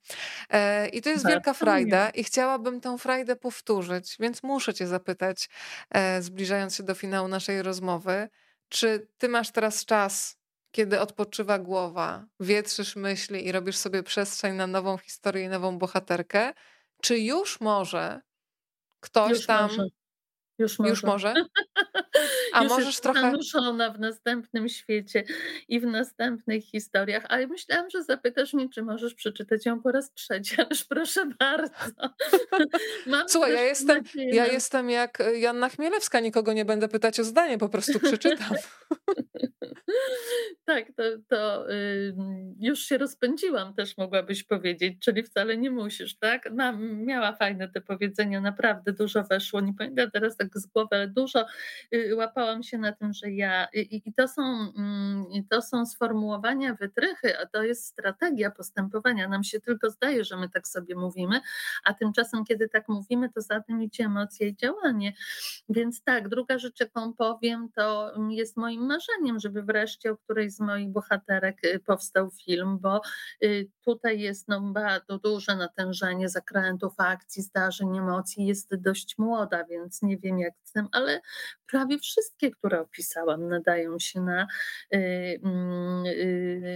[0.93, 5.49] I to jest tak, wielka frajda i chciałabym tę frajdę powtórzyć, więc muszę cię zapytać,
[6.19, 8.29] zbliżając się do finału naszej rozmowy,
[8.69, 10.38] czy ty masz teraz czas
[10.71, 16.53] kiedy odpoczywa głowa, wietrzysz myśli i robisz sobie przestrzeń na nową historię i nową bohaterkę,
[17.01, 18.21] czy już może
[18.99, 19.69] ktoś już tam.
[19.69, 19.83] Może.
[20.59, 20.89] Już może.
[20.89, 21.33] Już może?
[22.53, 23.21] A już możesz trochę.
[23.21, 25.23] zanurzona w następnym świecie
[25.67, 27.25] i w następnych historiach.
[27.29, 32.13] Ale myślałam, że zapytasz mnie, czy możesz przeczytać ją po raz trzeci, ależ proszę bardzo.
[33.27, 37.69] Słuchaj, ja jestem, ja jestem jak Janna Chmielewska, nikogo nie będę pytać o zdanie, po
[37.69, 38.55] prostu przeczytam.
[40.65, 42.15] tak, to, to y,
[42.59, 46.51] już się rozpędziłam, też mogłabyś powiedzieć, czyli wcale nie musisz, tak?
[46.51, 51.07] Mam, miała fajne te powiedzenia, naprawdę dużo weszło, nie pamiętam teraz tak z głowy, ale
[51.07, 51.45] dużo
[51.93, 54.41] y, łapałam się na tym, że ja i, i to, są,
[55.37, 59.27] y, to są sformułowania, wytrychy, a to jest strategia postępowania.
[59.27, 61.41] Nam się tylko zdaje, że my tak sobie mówimy,
[61.83, 65.13] a tymczasem, kiedy tak mówimy, to za tym idzie emocje i działanie.
[65.69, 69.78] Więc tak, druga rzecz, jaką powiem, to jest moim marzeniem, żeby wreszcie
[70.11, 73.01] o którejś z moich bohaterek y, powstał film, bo
[73.43, 78.45] y, tutaj jest no, bardzo duże natężenie zakrętów, akcji, zdarzeń, emocji.
[78.45, 81.21] Jest dość młoda, więc nie wiem jak z tym, ale
[81.67, 84.47] prawie wszystkie, które opisałam, nadają się na,
[84.93, 86.03] y, mm,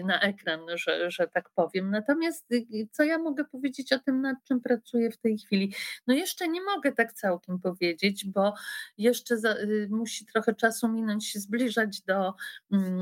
[0.08, 1.92] na ekran, że, że tak powiem.
[1.92, 2.48] Natomiast
[2.92, 5.74] co ja mogę powiedzieć o tym, nad czym pracuję w tej chwili?
[6.08, 8.54] No jeszcze nie mogę tak całkiem powiedzieć, bo
[8.98, 9.56] jeszcze za,
[9.90, 12.34] musi trochę czasu minąć się zbliżać do
[12.72, 12.93] mm,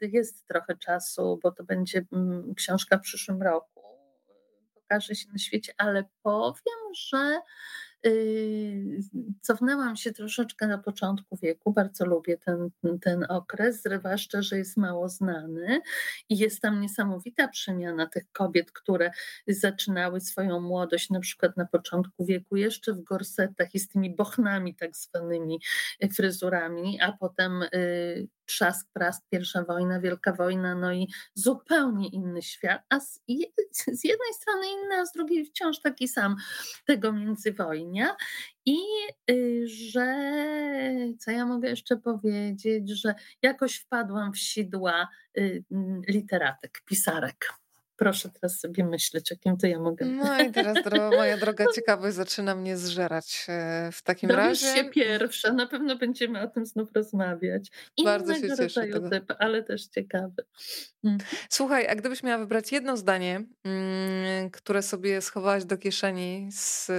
[0.00, 3.82] jest trochę czasu, bo to będzie mm, książka w przyszłym roku,
[4.74, 7.40] pokaże się na świecie, ale powiem, że
[8.04, 9.00] Yy,
[9.40, 12.70] cofnęłam się troszeczkę na początku wieku, bardzo lubię ten,
[13.00, 15.80] ten okres, zwłaszcza, że jest mało znany
[16.28, 19.10] i jest tam niesamowita przemiana tych kobiet, które
[19.46, 24.74] zaczynały swoją młodość na przykład na początku wieku jeszcze w gorsetach i z tymi bochnami
[24.74, 25.60] tak zwanymi
[26.16, 27.64] fryzurami, a potem
[28.46, 33.20] trzask, prask, pierwsza wojna, wielka wojna, no i zupełnie inny świat, a z,
[33.72, 36.36] z jednej strony inny, a z drugiej wciąż taki sam
[36.86, 38.16] tego międzywojnia
[38.66, 38.78] i
[39.30, 40.06] y, że,
[41.18, 45.08] co ja mogę jeszcze powiedzieć, że jakoś wpadłam w sidła
[45.38, 45.64] y,
[46.08, 47.61] literatek, pisarek.
[48.02, 50.06] Proszę teraz sobie myśleć, o kim to ja mogę.
[50.06, 50.78] No i teraz,
[51.10, 54.76] moja droga ciekawość zaczyna mnie zżerać e, w takim Dowiesz razie.
[54.76, 57.70] się pierwsza, na pewno będziemy o tym znów rozmawiać.
[57.96, 58.86] Innego Bardzo się cieszę.
[59.10, 60.44] Typ, ale też ciekawy.
[61.04, 61.18] Mm.
[61.48, 66.90] Słuchaj, a gdybyś miała wybrać jedno zdanie, mm, które sobie schowałaś do kieszeni z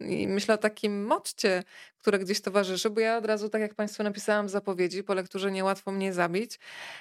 [0.00, 1.62] i myślę o takim motcie,
[1.98, 5.50] które gdzieś towarzyszy, bo ja od razu, tak jak Państwu napisałam w zapowiedzi, po lekturze
[5.50, 6.58] Niełatwo mnie zabić,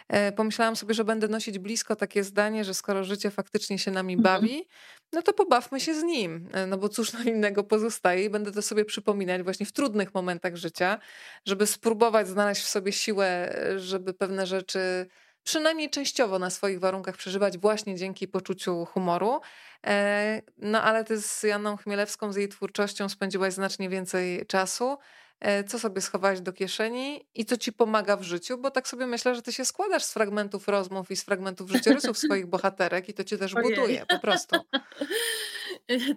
[0.08, 4.14] e, pomyślałam sobie, że będę nosić blisko takie zdanie, że skoro życie faktycznie się nami
[4.14, 4.24] mhm.
[4.24, 4.68] bawi,
[5.14, 8.52] no to pobawmy się z nim, e, no bo cóż nam innego pozostaje i będę
[8.52, 11.00] to sobie przypominać właśnie w trudnych momentach życia,
[11.46, 15.08] żeby spróbować znaleźć w sobie siłę, e, żeby pewne rzeczy
[15.46, 19.42] przynajmniej częściowo na swoich warunkach przeżywać właśnie dzięki poczuciu humoru.
[19.88, 24.98] E, no ale ty z Janą Chmielewską, z jej twórczością spędziłaś znacznie więcej czasu.
[25.40, 28.58] E, co sobie schowałaś do kieszeni i co ci pomaga w życiu?
[28.58, 32.18] Bo tak sobie myślę, że ty się składasz z fragmentów rozmów i z fragmentów życiorysów
[32.18, 34.56] swoich bohaterek i to cię też buduje po prostu.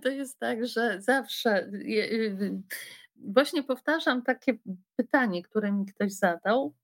[0.02, 1.68] To jest tak, że zawsze y,
[2.12, 2.62] y,
[3.16, 4.54] właśnie powtarzam takie
[4.96, 6.74] pytanie, które mi ktoś zadał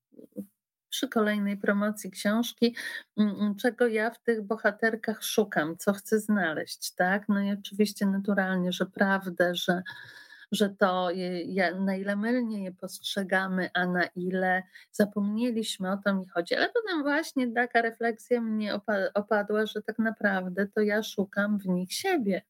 [0.95, 2.77] przy kolejnej promocji książki,
[3.17, 7.29] mm, mm, czego ja w tych bohaterkach szukam, co chcę znaleźć, tak?
[7.29, 9.83] No i oczywiście naturalnie, że prawdę, że,
[10.53, 14.63] że to je, na ile mylnie je postrzegamy, a na ile
[14.93, 16.55] zapomnieliśmy, o to mi chodzi.
[16.55, 18.81] Ale potem właśnie taka refleksja mnie
[19.15, 22.43] opadła, że tak naprawdę to ja szukam w nich siebie.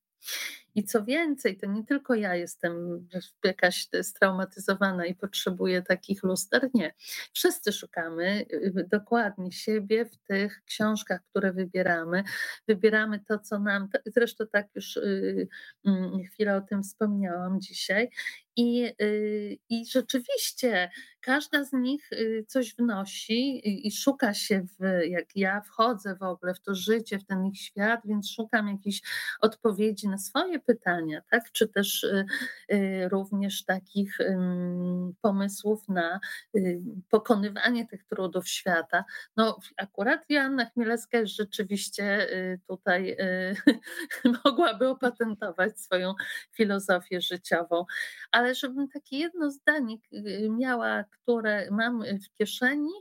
[0.74, 3.06] I co więcej, to nie tylko ja jestem
[3.44, 6.70] jakaś straumatyzowana i potrzebuję takich luster.
[6.74, 6.94] Nie.
[7.32, 12.24] Wszyscy szukamy y, dokładnie siebie w tych książkach, które wybieramy.
[12.68, 15.48] Wybieramy to, co nam, zresztą tak już y,
[15.84, 18.10] mm, chwilę o tym wspomniałam dzisiaj.
[18.56, 20.90] I, y, I rzeczywiście
[21.24, 22.10] każda z nich
[22.46, 27.18] coś wnosi i, i szuka się, w, jak ja wchodzę w ogóle w to życie,
[27.18, 29.00] w ten ich świat, więc szukam jakichś
[29.40, 31.52] odpowiedzi na swoje pytania, tak?
[31.52, 32.26] czy też y,
[32.72, 34.18] y, również takich
[35.20, 36.20] pomysłów na
[36.56, 39.04] y, pokonywanie tych trudów świata.
[39.36, 42.28] No, akurat Joanna Chmielewska jest rzeczywiście
[42.68, 43.16] tutaj
[44.44, 46.14] mogłaby opatentować swoją
[46.52, 47.84] filozofię życiową,
[48.32, 49.96] ale żebym takie jedno zdanie
[50.50, 52.92] miała, które mam w kieszeni,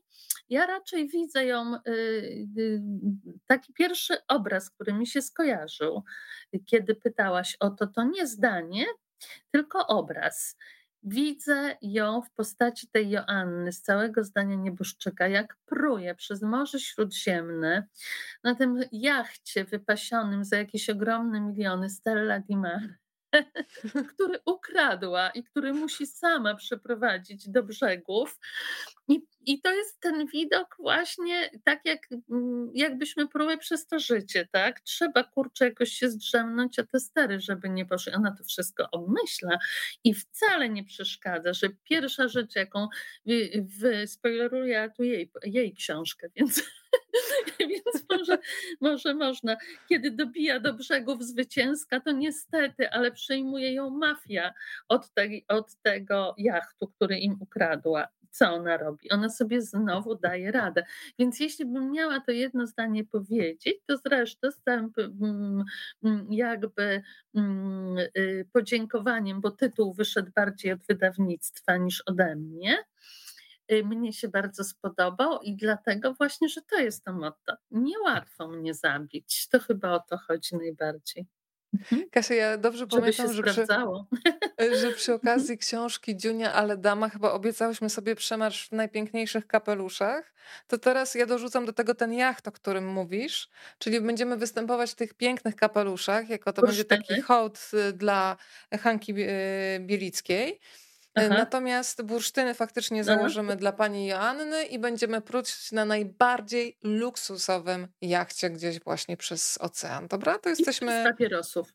[0.49, 1.73] ja raczej widzę ją,
[3.45, 6.03] taki pierwszy obraz, który mi się skojarzył,
[6.65, 8.85] kiedy pytałaś o to, to nie zdanie,
[9.51, 10.57] tylko obraz.
[11.05, 17.87] Widzę ją w postaci tej Joanny z całego zdania nieboszczyka, jak pruje przez Morze Śródziemne
[18.43, 23.02] na tym jachcie wypasionym za jakieś ogromne miliony Stella di Mare
[24.13, 28.39] który ukradła i który musi sama przeprowadzić do brzegów.
[29.07, 31.99] I, I to jest ten widok właśnie tak, jak,
[32.31, 34.81] mm, jakbyśmy próbowali przez to życie, tak?
[34.81, 38.13] Trzeba kurczę jakoś się zdrzemnąć o te stery, żeby nie poszły.
[38.13, 39.57] Ona to wszystko obmyśla
[40.03, 42.87] i wcale nie przeszkadza, że pierwsza rzecz, jaką
[43.79, 46.61] wyspoileruję tu jej, jej książkę, więc
[47.69, 48.37] Więc może,
[48.81, 49.57] może można.
[49.89, 54.53] Kiedy dobija do brzegów zwycięska, to niestety, ale przejmuje ją mafia
[54.87, 58.07] od, te, od tego jachtu, który im ukradła.
[58.33, 59.11] Co ona robi?
[59.11, 60.83] Ona sobie znowu daje radę.
[61.19, 65.63] Więc jeśli bym miała to jedno zdanie powiedzieć, to zresztą z całym mm,
[66.03, 67.01] mm, jakby
[67.35, 72.83] mm, y, podziękowaniem, bo tytuł wyszedł bardziej od wydawnictwa niż ode mnie
[73.83, 77.53] mnie się bardzo spodobał i dlatego właśnie, że to jest to motto.
[77.71, 79.47] Niełatwo mnie zabić.
[79.49, 81.27] To chyba o to chodzi najbardziej.
[81.73, 82.09] Mhm.
[82.11, 83.65] Kasia, ja dobrze pamiętam, że przy,
[84.61, 90.33] y, że przy okazji książki Dziunia, ale dama chyba obiecałyśmy sobie przemarsz w najpiękniejszych kapeluszach.
[90.67, 94.95] To teraz ja dorzucam do tego ten jacht, o którym mówisz, czyli będziemy występować w
[94.95, 98.37] tych pięknych kapeluszach, jako to będzie taki hołd y, dla
[98.81, 99.13] Hanki
[99.79, 100.59] Bielickiej.
[101.15, 101.27] Aha.
[101.29, 103.59] Natomiast bursztyny faktycznie założymy Aha.
[103.59, 110.07] dla pani Joanny i będziemy pruć na najbardziej luksusowym jachcie gdzieś właśnie przez ocean.
[110.07, 110.39] Dobra?
[110.39, 111.01] To jesteśmy.
[111.01, 111.73] I papierosów.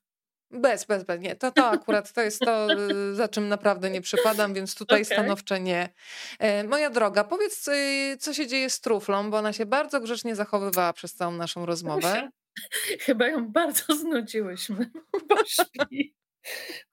[0.51, 1.21] Bez, bez, bez.
[1.21, 2.69] Nie, to, to akurat to jest to,
[3.13, 5.17] za czym naprawdę nie przypadam, więc tutaj okay.
[5.17, 5.89] stanowcze nie.
[6.39, 7.71] E, moja droga, powiedz,
[8.19, 12.29] co się dzieje z truflą, bo ona się bardzo grzecznie zachowywała przez całą naszą rozmowę.
[13.07, 14.91] Chyba ją bardzo znudziłyśmy,
[15.29, 16.15] bo śpi.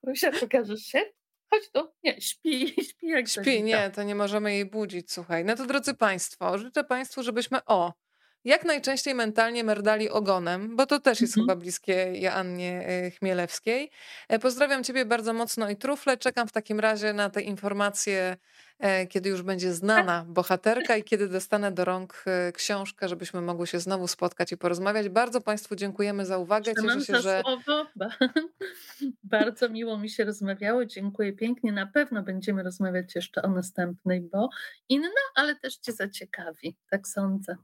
[0.02, 1.02] Proszę, pokażesz się?
[1.50, 5.46] Chodź tu, nie, śpi, śpi jak Śpi, nie, to nie możemy jej budzić, słuchaj.
[5.46, 7.94] No to drodzy Państwo, życzę Państwu, żebyśmy, o,
[8.46, 11.48] jak najczęściej mentalnie merdali ogonem, bo to też jest mhm.
[11.48, 13.92] chyba bliskie Joannie e, Chmielewskiej.
[14.28, 16.18] E, pozdrawiam Ciebie bardzo mocno i trufle.
[16.18, 18.38] Czekam w takim razie na te informacje,
[18.80, 22.24] e, kiedy już będzie znana bohaterka i kiedy dostanę do rąk
[22.54, 25.10] książkę, żebyśmy mogły się znowu spotkać i porozmawiać.
[25.10, 26.74] Bardzo Państwu dziękujemy za uwagę.
[26.82, 27.42] Cieszę się, że.
[27.42, 27.86] Słowo.
[29.24, 30.86] Bardzo miło mi się rozmawiało.
[30.86, 31.72] Dziękuję pięknie.
[31.72, 34.50] Na pewno będziemy rozmawiać jeszcze o następnej, bo
[34.90, 36.78] inna, ale też Cię zaciekawi.
[36.90, 37.56] Tak sądzę.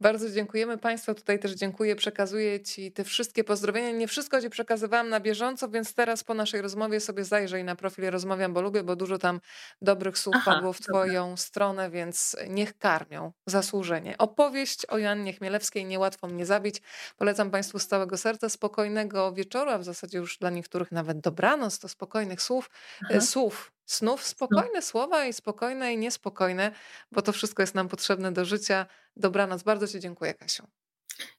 [0.00, 1.14] Bardzo dziękujemy Państwu.
[1.14, 1.96] Tutaj też dziękuję.
[1.96, 3.90] Przekazuję Ci te wszystkie pozdrowienia.
[3.90, 8.10] Nie wszystko Ci przekazywałam na bieżąco, więc teraz po naszej rozmowie sobie zajrzyj na profil
[8.10, 9.40] Rozmawiam, bo lubię, bo dużo tam
[9.82, 10.92] dobrych słów Aha, padło w dobra.
[10.92, 14.18] Twoją stronę, więc niech karmią zasłużenie.
[14.18, 16.82] Opowieść o Joannie Chmielewskiej niełatwo mnie zabić.
[17.16, 21.78] Polecam Państwu z całego serca spokojnego wieczoru, a w zasadzie już dla niektórych nawet dobranoc,
[21.78, 22.70] to spokojnych słów,
[23.02, 23.20] e, Aha.
[23.20, 26.72] słów, snów, No, spokojne słowa i spokojne i niespokojne,
[27.12, 28.86] bo to wszystko jest nam potrzebne do życia.
[29.16, 29.62] Dobranoc.
[29.62, 30.66] Bardzo Ci dziękuję, Kasiu.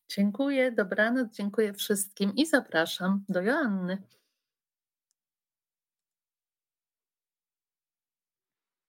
[0.10, 4.02] dziękuję, dobranoc, dziękuję wszystkim i zapraszam do Joanny.